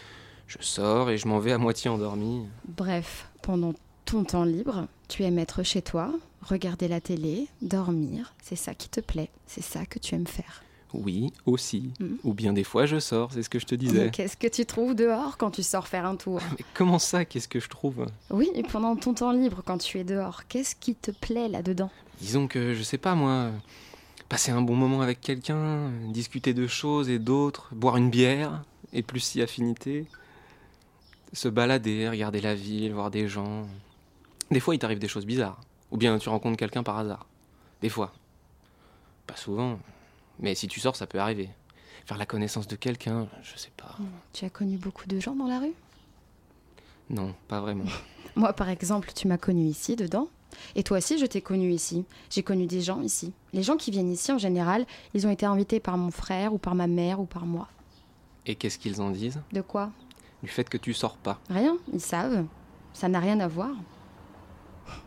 Je 0.47 0.59
sors 0.61 1.11
et 1.11 1.19
je 1.19 1.27
m'en 1.29 1.39
vais 1.39 1.53
à 1.53 1.59
moitié 1.59 1.89
endormi. 1.91 2.43
Bref, 2.69 3.29
pendant 3.43 3.73
ton 4.05 4.25
temps 4.25 4.45
libre, 4.45 4.87
tu 5.09 5.23
aimes 5.23 5.39
être 5.39 5.63
chez 5.63 5.81
toi, 5.81 6.13
regarder 6.43 6.89
la 6.89 7.01
télé, 7.01 7.47
dormir. 7.63 8.35
C'est 8.43 8.57
ça 8.57 8.75
qui 8.75 8.89
te 8.89 9.01
plaît. 9.01 9.31
C'est 9.47 9.63
ça 9.63 9.87
que 9.87 9.99
tu 9.99 10.15
aimes 10.15 10.27
faire. 10.27 10.63
Oui, 10.93 11.33
aussi. 11.47 11.91
Mhm. 11.99 12.19
Ou 12.25 12.35
bien 12.35 12.53
des 12.53 12.63
fois 12.63 12.87
je 12.87 13.01
sors, 13.01 13.33
c'est 13.33 13.43
ce 13.43 13.51
que 13.51 13.59
je 13.59 13.67
te 13.67 13.75
disais. 13.75 14.11
Qu'est-ce 14.11 14.37
que 14.37 14.47
tu 14.47 14.65
trouves 14.65 14.95
dehors 14.95 15.37
quand 15.39 15.51
tu 15.51 15.63
sors 15.63 15.89
faire 15.89 16.07
un 16.07 16.17
tour? 16.17 16.41
Mais 16.53 16.65
comment 16.75 16.99
ça, 17.01 17.25
qu'est-ce 17.25 17.49
que 17.49 17.59
je 17.59 17.69
trouve? 17.69 18.07
Oui, 18.31 18.51
et 18.55 18.63
pendant 18.63 18.95
ton 18.95 19.15
temps 19.15 19.33
libre, 19.33 19.63
quand 19.65 19.79
tu 19.79 19.99
es 19.99 20.05
dehors, 20.05 20.47
qu'est-ce 20.47 20.77
qui 20.77 20.95
te 20.95 21.11
plaît 21.11 21.49
là-dedans? 21.49 21.91
Disons 22.21 22.47
que, 22.47 22.75
je 22.75 22.83
sais 22.83 22.99
pas 22.99 23.15
moi, 23.17 23.51
passer 24.29 24.53
un 24.53 24.63
bon 24.63 24.75
moment 24.75 25.01
avec 25.01 25.21
quelqu'un, 25.21 25.91
discuter 26.09 26.55
de 26.55 26.67
choses 26.67 27.09
et 27.09 27.19
d'autres, 27.19 27.69
boire 27.73 27.97
une 27.97 28.11
bière, 28.11 28.63
et 28.93 29.03
plus 29.03 29.21
si 29.21 29.43
affinité, 29.43 30.07
se 31.33 31.49
balader, 31.49 32.09
regarder 32.09 32.41
la 32.41 32.55
ville, 32.55 32.93
voir 32.93 33.11
des 33.11 33.29
gens. 33.29 33.67
Des 34.51 34.61
fois, 34.61 34.75
il 34.75 34.79
t'arrive 34.79 34.99
des 34.99 35.09
choses 35.09 35.27
bizarres. 35.27 35.61
Ou 35.91 35.97
bien 35.97 36.19
tu 36.19 36.29
rencontres 36.29 36.57
quelqu'un 36.57 36.83
par 36.83 36.99
hasard. 36.99 37.27
Des 37.83 37.89
fois. 37.89 38.13
Pas 39.27 39.37
souvent. 39.37 39.79
Mais 40.39 40.55
si 40.55 40.69
tu 40.69 40.81
sors, 40.81 40.97
ça 40.97 41.07
peut 41.07 41.19
arriver. 41.19 41.51
Faire 42.07 42.19
la 42.19 42.27
connaissance 42.27 42.69
de 42.69 42.77
quelqu'un, 42.77 43.29
je 43.43 43.57
sais 43.57 43.73
pas. 43.77 43.97
Tu 44.33 44.45
as 44.45 44.51
connu 44.51 44.77
beaucoup 44.77 45.07
de 45.07 45.19
gens 45.19 45.35
dans 45.35 45.47
la 45.47 45.59
rue? 45.59 45.73
Non, 47.11 47.35
pas 47.49 47.61
vraiment. 47.61 47.85
Moi, 48.37 48.53
par 48.53 48.69
exemple, 48.69 49.11
tu 49.15 49.29
m'as 49.29 49.39
connu 49.39 49.65
ici, 49.65 49.97
dedans. 49.97 50.29
Et 50.75 50.83
toi 50.83 50.99
aussi, 50.99 51.19
je 51.19 51.27
t'ai 51.27 51.41
connu 51.41 51.73
ici. 51.73 52.05
J'ai 52.31 52.43
connu 52.43 52.67
des 52.67 52.81
gens 52.81 53.01
ici. 53.01 53.33
Les 53.53 53.63
gens 53.63 53.77
qui 53.77 53.91
viennent 53.91 54.11
ici, 54.13 54.33
en 54.33 54.39
général, 54.39 54.87
ils 55.15 55.27
ont 55.27 55.31
été 55.31 55.47
invités 55.47 55.81
par 55.81 55.97
mon 55.97 56.11
frère 56.11 56.53
ou 56.55 56.59
par 56.59 56.75
ma 56.75 56.87
mère 56.87 57.21
ou 57.21 57.25
par 57.25 57.47
moi. 57.47 57.69
Et 58.47 58.55
qu'est-ce 58.55 58.79
qu'ils 58.79 59.01
en 59.01 59.11
disent? 59.11 59.41
De 59.53 59.61
quoi? 59.61 59.91
Du 60.43 60.49
fait 60.49 60.69
que 60.69 60.77
tu 60.77 60.93
sors 60.93 61.17
pas. 61.17 61.41
Rien, 61.49 61.77
ils 61.93 62.01
savent. 62.01 62.45
Ça 62.93 63.09
n'a 63.09 63.21
rien 63.21 63.41
à 63.41 63.49
voir. 63.49 63.71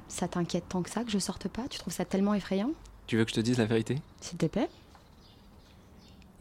Ça 0.08 0.28
t'inquiète 0.28 0.68
tant 0.70 0.82
que 0.82 0.90
ça 0.90 1.04
que 1.04 1.12
je 1.12 1.20
sorte 1.20 1.48
pas? 1.48 1.68
Tu 1.70 1.78
trouves 1.78 1.94
ça 1.94 2.06
tellement 2.06 2.34
effrayant? 2.34 2.72
Tu 3.06 3.18
veux 3.18 3.24
que 3.24 3.30
je 3.30 3.36
te 3.36 3.42
dise 3.42 3.58
la 3.58 3.66
vérité? 3.66 4.02
S'il 4.22 4.38
te 4.38 4.46
plaît 4.48 4.70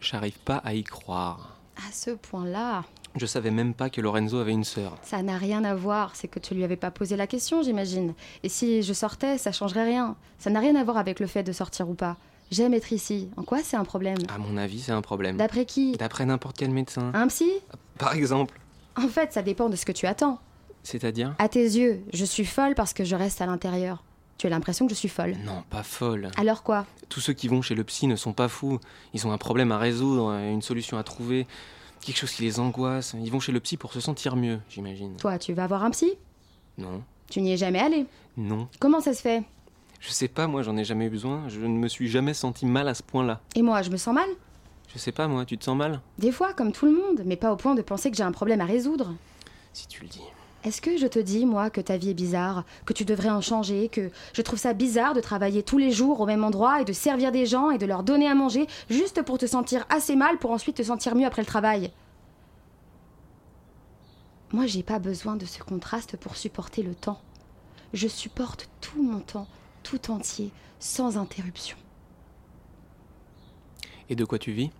J'arrive 0.00 0.38
pas 0.40 0.56
à 0.58 0.74
y 0.74 0.84
croire. 0.84 1.55
À 1.76 1.92
ce 1.92 2.10
point-là, 2.10 2.84
Je 3.16 3.26
savais 3.26 3.50
même 3.50 3.74
pas 3.74 3.90
que 3.90 4.00
Lorenzo 4.00 4.38
avait 4.38 4.52
une 4.52 4.64
sœur. 4.64 4.96
ça 5.02 5.22
n'a 5.22 5.36
rien 5.38 5.64
à 5.64 5.74
voir. 5.74 6.14
C'est 6.16 6.28
que 6.28 6.38
tu 6.38 6.54
lui 6.54 6.64
avais 6.64 6.76
pas 6.76 6.90
posé 6.90 7.16
la 7.16 7.26
question, 7.26 7.62
j'imagine. 7.62 8.14
Et 8.42 8.48
si 8.48 8.82
je 8.82 8.92
sortais, 8.92 9.38
ça 9.38 9.52
changerait 9.52 9.84
rien. 9.84 10.16
Ça 10.38 10.50
n'a 10.50 10.60
rien 10.60 10.74
à 10.76 10.84
voir 10.84 10.96
avec 10.98 11.20
le 11.20 11.26
fait 11.26 11.42
de 11.42 11.52
sortir 11.52 11.88
ou 11.88 11.94
pas. 11.94 12.16
J'aime 12.50 12.74
être 12.74 12.92
ici. 12.92 13.28
En 13.36 13.42
quoi 13.42 13.58
c'est 13.62 13.76
un 13.76 13.84
problème? 13.84 14.18
À 14.34 14.38
mon 14.38 14.56
avis, 14.56 14.80
c'est 14.80 14.92
un 14.92 15.02
problème. 15.02 15.36
D'après 15.36 15.64
qui? 15.64 15.92
D'après 15.96 16.24
n'importe 16.26 16.56
quel 16.58 16.70
médecin. 16.70 17.10
Un 17.14 17.26
psy? 17.28 17.50
Par 17.98 18.14
exemple. 18.14 18.58
En 18.96 19.08
fait, 19.08 19.32
ça 19.32 19.42
dépend 19.42 19.68
de 19.68 19.76
ce 19.76 19.84
que 19.84 19.92
tu 19.92 20.06
attends. 20.06 20.38
C'est-à-dire? 20.82 21.34
À 21.38 21.48
tes 21.48 21.64
yeux, 21.64 22.02
je 22.12 22.24
suis 22.24 22.44
folle 22.44 22.74
parce 22.76 22.92
que 22.92 23.02
je 23.04 23.16
reste 23.16 23.40
à 23.40 23.46
l'intérieur. 23.46 24.04
Tu 24.38 24.46
as 24.46 24.50
l'impression 24.50 24.86
que 24.86 24.92
je 24.92 24.98
suis 24.98 25.08
folle. 25.08 25.34
Non, 25.44 25.62
pas 25.70 25.82
folle. 25.82 26.30
Alors 26.36 26.62
quoi? 26.62 26.84
Tous 27.08 27.20
ceux 27.20 27.32
qui 27.32 27.48
vont 27.48 27.62
chez 27.62 27.74
le 27.74 27.84
psy 27.84 28.06
ne 28.06 28.16
sont 28.16 28.32
pas 28.34 28.48
fous. 28.48 28.78
Ils 29.14 29.26
ont 29.26 29.32
un 29.32 29.38
problème 29.38 29.72
à 29.72 29.78
résoudre, 29.78 30.30
une 30.32 30.60
solution 30.62 30.98
à 30.98 31.02
trouver, 31.04 31.46
quelque 32.02 32.18
chose 32.18 32.32
qui 32.32 32.42
les 32.42 32.60
angoisse. 32.60 33.14
Ils 33.18 33.30
vont 33.30 33.40
chez 33.40 33.52
le 33.52 33.60
psy 33.60 33.76
pour 33.78 33.92
se 33.92 34.00
sentir 34.00 34.36
mieux, 34.36 34.60
j'imagine. 34.68 35.16
Toi, 35.16 35.38
tu 35.38 35.54
vas 35.54 35.66
voir 35.66 35.84
un 35.84 35.90
psy? 35.90 36.12
Non, 36.76 37.02
Tu 37.30 37.40
n'y 37.40 37.52
es 37.52 37.56
jamais 37.56 37.80
allé. 37.80 38.04
non. 38.36 38.68
Comment 38.78 39.00
ça 39.00 39.14
se 39.14 39.22
fait? 39.22 39.42
Je 40.00 40.10
sais 40.10 40.28
pas, 40.28 40.46
moi, 40.46 40.62
j'en 40.62 40.76
ai 40.76 40.84
jamais 40.84 41.06
eu 41.06 41.10
besoin. 41.10 41.48
Je 41.48 41.58
ne 41.60 41.68
me 41.68 41.88
suis 41.88 42.08
jamais 42.08 42.34
senti 42.34 42.66
mal 42.66 42.86
à 42.88 42.92
ce 42.94 43.02
point-là. 43.02 43.40
Et 43.54 43.62
moi, 43.62 43.80
je 43.80 43.88
me 43.90 43.96
sens 43.96 44.14
mal? 44.14 44.28
Je 44.92 44.98
sais 44.98 45.12
pas, 45.12 45.26
moi, 45.26 45.46
tu 45.46 45.56
te 45.56 45.64
sens 45.64 45.76
mal? 45.76 46.00
Des 46.18 46.30
fois, 46.32 46.52
comme 46.52 46.72
tout 46.72 46.84
le 46.84 46.92
monde, 46.92 47.22
mais 47.24 47.36
pas 47.36 47.50
au 47.50 47.56
point 47.56 47.74
de 47.74 47.80
penser 47.80 48.10
que 48.10 48.16
j'ai 48.18 48.22
un 48.22 48.32
problème 48.32 48.60
à 48.60 48.66
résoudre. 48.66 49.14
Si 49.72 49.88
tu 49.88 50.02
le 50.02 50.08
dis. 50.08 50.20
Est-ce 50.66 50.80
que 50.80 50.96
je 50.96 51.06
te 51.06 51.20
dis, 51.20 51.46
moi, 51.46 51.70
que 51.70 51.80
ta 51.80 51.96
vie 51.96 52.10
est 52.10 52.14
bizarre, 52.14 52.64
que 52.86 52.92
tu 52.92 53.04
devrais 53.04 53.30
en 53.30 53.40
changer, 53.40 53.88
que 53.88 54.10
je 54.32 54.42
trouve 54.42 54.58
ça 54.58 54.72
bizarre 54.72 55.14
de 55.14 55.20
travailler 55.20 55.62
tous 55.62 55.78
les 55.78 55.92
jours 55.92 56.18
au 56.18 56.26
même 56.26 56.42
endroit 56.42 56.80
et 56.80 56.84
de 56.84 56.92
servir 56.92 57.30
des 57.30 57.46
gens 57.46 57.70
et 57.70 57.78
de 57.78 57.86
leur 57.86 58.02
donner 58.02 58.26
à 58.26 58.34
manger 58.34 58.66
juste 58.90 59.22
pour 59.22 59.38
te 59.38 59.46
sentir 59.46 59.86
assez 59.90 60.16
mal 60.16 60.38
pour 60.38 60.50
ensuite 60.50 60.78
te 60.78 60.82
sentir 60.82 61.14
mieux 61.14 61.24
après 61.24 61.42
le 61.42 61.46
travail? 61.46 61.92
Moi, 64.52 64.66
j'ai 64.66 64.82
pas 64.82 64.98
besoin 64.98 65.36
de 65.36 65.46
ce 65.46 65.62
contraste 65.62 66.16
pour 66.16 66.34
supporter 66.34 66.82
le 66.82 66.96
temps. 66.96 67.20
Je 67.92 68.08
supporte 68.08 68.68
tout 68.80 69.00
mon 69.00 69.20
temps, 69.20 69.46
tout 69.84 70.10
entier, 70.10 70.50
sans 70.80 71.16
interruption. 71.16 71.76
Et 74.08 74.16
de 74.16 74.24
quoi 74.24 74.40
tu 74.40 74.50
vis? 74.50 74.72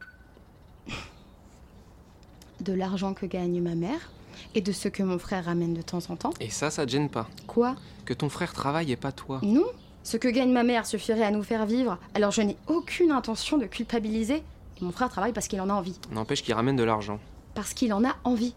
De 2.58 2.72
l'argent 2.72 3.14
que 3.14 3.26
gagne 3.26 3.62
ma 3.62 3.76
mère 3.76 4.10
et 4.54 4.60
de 4.60 4.72
ce 4.72 4.88
que 4.88 5.02
mon 5.02 5.18
frère 5.18 5.44
ramène 5.46 5.74
de 5.74 5.82
temps 5.82 6.02
en 6.08 6.16
temps. 6.16 6.32
Et 6.40 6.50
ça, 6.50 6.70
ça 6.70 6.86
te 6.86 6.90
gêne 6.90 7.08
pas 7.08 7.28
Quoi? 7.46 7.76
Que 8.04 8.14
ton 8.14 8.28
frère 8.28 8.52
travaille 8.52 8.92
et 8.92 8.96
pas 8.96 9.12
toi. 9.12 9.40
Non, 9.42 9.66
ce 10.02 10.16
que 10.16 10.28
gagne 10.28 10.52
ma 10.52 10.62
mère 10.62 10.86
suffirait 10.86 11.24
à 11.24 11.30
nous 11.30 11.42
faire 11.42 11.66
vivre, 11.66 11.98
alors 12.14 12.30
je 12.30 12.42
n'ai 12.42 12.56
aucune 12.68 13.10
intention 13.10 13.58
de 13.58 13.66
culpabiliser. 13.66 14.36
Et 14.80 14.84
mon 14.84 14.92
frère 14.92 15.08
travaille 15.08 15.32
parce 15.32 15.48
qu'il 15.48 15.60
en 15.60 15.68
a 15.68 15.72
envie. 15.72 15.98
N'empêche 16.12 16.42
qu'il 16.42 16.54
ramène 16.54 16.76
de 16.76 16.84
l'argent. 16.84 17.18
Parce 17.54 17.74
qu'il 17.74 17.92
en 17.92 18.04
a 18.04 18.14
envie. 18.24 18.54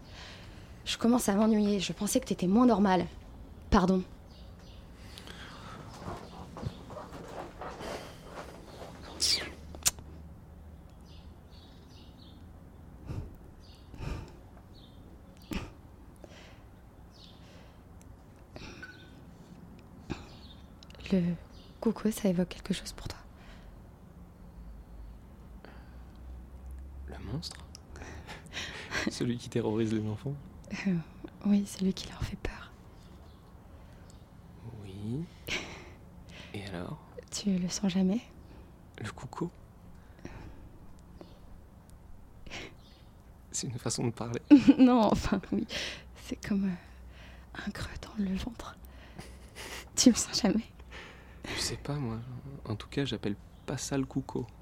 Je 0.84 0.96
commence 0.96 1.28
à 1.28 1.34
m'ennuyer, 1.34 1.80
je 1.80 1.92
pensais 1.92 2.20
que 2.20 2.26
t'étais 2.26 2.46
moins 2.46 2.66
normal. 2.66 3.06
Pardon. 3.70 4.02
Le 21.12 21.22
coucou, 21.80 22.10
ça 22.10 22.28
évoque 22.28 22.48
quelque 22.48 22.74
chose 22.74 22.92
pour 22.92 23.08
toi. 23.08 23.18
Le 27.06 27.18
monstre? 27.32 27.56
Celui 29.10 29.38
qui 29.38 29.48
terrorise 29.48 29.92
les 29.92 30.06
enfants? 30.06 30.34
Euh, 30.86 30.94
oui, 31.46 31.64
celui 31.66 31.92
qui 31.94 32.08
leur 32.08 32.22
fait 32.22 32.36
peur. 32.36 32.70
Oui. 34.82 35.24
Et 36.54 36.64
alors? 36.66 36.98
Tu 37.30 37.56
le 37.58 37.68
sens 37.68 37.90
jamais? 37.90 38.20
Le 38.98 39.10
coucou? 39.10 39.50
C'est 43.52 43.66
une 43.66 43.78
façon 43.78 44.06
de 44.06 44.10
parler. 44.10 44.40
Non, 44.78 45.10
enfin 45.12 45.40
oui. 45.52 45.66
C'est 46.24 46.36
comme 46.46 46.66
euh, 46.66 47.62
un 47.66 47.70
creux 47.70 47.88
dans 48.02 48.22
le 48.22 48.34
ventre. 48.36 48.76
Tu 49.96 50.10
le 50.10 50.16
sens 50.16 50.40
jamais? 50.42 50.64
Je 51.56 51.60
sais 51.60 51.76
pas, 51.76 51.94
moi. 51.94 52.16
En 52.66 52.74
tout 52.76 52.88
cas, 52.88 53.04
j'appelle 53.04 53.36
pas 53.66 53.76
ça 53.78 53.96
le 53.98 54.04
coucou. 54.04 54.46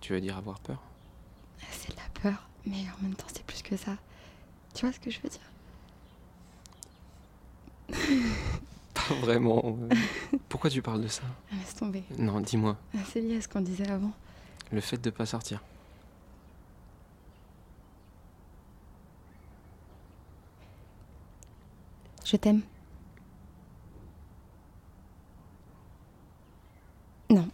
Tu 0.00 0.12
veux 0.12 0.20
dire 0.20 0.36
avoir 0.36 0.60
peur? 0.60 0.82
C'est 1.70 1.90
de 1.92 1.96
la 1.96 2.02
peur, 2.20 2.46
mais 2.66 2.76
en 2.98 3.02
même 3.04 3.14
temps, 3.14 3.24
c'est 3.32 3.42
plus 3.46 3.62
que 3.62 3.74
ça. 3.74 3.96
Tu 4.74 4.84
vois 4.84 4.92
ce 4.92 5.00
que 5.00 5.10
je 5.10 5.18
veux 5.22 5.30
dire? 5.30 5.40
Pas 8.94 9.14
vraiment. 9.22 9.78
Pourquoi 10.50 10.68
tu 10.68 10.82
parles 10.82 11.00
de 11.00 11.08
ça? 11.08 11.22
Ah, 11.50 11.54
Laisse 11.56 11.74
tomber. 11.74 12.04
Non, 12.18 12.40
dis-moi. 12.42 12.76
Ah, 12.94 12.98
C'est 13.10 13.22
lié 13.22 13.38
à 13.38 13.40
ce 13.40 13.48
qu'on 13.48 13.62
disait 13.62 13.88
avant. 13.88 14.12
Le 14.72 14.80
fait 14.82 14.98
de 14.98 15.08
pas 15.08 15.24
sortir. 15.24 15.62
Je 22.24 22.36
t'aime. 22.36 22.62
Non, 27.30 27.48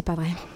c'est 0.00 0.04
pas 0.06 0.14
vrai. 0.14 0.49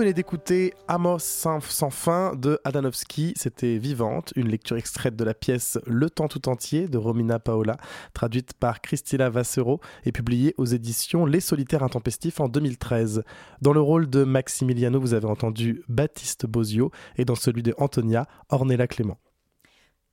Venez 0.00 0.14
d'écouter 0.14 0.72
Amos 0.88 1.18
sans, 1.18 1.60
fin 1.90 2.34
de 2.34 2.58
Adanovski, 2.64 3.34
c'était 3.36 3.76
Vivante, 3.76 4.32
une 4.34 4.48
lecture 4.48 4.78
extraite 4.78 5.14
de 5.14 5.24
la 5.24 5.34
pièce 5.34 5.78
Le 5.86 6.08
temps 6.08 6.26
tout 6.26 6.48
entier 6.48 6.88
de 6.88 6.96
Romina 6.96 7.38
Paola, 7.38 7.76
traduite 8.14 8.54
par 8.54 8.80
Christina 8.80 9.28
Vassero 9.28 9.78
et 10.06 10.12
publiée 10.12 10.54
aux 10.56 10.64
éditions 10.64 11.26
Les 11.26 11.40
Solitaires 11.40 11.82
Intempestifs 11.82 12.40
en 12.40 12.48
2013. 12.48 13.24
Dans 13.60 13.74
le 13.74 13.82
rôle 13.82 14.08
de 14.08 14.24
Maximiliano, 14.24 14.98
vous 14.98 15.12
avez 15.12 15.26
entendu 15.26 15.82
Baptiste 15.90 16.46
Bozio 16.46 16.90
et 17.18 17.26
dans 17.26 17.34
celui 17.34 17.62
de 17.62 17.74
Antonia, 17.76 18.26
Ornella 18.48 18.86
Clément. 18.86 19.18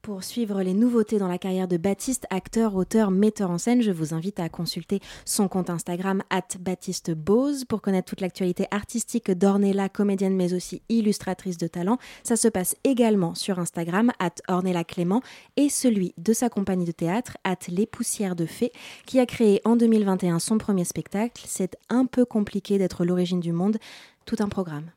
Pour 0.07 0.23
suivre 0.23 0.61
les 0.61 0.73
nouveautés 0.73 1.19
dans 1.19 1.27
la 1.27 1.37
carrière 1.37 1.67
de 1.67 1.75
Baptiste, 1.75 2.27
acteur, 2.29 2.75
auteur, 2.75 3.11
metteur 3.11 3.51
en 3.51 3.57
scène, 3.57 3.81
je 3.81 3.91
vous 3.91 4.13
invite 4.13 4.39
à 4.39 4.47
consulter 4.47 5.01
son 5.25 5.49
compte 5.49 5.69
Instagram 5.69 6.23
Baptiste 6.61 7.11
Bose 7.11 7.65
pour 7.65 7.81
connaître 7.81 8.07
toute 8.07 8.21
l'actualité 8.21 8.67
artistique 8.71 9.29
d'Ornella, 9.29 9.89
comédienne 9.89 10.33
mais 10.33 10.53
aussi 10.53 10.81
illustratrice 10.87 11.57
de 11.57 11.67
talent. 11.67 11.97
Ça 12.23 12.37
se 12.37 12.47
passe 12.47 12.77
également 12.85 13.35
sur 13.35 13.59
Instagram 13.59 14.13
Ornella 14.47 14.85
Clément 14.85 15.21
et 15.57 15.67
celui 15.67 16.13
de 16.17 16.31
sa 16.31 16.47
compagnie 16.47 16.85
de 16.85 16.93
théâtre 16.93 17.35
Les 17.67 17.85
Poussières 17.85 18.37
de 18.37 18.45
Fées 18.45 18.71
qui 19.05 19.19
a 19.19 19.25
créé 19.25 19.59
en 19.65 19.75
2021 19.75 20.39
son 20.39 20.57
premier 20.57 20.85
spectacle. 20.85 21.43
C'est 21.45 21.75
un 21.89 22.05
peu 22.05 22.23
compliqué 22.23 22.77
d'être 22.77 23.03
l'origine 23.03 23.41
du 23.41 23.51
monde, 23.51 23.75
tout 24.25 24.37
un 24.39 24.47
programme. 24.47 24.89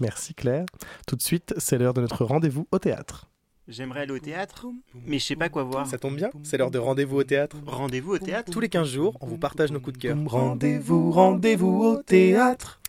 Merci 0.00 0.34
Claire. 0.34 0.66
Tout 1.06 1.14
de 1.14 1.22
suite, 1.22 1.54
c'est 1.58 1.78
l'heure 1.78 1.94
de 1.94 2.00
notre 2.00 2.24
rendez-vous 2.24 2.66
au 2.72 2.80
théâtre. 2.80 3.29
J'aimerais 3.70 4.00
aller 4.00 4.12
au 4.12 4.18
théâtre, 4.18 4.66
mais 5.06 5.20
je 5.20 5.24
sais 5.26 5.36
pas 5.36 5.48
quoi 5.48 5.62
voir. 5.62 5.86
Ça 5.86 5.96
tombe 5.96 6.16
bien, 6.16 6.30
c'est 6.42 6.58
l'heure 6.58 6.72
de 6.72 6.78
rendez-vous 6.78 7.18
au 7.18 7.22
théâtre. 7.22 7.56
Rendez-vous 7.66 8.14
au 8.14 8.18
théâtre 8.18 8.50
Tous 8.50 8.58
les 8.58 8.68
15 8.68 8.88
jours, 8.88 9.16
on 9.20 9.26
vous 9.28 9.38
partage 9.38 9.70
nos 9.70 9.78
coups 9.78 9.96
de 9.96 10.02
cœur. 10.02 10.16
Rendez-vous, 10.26 11.12
rendez-vous 11.12 11.84
au 11.84 12.02
théâtre. 12.02 12.80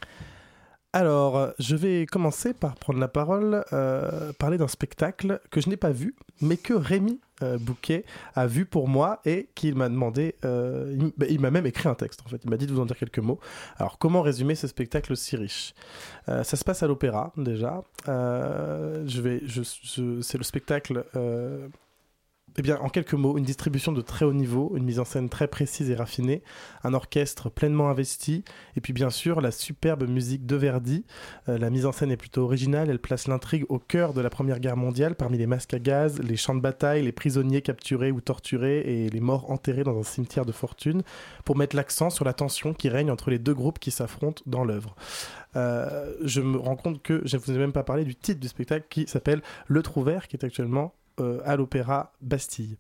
Alors, 0.91 1.51
je 1.59 1.75
vais 1.75 2.07
commencer 2.07 2.55
par 2.55 2.73
prendre 2.73 2.97
la 2.97 3.07
parole, 3.07 3.63
euh, 3.73 4.33
parler 4.39 4.57
d'un 4.57 4.67
spectacle 4.67 5.39
que 5.51 5.61
je 5.61 5.69
n'ai 5.69 5.77
pas 5.77 5.91
vu, 5.91 6.15
mais 6.41 6.57
que 6.57 6.73
Rémi 6.73 7.21
euh, 7.41 7.57
Bouquet 7.57 8.05
a 8.35 8.47
vu 8.47 8.65
pour 8.65 8.87
moi 8.87 9.19
et 9.25 9.49
qu'il 9.55 9.75
m'a 9.75 9.89
demandé, 9.89 10.35
euh, 10.45 10.95
il, 10.97 11.11
bah, 11.17 11.25
il 11.29 11.39
m'a 11.39 11.51
même 11.51 11.65
écrit 11.65 11.89
un 11.89 11.95
texte 11.95 12.21
en 12.25 12.29
fait, 12.29 12.41
il 12.43 12.49
m'a 12.49 12.57
dit 12.57 12.67
de 12.67 12.71
vous 12.71 12.79
en 12.79 12.85
dire 12.85 12.97
quelques 12.97 13.19
mots. 13.19 13.39
Alors, 13.77 13.97
comment 13.97 14.21
résumer 14.21 14.55
ce 14.55 14.67
spectacle 14.67 15.15
si 15.15 15.35
riche? 15.35 15.73
Euh, 16.29 16.43
Ça 16.43 16.57
se 16.57 16.63
passe 16.63 16.83
à 16.83 16.87
l'opéra 16.87 17.31
déjà. 17.37 17.83
Je 18.05 19.21
c'est 20.21 20.37
le 20.37 20.43
spectacle 20.43 21.05
eh 22.57 22.73
en 22.73 22.89
quelques 22.89 23.13
mots, 23.13 23.37
une 23.37 23.43
distribution 23.43 23.91
de 23.91 24.01
très 24.01 24.25
haut 24.25 24.33
niveau, 24.33 24.73
une 24.75 24.83
mise 24.83 24.99
en 24.99 25.05
scène 25.05 25.29
très 25.29 25.47
précise 25.47 25.89
et 25.89 25.95
raffinée, 25.95 26.43
un 26.83 26.93
orchestre 26.93 27.49
pleinement 27.49 27.89
investi, 27.89 28.43
et 28.75 28.81
puis 28.81 28.93
bien 28.93 29.09
sûr 29.09 29.41
la 29.41 29.51
superbe 29.51 30.07
musique 30.07 30.45
de 30.45 30.55
Verdi. 30.55 31.05
Euh, 31.49 31.57
la 31.57 31.69
mise 31.69 31.85
en 31.85 31.91
scène 31.91 32.11
est 32.11 32.17
plutôt 32.17 32.43
originale, 32.43 32.89
elle 32.89 32.99
place 32.99 33.27
l'intrigue 33.27 33.65
au 33.69 33.79
cœur 33.79 34.13
de 34.13 34.21
la 34.21 34.29
Première 34.29 34.59
Guerre 34.59 34.77
mondiale, 34.77 35.15
parmi 35.15 35.37
les 35.37 35.47
masques 35.47 35.73
à 35.73 35.79
gaz, 35.79 36.19
les 36.21 36.35
champs 36.35 36.55
de 36.55 36.61
bataille, 36.61 37.03
les 37.03 37.11
prisonniers 37.11 37.61
capturés 37.61 38.11
ou 38.11 38.21
torturés 38.21 38.79
et 38.79 39.09
les 39.09 39.19
morts 39.19 39.49
enterrés 39.51 39.83
dans 39.83 39.97
un 39.97 40.03
cimetière 40.03 40.45
de 40.45 40.51
fortune, 40.51 41.03
pour 41.45 41.57
mettre 41.57 41.75
l'accent 41.75 42.09
sur 42.09 42.25
la 42.25 42.33
tension 42.33 42.73
qui 42.73 42.89
règne 42.89 43.11
entre 43.11 43.29
les 43.29 43.39
deux 43.39 43.53
groupes 43.53 43.79
qui 43.79 43.91
s'affrontent 43.91 44.43
dans 44.45 44.63
l'œuvre. 44.63 44.95
Euh, 45.55 46.13
je 46.23 46.41
me 46.41 46.57
rends 46.57 46.75
compte 46.75 47.01
que 47.01 47.21
je 47.25 47.37
ne 47.37 47.41
vous 47.41 47.51
ai 47.51 47.57
même 47.57 47.73
pas 47.73 47.83
parlé 47.83 48.05
du 48.05 48.15
titre 48.15 48.39
du 48.39 48.47
spectacle 48.47 48.85
qui 48.89 49.07
s'appelle 49.07 49.41
Le 49.67 49.83
Trouvert, 49.83 50.27
qui 50.27 50.37
est 50.37 50.45
actuellement 50.45 50.93
à 51.45 51.55
l'Opéra 51.55 52.13
Bastille. 52.21 52.77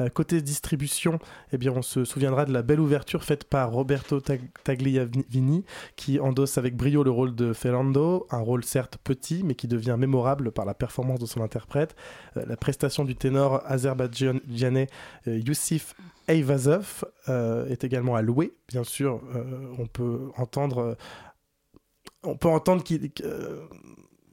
Euh, 0.00 0.08
côté 0.08 0.40
distribution, 0.40 1.18
eh 1.52 1.58
bien, 1.58 1.72
on 1.72 1.82
se 1.82 2.04
souviendra 2.04 2.46
de 2.46 2.52
la 2.52 2.62
belle 2.62 2.80
ouverture 2.80 3.24
faite 3.24 3.44
par 3.44 3.70
Roberto 3.72 4.20
Tag- 4.20 4.48
Tagliavini, 4.64 5.64
qui 5.96 6.18
endosse 6.18 6.56
avec 6.56 6.76
brio 6.76 7.02
le 7.02 7.10
rôle 7.10 7.34
de 7.34 7.52
Ferrando, 7.52 8.26
un 8.30 8.38
rôle 8.38 8.64
certes 8.64 8.96
petit, 9.04 9.42
mais 9.44 9.54
qui 9.54 9.68
devient 9.68 9.96
mémorable 9.98 10.50
par 10.50 10.64
la 10.64 10.72
performance 10.72 11.20
de 11.20 11.26
son 11.26 11.42
interprète. 11.42 11.94
Euh, 12.38 12.44
la 12.46 12.56
prestation 12.56 13.04
du 13.04 13.16
ténor 13.16 13.62
azerbaïdjanais 13.66 14.88
euh, 15.28 15.38
Youssif 15.38 15.94
Eyvazov 16.26 17.04
euh, 17.28 17.66
est 17.68 17.84
également 17.84 18.16
à 18.16 18.22
louer. 18.22 18.54
Bien 18.68 18.84
sûr, 18.84 19.20
euh, 19.34 19.74
on 19.78 19.86
peut 19.86 20.30
entendre, 20.38 20.96
euh, 22.24 22.34
entendre 22.44 22.82
qu'il 22.82 23.10
euh, 23.24 23.60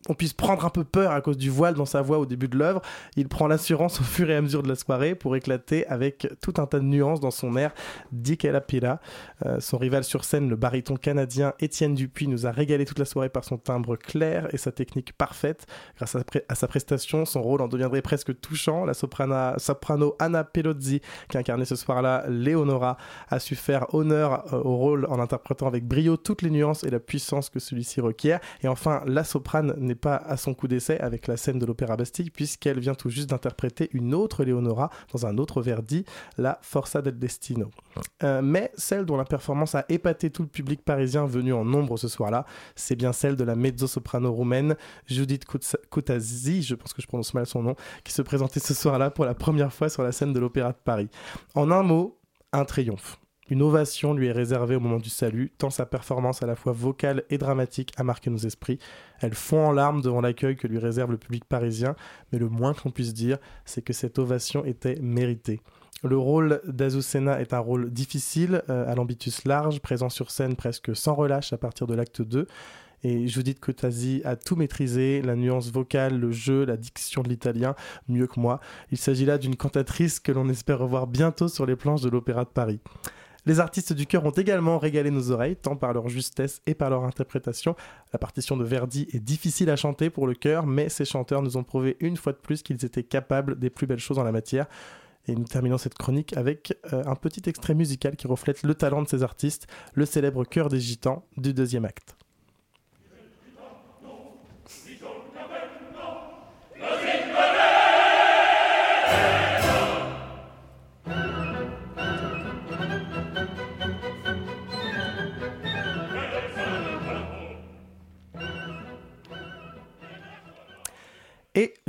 on 0.08 0.14
puisse 0.14 0.34
prendre 0.34 0.66
un 0.66 0.70
peu 0.70 0.84
peur 0.84 1.12
à 1.12 1.22
cause 1.22 1.38
du 1.38 1.50
voile 1.50 1.74
dans 1.74 1.86
sa 1.86 2.02
voix 2.02 2.20
au 2.20 2.26
début 2.26 2.48
de 2.48 2.58
l'œuvre. 2.58 2.82
Il 3.16 3.28
prend 3.28 3.48
l'assurance 3.48 4.00
au 4.00 4.04
fur 4.04 4.30
et 4.30 4.36
à 4.36 4.42
mesure 4.42 4.64
de 4.64 4.70
la 4.70 4.76
soirée 4.76 5.16
pour 5.16 5.36
éclater 5.36 5.86
avec 5.88 6.28
tout 6.42 6.54
un 6.58 6.66
tas 6.66 6.80
de 6.80 6.86
nuances 6.86 7.20
dans 7.20 7.32
son 7.32 7.56
air 7.58 7.74
Dick 8.12 8.48
Pila. 8.68 9.00
Euh, 9.46 9.60
son 9.60 9.78
rival 9.78 10.04
sur 10.04 10.24
scène, 10.24 10.50
le 10.50 10.56
baryton 10.56 10.96
canadien 10.96 11.54
Étienne 11.60 11.96
Dupuis, 11.96 12.28
nous 12.28 12.48
a 12.48 12.52
régalé 12.52 12.86
toute 12.86 13.00
la 13.00 13.06
soirée 13.06 13.30
par 13.30 13.44
son 13.44 13.58
timbre 13.58 13.96
clair 13.96 14.48
et 14.54 14.58
sa 14.58 14.72
technique 14.72 15.14
parfaite. 15.14 15.66
Grâce 15.98 16.16
à, 16.16 16.56
sa 16.56 16.68
prestation, 16.68 17.26
son 17.26 17.42
rôle 17.42 17.62
en 17.62 17.68
deviendrait 17.68 18.02
presque 18.02 18.40
touchant. 18.40 18.86
La 18.86 18.94
soprano 18.94 20.16
Anna 20.20 20.44
Pelozzi, 20.44 21.02
qui 21.30 21.38
incarnait 21.38 21.66
ce 21.66 21.76
soir-là 21.76 22.26
Leonora, 22.28 22.98
a 23.30 23.40
su 23.40 23.56
faire 23.56 23.94
honneur 23.94 24.54
euh, 24.54 24.62
au 24.64 24.78
rôle 24.78 25.06
en 25.10 25.20
interprétant 25.20 25.68
avec 25.68 25.86
brio 25.86 26.18
toutes 26.18 26.42
les 26.42 26.50
nuances 26.50 26.84
et 26.84 26.90
la 26.90 27.00
puissance 27.00 27.50
que 27.50 27.60
celui-ci 27.60 28.02
requiert. 28.02 28.40
Et 28.62 28.68
enfin, 28.68 29.02
la 29.06 29.24
soprane 29.24 29.74
n'est 29.90 29.96
pas 29.96 30.16
à 30.16 30.38
son 30.38 30.54
coup 30.54 30.68
d'essai 30.68 30.98
avec 31.00 31.28
la 31.28 31.36
scène 31.36 31.60
de 31.60 31.66
l'Opéra 31.66 31.98
Bastille, 31.98 32.30
puisqu'elle 32.30 32.80
vient 32.80 32.96
tout 32.96 33.10
juste 33.10 33.30
d'interpréter 33.30 33.90
une 33.94 34.14
autre 34.14 34.44
Leonora 34.44 34.90
dans 35.12 35.26
un 35.26 35.38
autre 35.38 35.62
Verdi, 35.62 36.06
la 36.38 36.60
Forza 36.62 37.02
del 37.02 37.20
Destino. 37.20 37.70
Euh, 38.24 38.42
mais 38.42 38.72
celle 38.76 39.06
dont 39.06 39.18
la 39.18 39.26
performance 39.26 39.76
a 39.76 39.86
épaté 39.90 40.30
tout 40.30 40.44
le 40.44 40.48
public 40.48 40.84
parisien 40.84 41.26
venu 41.26 41.54
en 41.54 41.66
nombre 41.66 41.98
ce 41.98 42.08
soir-là, 42.08 42.46
c'est 42.76 42.96
bien 42.96 43.12
celle 43.12 43.36
de 43.36 43.44
la 43.44 43.56
mezzo-soprano 43.56 44.32
roumaine 44.32 44.76
Judith 45.08 45.46
Kutazi, 45.92 46.62
je 46.62 46.76
pense 46.76 46.94
que 46.94 47.02
je 47.02 47.08
prononce 47.08 47.34
mal 47.34 47.46
son 47.46 47.64
nom, 47.64 47.76
qui 48.04 48.14
se 48.14 48.22
présentait 48.22 48.60
ce 48.60 48.74
soir-là 48.74 49.10
pour 49.10 49.26
la 49.26 49.34
première 49.34 49.74
fois 49.74 49.90
sur 49.90 50.04
la 50.04 50.12
scène 50.12 50.34
de 50.34 50.40
l'Opéra 50.40 50.72
de 50.72 50.78
Paris. 50.84 51.10
En 51.56 51.72
un 51.72 51.84
mot, 51.84 52.20
un 52.54 52.66
triomphe. 52.66 53.20
Une 53.50 53.64
ovation 53.64 54.14
lui 54.14 54.28
est 54.28 54.32
réservée 54.32 54.76
au 54.76 54.80
moment 54.80 55.00
du 55.00 55.10
salut, 55.10 55.52
tant 55.58 55.72
sa 55.72 55.88
performance 55.88 56.44
à 56.44 56.46
la 56.46 56.56
fois 56.56 56.72
vocale 56.72 57.24
et 57.32 57.40
dramatique 57.40 57.92
a 57.98 58.04
marqué 58.04 58.30
nos 58.30 58.38
esprits. 58.38 58.78
Elle 59.22 59.34
fond 59.34 59.66
en 59.66 59.72
larmes 59.72 60.02
devant 60.02 60.22
l'accueil 60.22 60.56
que 60.56 60.68
lui 60.68 60.78
réserve 60.78 61.10
le 61.12 61.18
public 61.18 61.46
parisien, 61.46 61.96
mais 62.32 62.38
le 62.38 62.48
moins 62.48 62.76
qu'on 62.76 62.92
puisse 62.92 63.14
dire, 63.14 63.40
c'est 63.66 63.82
que 63.82 63.92
cette 63.92 64.20
ovation 64.20 64.66
était 64.66 65.00
méritée. 65.02 65.62
Le 66.04 66.18
rôle 66.18 66.62
d'Azucena 66.66 67.42
est 67.42 67.54
un 67.54 67.60
rôle 67.60 67.90
difficile, 67.90 68.62
euh, 68.70 68.90
à 68.90 68.94
l'ambitus 68.94 69.44
large, 69.46 69.82
présent 69.82 70.10
sur 70.10 70.30
scène 70.30 70.56
presque 70.56 70.96
sans 70.96 71.16
relâche 71.16 71.52
à 71.52 71.58
partir 71.58 71.88
de 71.88 71.96
l'acte 71.96 72.22
2. 72.22 72.48
Et 73.04 73.28
Judith 73.28 73.60
Kotasi 73.60 74.22
a 74.26 74.36
tout 74.36 74.58
maîtrisé, 74.58 75.22
la 75.24 75.36
nuance 75.36 75.72
vocale, 75.72 76.20
le 76.20 76.32
jeu, 76.32 76.66
la 76.66 76.78
diction 76.78 77.24
de 77.24 77.30
l'italien, 77.30 77.76
mieux 78.08 78.28
que 78.28 78.40
moi. 78.40 78.60
Il 78.92 78.98
s'agit 78.98 79.26
là 79.26 79.38
d'une 79.38 79.56
cantatrice 79.56 80.20
que 80.20 80.32
l'on 80.32 80.50
espère 80.50 80.80
revoir 80.80 81.08
bientôt 81.08 81.48
sur 81.48 81.66
les 81.66 81.76
planches 81.76 82.02
de 82.02 82.10
l'Opéra 82.10 82.44
de 82.44 82.50
Paris. 82.50 82.80
Les 83.46 83.60
artistes 83.60 83.94
du 83.94 84.06
chœur 84.06 84.26
ont 84.26 84.32
également 84.32 84.78
régalé 84.78 85.12
nos 85.12 85.32
oreilles, 85.32 85.56
tant 85.56 85.76
par 85.76 85.94
leur 85.94 86.10
justesse 86.10 86.62
et 86.66 86.74
par 86.74 86.90
leur 86.90 87.04
interprétation. 87.04 87.76
La 88.14 88.20
partition 88.20 88.58
de 88.58 88.64
Verdi 88.64 89.08
est 89.12 89.20
difficile 89.20 89.70
à 89.70 89.76
chanter 89.76 90.10
pour 90.10 90.28
le 90.28 90.34
chœur, 90.34 90.66
mais 90.66 90.90
ces 90.90 91.06
chanteurs 91.06 91.42
nous 91.42 91.58
ont 91.58 91.64
prouvé 91.64 91.98
une 92.00 92.18
fois 92.18 92.34
de 92.34 92.38
plus 92.38 92.62
qu'ils 92.62 92.84
étaient 92.86 93.04
capables 93.04 93.58
des 93.58 93.70
plus 93.70 93.88
belles 93.88 94.00
choses 94.00 94.20
en 94.20 94.24
la 94.24 94.32
matière. 94.32 94.68
Et 95.28 95.36
nous 95.36 95.46
terminons 95.46 95.78
cette 95.78 95.96
chronique 95.96 96.36
avec 96.36 96.78
euh, 96.92 97.04
un 97.06 97.16
petit 97.16 97.48
extrait 97.48 97.76
musical 97.76 98.16
qui 98.16 98.28
reflète 98.28 98.64
le 98.64 98.74
talent 98.74 99.04
de 99.04 99.08
ces 99.08 99.24
artistes, 99.24 99.68
le 99.94 100.06
célèbre 100.06 100.44
chœur 100.44 100.70
des 100.70 100.80
gitans 100.80 101.24
du 101.38 101.54
deuxième 101.54 101.86
acte. 101.86 102.19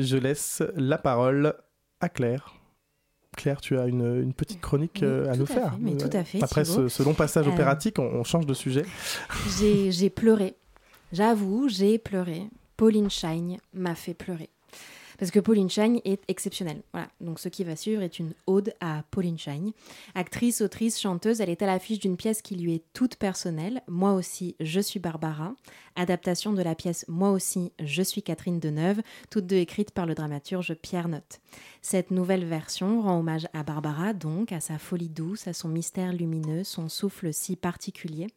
Je 0.03 0.17
laisse 0.17 0.63
la 0.77 0.99
parole 0.99 1.55
à 2.01 2.09
Claire. 2.09 2.55
Claire, 3.37 3.61
tu 3.61 3.79
as 3.79 3.87
une, 3.87 4.23
une 4.23 4.33
petite 4.35 4.61
chronique 4.61 4.99
Oui, 5.03 5.09
euh, 5.09 5.33
à 5.33 5.37
nous 5.37 5.45
à 5.45 5.47
faire. 5.47 5.71
fait, 5.75 5.79
mais 5.81 5.97
tout 5.97 6.11
à 6.13 6.25
fait, 6.25 6.43
Après 6.43 6.65
ce, 6.65 6.89
ce 6.89 7.03
long 7.03 7.15
passage 7.15 7.47
Euh, 7.47 7.51
opératique, 7.53 7.99
on, 7.99 8.03
on 8.05 8.25
change 8.25 8.45
de 8.47 8.55
sujet. 8.55 8.85
J'ai 9.59 9.93
j'ai 9.93 10.11
pleuré. 10.11 10.57
J'avoue, 11.13 11.69
j'ai 11.69 11.99
pleuré. 11.99 12.43
Pauline 12.77 13.11
Shine 13.11 13.59
m'a 13.75 13.95
fait 13.95 14.15
pleurer. 14.15 14.49
Parce 15.21 15.31
que 15.31 15.39
Pauline 15.39 15.69
Shine 15.69 16.01
est 16.07 16.23
exceptionnelle. 16.29 16.81
Voilà. 16.95 17.11
Donc 17.21 17.41
ce 17.41 17.51
qui 17.51 17.63
va 17.63 17.77
suivre 17.77 18.01
est 18.01 18.19
une 18.19 18.33
ode 18.47 18.73
à 18.81 19.05
Pauline 19.11 19.39
Shine. 19.39 19.73
Actrice, 20.15 20.63
autrice, 20.63 20.99
chanteuse, 20.99 21.43
elle 21.43 21.51
est 21.51 21.61
à 21.61 21.67
l'affiche 21.67 21.99
d'une 21.99 22.17
pièce 22.17 22.41
qui 22.41 22.57
lui 22.57 22.75
est 22.75 22.85
toute 22.95 23.17
personnelle. 23.17 23.83
Moi 23.87 24.15
aussi, 24.15 24.57
je 24.61 24.81
suis 24.81 24.99
Barbara. 24.99 25.55
Adaptation 25.95 26.55
de 26.55 26.63
la 26.63 26.75
pièce 26.75 27.05
Moi 27.07 27.33
aussi, 27.33 27.71
je 27.79 28.01
suis 28.01 28.23
Catherine 28.23 28.61
Deneuve, 28.61 29.03
toutes 29.29 29.47
deux 29.47 29.57
écrites 29.57 29.91
par 29.91 30.07
le 30.07 30.15
dramaturge 30.15 30.73
Pierre 30.81 31.09
Notte. 31.09 31.41
Cette 31.83 32.11
nouvelle 32.11 32.47
version 32.47 33.03
rend 33.03 33.19
hommage 33.19 33.47
à 33.53 33.63
Barbara, 33.63 34.15
donc 34.15 34.53
à 34.53 34.61
sa 34.61 34.79
folie 34.79 35.11
douce, 35.11 35.47
à 35.47 35.53
son 35.53 35.69
mystère 35.69 36.15
lumineux, 36.15 36.65
son 36.65 36.89
souffle 36.89 37.35
si 37.35 37.57
particulier. 37.57 38.29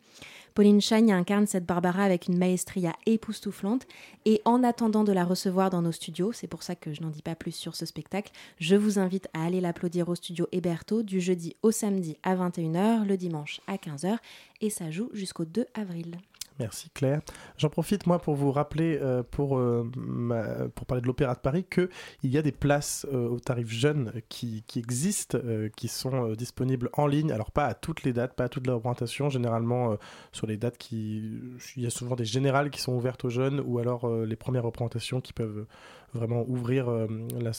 Pauline 0.54 0.82
Chagne 0.82 1.12
incarne 1.12 1.48
cette 1.48 1.66
Barbara 1.66 2.04
avec 2.04 2.28
une 2.28 2.38
maestria 2.38 2.94
époustouflante. 3.06 3.88
Et 4.26 4.42
en 4.46 4.64
attendant 4.64 5.04
de 5.04 5.12
la 5.12 5.26
recevoir 5.26 5.70
dans 5.70 5.82
nos 5.82 5.92
studios, 5.92 6.32
c'est 6.32 6.48
pour 6.48 6.64
ça 6.64 6.76
que 6.76 6.94
je 6.94 7.02
n'en 7.02 7.10
dis 7.10 7.22
pas 7.22 7.36
plus 7.36 7.54
sur 7.54 7.76
ce 7.76 7.86
spectacle, 7.86 8.32
je 8.60 8.76
vous 8.76 9.00
invite 9.00 9.28
à 9.34 9.46
aller 9.46 9.62
l'applaudir 9.62 10.10
au 10.10 10.16
studio 10.16 10.48
Héberto 10.52 11.02
du 11.02 11.20
jeudi 11.22 11.56
au 11.64 11.72
samedi 11.72 12.18
à 12.24 12.36
21h, 12.36 13.06
le 13.06 13.18
dimanche 13.18 13.62
à 13.68 13.78
15h. 13.78 14.18
Et 14.62 14.70
ça 14.70 14.92
joue 14.92 15.10
jusqu'au 15.14 15.46
2 15.46 15.66
avril. 15.74 16.18
Merci 16.60 16.90
Claire. 16.92 17.22
J'en 17.58 17.70
profite 17.70 18.06
moi 18.06 18.20
pour 18.20 18.36
vous 18.36 18.52
rappeler, 18.52 19.00
euh, 19.02 19.24
pour, 19.24 19.58
euh, 19.58 19.90
ma- 19.98 20.70
pour 20.76 20.86
parler 20.86 21.02
de 21.02 21.08
l'Opéra 21.08 21.34
de 21.34 21.40
Paris, 21.40 21.66
qu'il 21.70 21.90
y 22.24 22.38
a 22.38 22.44
des 22.44 22.52
places 22.52 23.08
euh, 23.12 23.28
au 23.28 23.40
tarif 23.40 23.70
jeune 23.70 24.14
qui, 24.30 24.64
qui 24.68 24.80
existent, 24.80 25.40
qui 25.76 25.88
sont 25.88 26.34
disponibles 26.34 26.90
en 26.94 27.08
ligne. 27.08 27.32
Alors 27.32 27.52
pas 27.52 27.66
à 27.66 27.74
toutes 27.74 28.04
les 28.04 28.14
dates, 28.14 28.36
pas 28.36 28.46
à 28.46 28.50
toutes 28.50 28.68
les 28.68 28.74
représentations. 28.74 29.30
Généralement 29.30 29.98
sur 30.32 30.46
les 30.48 30.58
dates 30.58 30.78
qui... 30.78 31.42
Il 31.76 31.84
y 31.84 31.88
a 31.88 31.90
souvent 31.90 32.16
des 32.16 32.26
générales 32.26 32.70
qui 32.70 32.82
sont 32.82 32.94
ouvertes 32.94 33.26
aux 33.26 33.30
jeunes 33.30 33.62
ou 33.66 33.80
alors 33.80 34.08
les 34.24 34.36
premières 34.36 34.64
représentations 34.64 35.22
qui 35.22 35.34
peuvent 35.34 35.66
vraiment 36.14 36.46
ouvrir 36.48 36.88
la, 36.90 37.52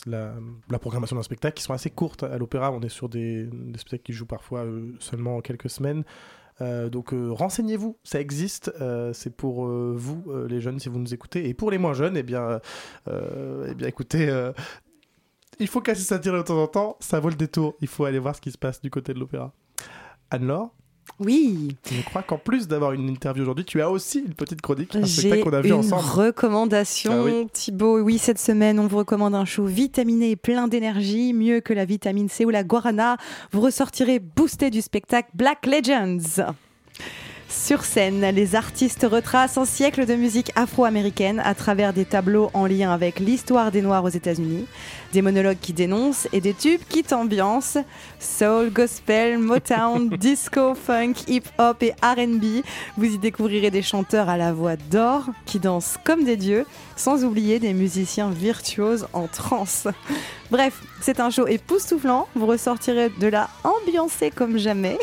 la- 0.71 0.79
programmation 0.79 1.17
d'un 1.17 1.23
spectacle 1.23 1.57
qui 1.57 1.65
sont 1.65 1.73
assez 1.73 1.91
courtes. 1.91 2.23
À 2.23 2.39
l'opéra, 2.39 2.71
on 2.71 2.81
est 2.83 2.89
sur 2.89 3.09
des, 3.09 3.45
des 3.45 3.79
spectacles 3.79 4.05
qui 4.05 4.13
jouent 4.13 4.27
parfois 4.27 4.65
seulement 5.01 5.41
quelques 5.41 5.71
semaines. 5.71 6.05
Euh, 6.61 6.89
donc 6.89 7.13
euh, 7.13 7.33
renseignez-vous, 7.33 7.99
ça 8.05 8.21
existe, 8.21 8.73
euh, 8.81 9.13
c'est 9.13 9.35
pour 9.35 9.67
vous 9.67 10.25
les 10.49 10.61
jeunes 10.61 10.79
si 10.79 10.89
vous 10.89 10.99
nous 10.99 11.15
écoutez, 11.15 11.49
et 11.49 11.55
pour 11.55 11.71
les 11.71 11.79
moins 11.79 11.95
jeunes, 11.95 12.17
eh 12.17 12.23
bien, 12.23 12.61
eh 13.09 13.75
bien 13.75 13.89
écoutez, 13.89 14.53
il 15.59 15.69
faut 15.69 15.81
casser 15.81 16.03
sa 16.03 16.19
tire 16.19 16.35
de 16.35 16.43
temps 16.43 16.63
en 16.63 16.67
temps, 16.67 16.97
ça 17.01 17.21
vaut 17.21 17.29
le 17.31 17.35
détour, 17.35 17.75
il 17.81 17.89
faut 17.89 18.05
aller 18.05 18.19
voir 18.19 18.37
ce 18.37 18.41
qui 18.41 18.51
se 18.51 18.59
passe 18.59 18.81
du 18.81 18.91
côté 18.91 19.15
de 19.15 19.19
l'opéra. 19.19 19.53
Anne-Laure 20.31 20.75
Oui. 21.21 21.77
Je 21.91 22.03
crois 22.03 22.23
qu'en 22.23 22.39
plus 22.39 22.67
d'avoir 22.67 22.93
une 22.93 23.09
interview 23.09 23.43
aujourd'hui, 23.43 23.65
tu 23.65 23.81
as 23.81 23.91
aussi 23.91 24.19
une 24.21 24.35
petite 24.35 24.61
chronique, 24.61 24.95
un 24.97 25.05
J'ai 25.05 25.21
spectacle 25.29 25.43
qu'on 25.45 25.53
a 25.57 25.61
vu 25.61 25.69
une 25.69 25.75
ensemble. 25.77 26.03
recommandation, 26.03 27.13
Ah 27.13 27.23
oui. 27.25 27.47
Thibaut. 27.53 28.01
Oui, 28.01 28.19
cette 28.19 28.39
semaine, 28.39 28.79
on 28.81 28.87
vous 28.87 28.99
recommande 28.99 29.35
un 29.35 29.45
show 29.45 29.65
vitaminé 29.65 30.31
et 30.33 30.37
plein 30.37 30.67
d'énergie, 30.69 31.33
mieux 31.33 31.61
que 31.61 31.73
la 31.73 31.85
vitamine 31.85 32.29
C 32.29 32.45
ou 32.45 32.51
la 32.51 32.65
guarana. 32.65 33.17
Vous 33.53 33.61
ressortirez 33.61 34.19
boosté 34.19 34.71
du 34.71 34.83
spectacle 34.83 35.29
Black 35.35 35.67
Legends. 35.67 36.19
Sur 37.49 37.85
scène, 37.85 38.21
les 38.35 38.57
artistes 38.57 39.07
retracent 39.09 39.59
un 39.59 39.65
siècle 39.65 40.07
de 40.07 40.15
musique 40.15 40.51
afro-américaine 40.57 41.41
à 41.45 41.55
travers 41.55 41.93
des 41.93 42.05
tableaux 42.05 42.51
en 42.55 42.67
lien 42.67 42.91
avec 42.91 43.21
l'histoire 43.21 43.71
des 43.71 43.83
Noirs 43.83 44.05
aux 44.05 44.09
États-Unis, 44.09 44.67
des 45.13 45.23
monologues 45.23 45.59
qui 45.61 45.73
dénoncent 45.73 46.27
et 46.33 46.41
des 46.41 46.55
tubes 46.55 46.81
qui 46.89 47.03
t'ambiancent. 47.03 47.79
Soul, 48.19 48.71
gospel, 48.71 49.39
Motown, 49.39 50.09
disco, 50.19 50.75
funk, 50.75 51.15
hip-hop 51.29 51.83
et 51.83 51.95
RB. 52.03 52.65
Vous 52.97 53.05
y 53.05 53.19
découvrirez 53.19 53.71
des 53.71 53.83
chanteurs 53.83 54.29
à 54.29 54.37
la 54.37 54.53
voix 54.53 54.77
d'or 54.77 55.27
qui 55.47 55.59
dansent 55.59 55.99
comme 56.05 56.25
des 56.25 56.37
dieux, 56.37 56.67
sans 56.97 57.25
oublier 57.25 57.59
des 57.59 57.73
musiciens 57.73 58.31
virtuoses 58.31 59.07
en 59.13 59.27
transe. 59.27 59.89
Bref, 60.51 60.83
c'est 61.01 61.21
un 61.21 61.31
show 61.31 61.47
époustouflant. 61.47 62.29
Vous 62.35 62.47
ressortirez 62.47 63.11
de 63.21 63.27
là 63.27 63.49
ambiancé 63.65 64.31
comme 64.31 64.59
jamais. 64.59 64.99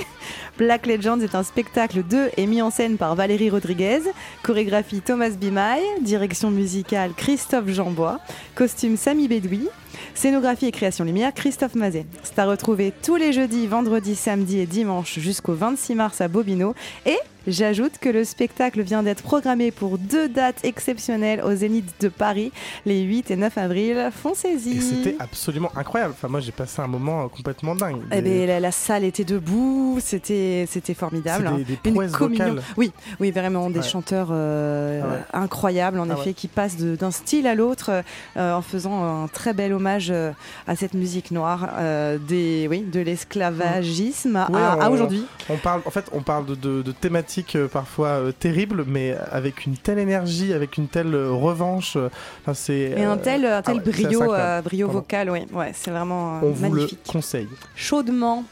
Black 0.57 0.85
Legends 0.85 1.19
est 1.19 1.35
un 1.35 1.43
spectacle 1.43 2.05
de 2.07 2.29
et 2.37 2.45
mis 2.45 2.61
en 2.61 2.69
scène 2.69 2.97
par 2.97 3.15
Valérie 3.15 3.49
Rodriguez, 3.49 4.01
chorégraphie 4.43 5.01
Thomas 5.01 5.29
Bimaille, 5.31 5.83
direction 6.01 6.51
musicale 6.51 7.11
Christophe 7.15 7.69
Jambois, 7.69 8.19
costume 8.55 8.97
Samy 8.97 9.27
Bedoui, 9.27 9.67
scénographie 10.15 10.65
et 10.67 10.71
création 10.71 11.03
lumière 11.05 11.33
Christophe 11.33 11.75
Mazet. 11.75 12.05
C'est 12.23 12.39
à 12.39 12.45
retrouver 12.45 12.93
tous 13.03 13.15
les 13.15 13.33
jeudis, 13.33 13.67
vendredis, 13.67 14.15
samedis 14.15 14.59
et 14.59 14.65
dimanches 14.65 15.19
jusqu'au 15.19 15.53
26 15.53 15.95
mars 15.95 16.21
à 16.21 16.27
Bobino. 16.27 16.73
Et 17.05 17.17
j'ajoute 17.47 17.97
que 17.99 18.09
le 18.09 18.23
spectacle 18.23 18.81
vient 18.81 19.01
d'être 19.01 19.23
programmé 19.23 19.71
pour 19.71 19.97
deux 19.97 20.29
dates 20.29 20.63
exceptionnelles 20.63 21.41
au 21.43 21.55
Zénith 21.55 21.91
de 21.99 22.07
Paris, 22.07 22.51
les 22.85 23.01
8 23.01 23.31
et 23.31 23.35
9 23.35 23.57
avril. 23.57 24.09
Foncez-y. 24.21 24.79
C'était 24.81 25.15
absolument 25.19 25.71
incroyable. 25.75 26.13
Enfin, 26.15 26.27
moi, 26.27 26.39
j'ai 26.39 26.51
passé 26.51 26.81
un 26.81 26.87
moment 26.87 27.27
complètement 27.29 27.75
dingue. 27.75 28.01
Eh 28.11 28.21
ben, 28.21 28.45
la, 28.47 28.59
la 28.59 28.71
salle 28.71 29.03
était 29.03 29.23
debout, 29.23 29.97
c'était 30.01 30.65
c'était 30.69 30.93
formidable. 30.93 31.49
Des- 31.57 31.63
des 31.63 31.79
Une 31.89 32.11
communion. 32.11 32.45
vocales. 32.45 32.61
Oui, 32.77 32.91
oui, 33.19 33.31
vraiment 33.31 33.69
des 33.69 33.79
Ouais. 33.79 33.85
chanteurs 33.87 34.27
euh, 34.31 35.01
Ah 35.03 35.07
ouais. 35.07 35.19
incroyables 35.43 35.99
en 35.99 36.09
Ah 36.09 36.13
effet 36.13 36.27
ouais. 36.29 36.33
qui 36.33 36.47
passent 36.47 36.77
d'un 36.77 37.09
style 37.11 37.47
à 37.47 37.55
l'autre 37.55 38.03
euh, 38.37 38.53
en 38.53 38.61
faisant 38.61 39.03
un 39.23 39.27
très 39.27 39.53
bel 39.53 39.73
hommage 39.73 39.80
euh, 40.09 40.31
à 40.67 40.75
cette 40.75 40.93
musique 40.93 41.31
noire, 41.31 41.69
euh, 41.77 42.17
des 42.17 42.67
oui, 42.69 42.81
de 42.81 42.99
l'esclavagisme 42.99 44.35
à, 44.35 44.49
Ouais, 44.51 44.61
à 44.83 44.89
aujourd'hui. 44.89 45.25
On 45.49 45.57
parle, 45.57 45.81
en 45.85 45.89
fait, 45.91 46.05
on 46.13 46.21
parle 46.21 46.45
de, 46.45 46.55
de- 46.55 46.81
de 46.81 46.91
thématiques 46.91 47.55
euh, 47.55 47.67
parfois 47.67 48.19
terribles, 48.39 48.85
mais 48.87 49.15
avec 49.31 49.65
une 49.65 49.75
telle 49.77 49.99
énergie, 49.99 50.53
avec 50.53 50.77
une 50.77 50.87
telle 50.87 51.15
revanche. 51.15 51.97
enfin, 52.41 52.53
c'est 52.53 52.93
Et 52.97 53.03
un 53.03 53.17
tel, 53.17 53.45
un 53.45 53.57
ah 53.57 53.61
tel 53.61 53.75
ouais, 53.77 53.81
assez 53.89 54.03
brio, 54.07 54.33
brio 54.63 54.87
vocal, 54.89 55.29
oui, 55.29 55.39
ouais, 55.53 55.71
c'est 55.73 55.91
vraiment 55.91 56.39
On 56.43 56.51
vous 56.51 56.61
magnifique. 56.69 56.99
le 57.07 57.11
conseille. 57.11 57.47
Chaudement. 57.75 58.43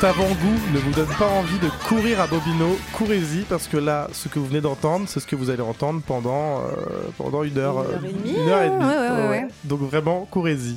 Cet 0.00 0.10
avant-goût 0.10 0.60
ne 0.72 0.78
vous 0.78 0.92
donne 0.92 1.08
pas 1.18 1.26
envie 1.26 1.58
de 1.58 1.68
courir 1.88 2.20
à 2.20 2.28
Bobino, 2.28 2.78
courez-y 2.92 3.42
parce 3.48 3.66
que 3.66 3.76
là, 3.76 4.06
ce 4.12 4.28
que 4.28 4.38
vous 4.38 4.46
venez 4.46 4.60
d'entendre, 4.60 5.06
c'est 5.08 5.18
ce 5.18 5.26
que 5.26 5.34
vous 5.34 5.50
allez 5.50 5.60
entendre 5.62 6.00
pendant, 6.06 6.58
euh, 6.60 6.66
pendant 7.16 7.42
une 7.42 7.58
heure, 7.58 7.84
Une 7.84 7.88
heure 7.90 8.04
et 8.04 8.12
demie, 8.12 8.30
une 8.38 8.48
heure 8.48 8.62
et 8.62 8.68
demie. 8.70 8.84
ouais, 8.84 8.96
ouais, 8.96 9.10
ouais, 9.22 9.28
ouais. 9.28 9.48
Donc 9.64 9.80
vraiment, 9.80 10.28
courez-y. 10.30 10.76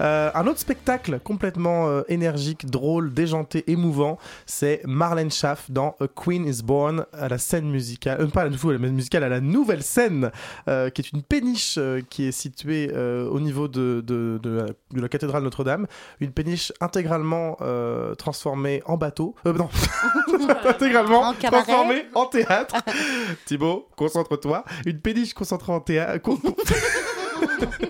Euh, 0.00 0.30
un 0.34 0.46
autre 0.46 0.58
spectacle 0.58 1.20
complètement 1.22 1.88
euh, 1.88 2.02
énergique, 2.08 2.66
drôle, 2.66 3.12
déjanté, 3.12 3.70
émouvant, 3.70 4.18
c'est 4.46 4.80
Marlène 4.84 5.30
Schaff 5.30 5.70
dans 5.70 5.96
A 6.00 6.06
Queen 6.08 6.46
is 6.46 6.62
Born 6.62 7.06
à 7.12 7.28
la 7.28 7.38
scène 7.38 7.70
musicale, 7.70 8.20
euh, 8.20 8.26
pas 8.26 8.42
à 8.42 8.48
la, 8.48 8.50
la 8.50 8.78
musicale, 8.78 9.24
à 9.24 9.28
la 9.28 9.40
nouvelle 9.40 9.82
scène, 9.82 10.30
euh, 10.68 10.90
qui 10.90 11.02
est 11.02 11.12
une 11.12 11.22
péniche 11.22 11.78
qui 12.08 12.26
est 12.26 12.32
située 12.32 12.90
au 12.90 13.40
niveau 13.40 13.68
de, 13.68 14.02
de, 14.06 14.38
de 14.42 14.50
la, 14.50 14.64
de 14.64 15.00
la 15.00 15.08
cathédrale 15.08 15.42
Notre-Dame, 15.42 15.86
une 16.20 16.32
péniche 16.32 16.72
intégralement 16.80 17.56
transformée 18.16 18.82
en 18.86 18.96
bateau, 18.96 19.34
euh, 19.46 19.52
non, 19.52 19.68
intégralement 20.64 21.22
En 21.22 21.34
transformée 21.34 22.04
en 22.14 22.26
théâtre. 22.26 22.76
Thibaut, 23.46 23.88
concentre-toi, 23.96 24.64
une 24.86 25.00
péniche 25.00 25.34
concentrée 25.34 25.72
en 25.72 25.80
théâtre. 25.80 26.30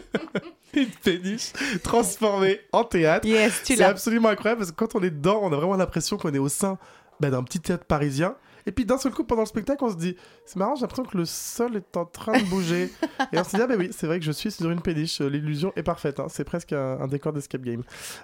une 0.75 0.91
péniche 0.91 1.53
transformée 1.83 2.61
en 2.73 2.85
théâtre. 2.85 3.27
Yes, 3.27 3.63
tu 3.65 3.77
C'est 3.77 3.85
absolument 3.85 4.29
incroyable 4.29 4.61
parce 4.61 4.71
que 4.71 4.77
quand 4.77 4.95
on 4.95 5.03
est 5.03 5.11
dedans, 5.11 5.41
on 5.43 5.53
a 5.53 5.57
vraiment 5.57 5.77
l'impression 5.77 6.17
qu'on 6.17 6.33
est 6.33 6.39
au 6.39 6.49
sein 6.49 6.79
bah, 7.21 7.31
d'un 7.31 7.43
petit 7.43 7.61
théâtre 7.61 7.85
parisien. 7.85 8.35
Et 8.67 8.73
puis 8.73 8.85
d'un 8.85 8.99
seul 8.99 9.13
coup, 9.13 9.25
pendant 9.25 9.43
le 9.43 9.47
spectacle, 9.47 9.85
on 9.85 9.91
se 9.91 9.97
dit 9.97 10.17
c'est 10.45 10.57
marrant, 10.57 10.75
j'ai 10.75 10.83
l'impression 10.83 11.05
que 11.05 11.17
le 11.17 11.25
sol 11.25 11.77
est 11.77 11.97
en 11.97 12.05
train 12.05 12.39
de 12.39 12.45
bouger. 12.45 12.91
et 13.33 13.39
on 13.39 13.45
se 13.45 13.57
dit 13.57 13.63
ah 13.63 13.67
bah 13.67 13.75
oui, 13.79 13.91
c'est 13.93 14.07
vrai 14.07 14.19
que 14.19 14.25
je 14.25 14.33
suis 14.33 14.51
sur 14.51 14.71
une 14.71 14.81
péniche. 14.81 15.21
Euh, 15.21 15.29
L'illusion 15.29 15.73
est 15.77 15.83
parfaite. 15.83 16.21
hein. 16.21 16.27
C'est 16.29 16.45
presque 16.45 16.73
un, 16.73 17.07
décor 17.07 17.33
d'escape 17.33 17.63
game. 17.63 17.83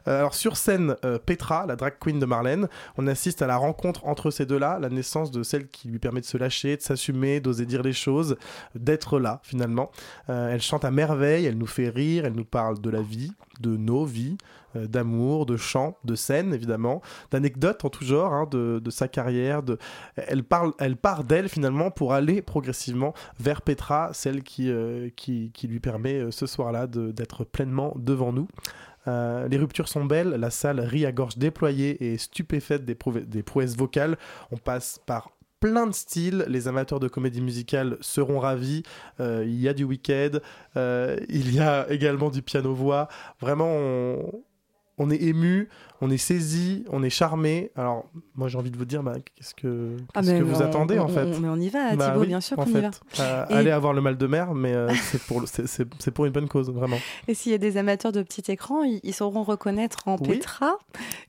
Euh, 0.09 0.19
alors 0.19 0.35
sur 0.35 0.57
scène, 0.57 0.97
euh, 1.05 1.19
Petra, 1.19 1.67
la 1.67 1.77
drag 1.77 1.95
queen 2.01 2.19
de 2.19 2.27
Marlène, 2.27 2.69
on 2.97 3.07
assiste 3.07 3.43
à 3.43 3.47
la 3.47 3.57
rencontre 3.57 4.07
entre 4.07 4.31
ces 4.31 4.47
deux-là, 4.47 4.79
la 4.81 4.89
naissance 4.89 5.31
de 5.31 5.43
celle 5.43 5.69
qui 5.69 5.89
lui 5.89 5.99
permet 5.99 6.21
de 6.21 6.27
se 6.27 6.37
lâcher, 6.37 6.77
de 6.77 6.83
s'assumer, 6.83 7.41
d'oser 7.41 7.67
dire 7.67 7.83
les 7.83 7.93
choses, 7.93 8.37
d'être 8.75 9.19
là 9.19 9.41
finalement. 9.43 9.91
Elle 10.29 10.63
chante 10.63 10.85
à 10.85 10.91
merveille, 10.91 11.47
elle 11.47 11.59
nous 11.59 11.67
fait 11.67 11.89
rire, 11.89 12.25
elle 12.25 12.35
nous 12.35 12.45
parle 12.45 12.81
de 12.81 12.91
la 12.91 13.03
vie, 13.03 13.33
de 13.61 13.77
nos 13.77 14.05
vies, 14.05 14.37
d'amour, 14.87 15.47
de 15.47 15.57
chants, 15.57 15.97
de 16.05 16.15
scènes 16.15 16.53
évidemment, 16.53 17.01
d'anecdotes 17.31 17.85
en 17.85 17.89
tout 17.89 18.05
genre, 18.05 18.33
hein, 18.33 18.47
de, 18.51 18.81
de 18.83 18.91
sa 18.91 19.09
carrière. 19.09 19.63
Elle, 20.17 20.45
parle, 20.45 20.73
elle 20.79 20.97
part 20.97 21.25
d'elle 21.25 21.49
finalement 21.49 21.91
pour 21.91 22.13
aller 22.13 22.43
progressivement 22.43 23.15
vers 23.41 23.63
Petra, 23.63 24.11
celle 24.13 24.43
qui, 24.43 24.71
euh, 24.71 25.09
qui, 25.17 25.51
qui 25.53 25.69
lui 25.69 25.81
permet 25.81 26.19
euh, 26.19 26.31
ce 26.31 26.47
soir-là 26.47 26.87
d'être 26.87 27.45
pleinement 27.45 27.95
devant 27.97 28.33
nous. 28.33 28.49
Euh, 29.09 29.47
les 29.49 29.57
ruptures 29.57 29.89
sont 29.89 30.05
belles, 30.05 30.31
la 30.31 30.51
salle 30.51 30.81
rit 30.81 31.07
à 31.07 31.13
gorge 31.13 31.39
déployée 31.39 32.13
et 32.13 32.19
stupéfaite 32.19 32.85
des, 32.85 32.97
des 33.27 33.43
prouesses 33.43 33.77
vocales. 33.77 34.19
On 34.51 34.57
passe 34.57 35.01
par 35.07 35.31
plein 35.61 35.87
de 35.87 35.95
styles, 35.95 36.45
les 36.49 36.69
amateurs 36.69 37.01
de 37.01 37.09
comédie 37.09 37.41
musicale 37.41 37.97
seront 38.01 38.39
ravis. 38.39 38.83
Euh, 39.21 39.45
il 39.47 39.61
y 39.61 39.69
a 39.69 39.75
du 39.75 39.87
euh, 40.77 41.17
il 41.29 41.55
y 41.55 41.61
a 41.61 41.91
également 41.91 42.31
du 42.31 42.43
piano-voix. 42.43 43.09
Vraiment, 43.41 43.71
on, 43.71 44.43
on 44.99 45.11
est 45.11 45.23
ému, 45.23 45.69
on 46.01 46.11
est 46.11 46.17
saisi, 46.19 46.85
on 46.91 47.03
est 47.03 47.11
charmé. 47.11 47.71
Alors, 47.77 48.05
moi 48.35 48.49
j'ai 48.49 48.59
envie 48.59 48.71
de 48.71 48.77
vous 48.77 48.85
dire, 48.85 49.03
bah, 49.03 49.15
qu'est-ce 49.35 49.55
que, 49.55 49.97
Ah, 50.15 50.23
que 50.23 50.43
vous 50.43 50.57
on- 50.59 50.65
attendez 50.65 50.99
en 50.99 51.09
fait 51.09 51.25
on- 51.37 51.41
mais 51.41 51.49
on 51.49 51.57
y 51.57 51.69
va, 51.69 51.97
Bah 51.97 52.09
Thibaut, 52.09 52.21
oui, 52.21 52.27
bien 52.29 52.41
sûr 52.41 52.57
qu'on 52.57 52.67
y 52.67 52.73
va. 52.81 52.91
Euh, 53.21 53.45
Et- 53.51 53.55
Allez 53.55 53.71
avoir 53.71 53.93
le 53.93 54.01
mal 54.01 54.17
de 54.17 54.27
mer, 54.27 54.55
mais 54.55 54.73
euh, 54.75 54.89
c'est 55.99 56.13
pour, 56.13 56.27
une 56.27 56.33
bonne 56.33 56.49
cause, 56.49 56.71
vraiment. 56.71 56.99
Et 57.29 57.35
s'il 57.35 57.53
y 57.53 57.55
a 57.55 57.59
des 57.59 57.77
amateurs 57.77 58.13
de 58.13 58.23
petit 58.23 58.51
écran, 58.51 58.83
ils, 58.83 59.01
ils 59.03 59.15
sauront 59.15 59.43
reconnaître 59.43 59.99
en 60.07 60.17
Oui. 60.21 60.29
Petra 60.39 60.79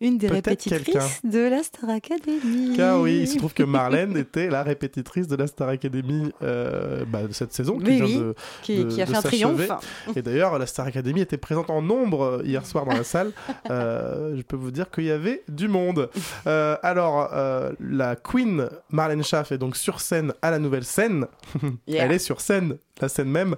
une 0.02 0.18
des 0.18 0.28
répétitrices 0.28 1.22
de 1.24 1.40
la 1.40 1.64
Star 1.64 1.90
Academy. 1.90 2.74
Car 2.76 3.02
oui, 3.02 3.20
il 3.22 3.28
se 3.28 3.38
trouve 3.38 3.54
que 3.54 3.64
Marlène 3.64 4.16
était 4.18 4.50
la 4.50 4.64
répétitrice 4.64 5.28
de 5.28 5.36
la 5.36 5.48
Star 5.48 5.70
Academy 5.70 6.32
euh, 6.44 7.06
bah, 7.08 7.24
de 7.24 7.34
cette 7.34 7.54
saison 7.54 7.78
qui 7.78 7.86
Oui, 7.86 7.96
vient 7.96 8.06
oui, 8.06 8.18
de, 8.18 8.36
qui- 8.64 8.78
de- 8.84 8.90
qui 8.90 9.02
a 9.02 9.06
fait 9.06 9.16
un 9.16 9.22
triomphe. 9.22 9.70
Et 10.16 10.22
d'ailleurs, 10.22 10.58
la 10.60 10.66
Star 10.66 10.86
Academy 10.88 11.22
était 11.22 11.38
présente 11.38 11.70
en 11.70 11.82
nombre 11.82 12.22
euh, 12.24 12.42
hier 12.44 12.66
soir 12.66 12.86
dans 12.86 12.94
la 12.94 13.04
salle. 13.04 13.32
Euh, 13.70 14.36
je 14.38 14.42
peux 14.44 14.56
vous 14.58 14.72
dire 14.72 14.90
qu'il 14.90 15.06
y 15.06 15.12
avait 15.12 15.44
du 15.48 15.68
monde. 15.68 16.10
Euh, 16.46 16.78
alors, 16.82 17.30
euh, 17.34 17.74
la 17.80 18.16
Queen 18.16 18.70
Marlène 18.90 19.24
Schaff 19.24 19.52
est 19.52 19.58
donc 19.58 19.76
sur 19.76 20.00
scène 20.00 20.34
à 20.42 20.52
la 20.52 20.60
nouvelle 20.60 20.86
scène. 20.86 21.28
Yeah. 21.88 22.06
Elle 22.06 22.12
est 22.14 22.20
sur 22.20 22.42
scène, 22.42 22.78
la 23.02 23.10
scène 23.10 23.30
même, 23.30 23.56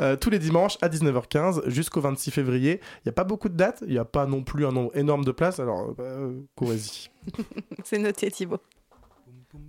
euh, 0.00 0.16
tous 0.16 0.30
les 0.30 0.38
dimanches 0.38 0.76
à 0.82 0.88
19h15 0.88 1.68
jusqu'au 1.68 2.00
26 2.00 2.30
février. 2.30 2.80
Il 2.98 3.02
n'y 3.06 3.10
a 3.10 3.12
pas 3.12 3.24
beaucoup 3.24 3.48
de 3.48 3.56
dates, 3.56 3.82
il 3.86 3.92
n'y 3.92 3.98
a 3.98 4.04
pas 4.04 4.26
non 4.26 4.42
plus 4.42 4.66
un 4.66 4.72
nombre 4.72 4.96
énorme 4.96 5.24
de 5.24 5.32
places, 5.32 5.60
alors 5.60 5.94
euh, 5.98 6.40
courez-y. 6.56 7.10
C'est 7.84 7.98
noté, 7.98 8.30
Thibaut. 8.30 8.60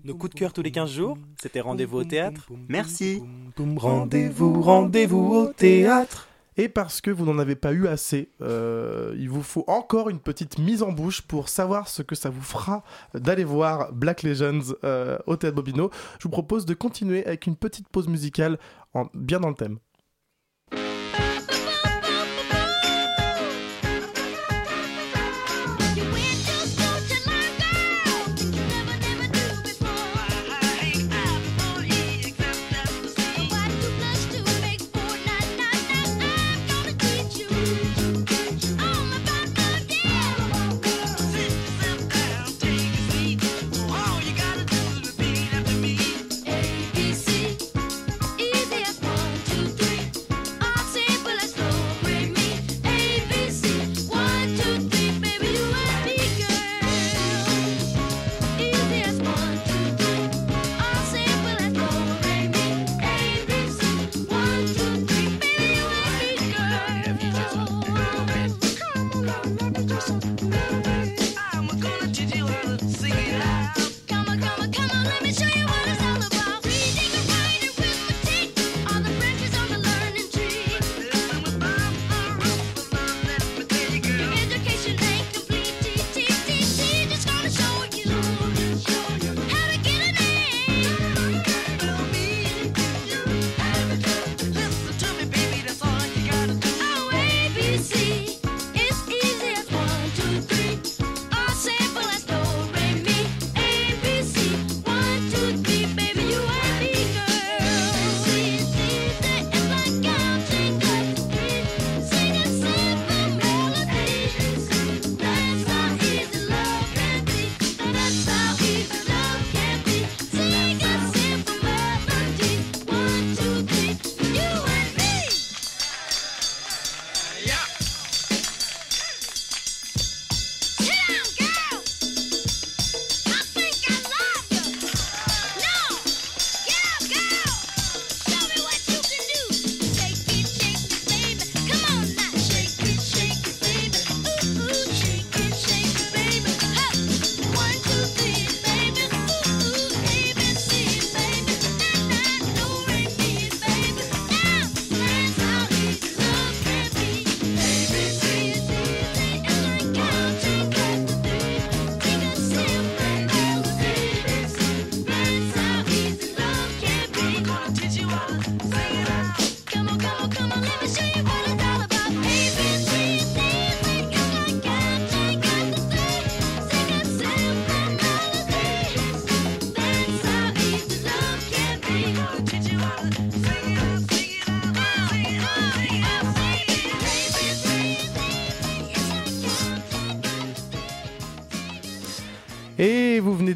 Nos 0.03 0.15
coups 0.15 0.33
de 0.33 0.39
cœur 0.39 0.53
tous 0.53 0.61
les 0.61 0.71
15 0.71 0.91
jours, 0.91 1.17
c'était 1.41 1.61
rendez-vous 1.61 1.99
au 1.99 2.03
théâtre. 2.03 2.47
Merci. 2.69 3.23
Rendez-vous, 3.57 4.61
rendez-vous 4.61 5.33
au 5.33 5.47
théâtre. 5.47 6.27
Et 6.57 6.67
parce 6.67 6.99
que 6.99 7.09
vous 7.11 7.25
n'en 7.25 7.39
avez 7.39 7.55
pas 7.55 7.71
eu 7.71 7.87
assez, 7.87 8.29
euh, 8.41 9.15
il 9.17 9.29
vous 9.29 9.41
faut 9.41 9.63
encore 9.67 10.09
une 10.09 10.19
petite 10.19 10.57
mise 10.59 10.83
en 10.83 10.91
bouche 10.91 11.21
pour 11.21 11.47
savoir 11.47 11.87
ce 11.87 12.01
que 12.01 12.13
ça 12.13 12.29
vous 12.29 12.41
fera 12.41 12.83
d'aller 13.13 13.45
voir 13.45 13.93
Black 13.93 14.23
Legends 14.23 14.73
euh, 14.83 15.17
au 15.27 15.37
Théâtre 15.37 15.55
Bobino. 15.55 15.89
Je 16.19 16.23
vous 16.23 16.29
propose 16.29 16.65
de 16.65 16.73
continuer 16.73 17.25
avec 17.25 17.47
une 17.47 17.55
petite 17.55 17.87
pause 17.87 18.09
musicale 18.09 18.59
en- 18.93 19.07
bien 19.13 19.39
dans 19.39 19.49
le 19.49 19.55
thème. 19.55 19.79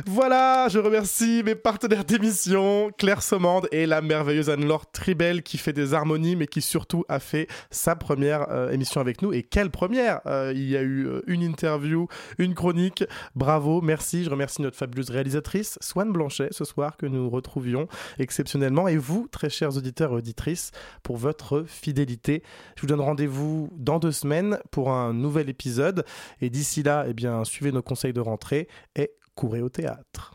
Voilà, 0.05 0.67
je 0.67 0.77
remercie 0.79 1.41
mes 1.43 1.55
partenaires 1.55 2.03
d'émission, 2.03 2.91
Claire 2.97 3.21
Sommande 3.21 3.67
et 3.71 3.85
la 3.85 4.01
merveilleuse 4.01 4.49
Anne-Laure 4.49 4.91
Tribel 4.91 5.41
qui 5.41 5.57
fait 5.57 5.71
des 5.71 5.93
harmonies 5.93 6.35
mais 6.35 6.47
qui 6.47 6.61
surtout 6.61 7.05
a 7.07 7.19
fait 7.19 7.47
sa 7.71 7.95
première 7.95 8.49
euh, 8.51 8.71
émission 8.71 8.99
avec 8.99 9.21
nous. 9.21 9.31
Et 9.31 9.43
quelle 9.43 9.69
première 9.69 10.19
Euh, 10.25 10.51
Il 10.53 10.69
y 10.69 10.75
a 10.75 10.81
eu 10.81 11.07
euh, 11.07 11.21
une 11.27 11.41
interview, 11.41 12.07
une 12.39 12.55
chronique. 12.55 13.05
Bravo, 13.35 13.81
merci. 13.81 14.25
Je 14.25 14.29
remercie 14.29 14.61
notre 14.61 14.75
fabuleuse 14.75 15.09
réalisatrice, 15.09 15.77
Swan 15.81 16.11
Blanchet, 16.11 16.49
ce 16.51 16.65
soir, 16.65 16.97
que 16.97 17.05
nous 17.05 17.29
retrouvions 17.29 17.87
exceptionnellement. 18.19 18.87
Et 18.87 18.97
vous, 18.97 19.27
très 19.31 19.49
chers 19.49 19.77
auditeurs 19.77 20.11
et 20.11 20.15
auditrices, 20.15 20.71
pour 21.03 21.15
votre 21.15 21.63
fidélité. 21.67 22.43
Je 22.75 22.81
vous 22.81 22.87
donne 22.87 23.01
rendez-vous 23.01 23.69
dans 23.77 23.99
deux 23.99 24.11
semaines 24.11 24.59
pour 24.71 24.91
un 24.91 25.13
nouvel 25.13 25.49
épisode. 25.49 26.05
Et 26.41 26.49
d'ici 26.49 26.83
là, 26.83 27.05
eh 27.07 27.13
bien, 27.13 27.45
suivez 27.45 27.71
nos 27.71 27.81
conseils 27.81 28.13
de 28.13 28.21
rentrée 28.21 28.67
et 28.95 29.11
courez 29.35 29.61
au 29.61 29.69
théâtre. 29.69 30.34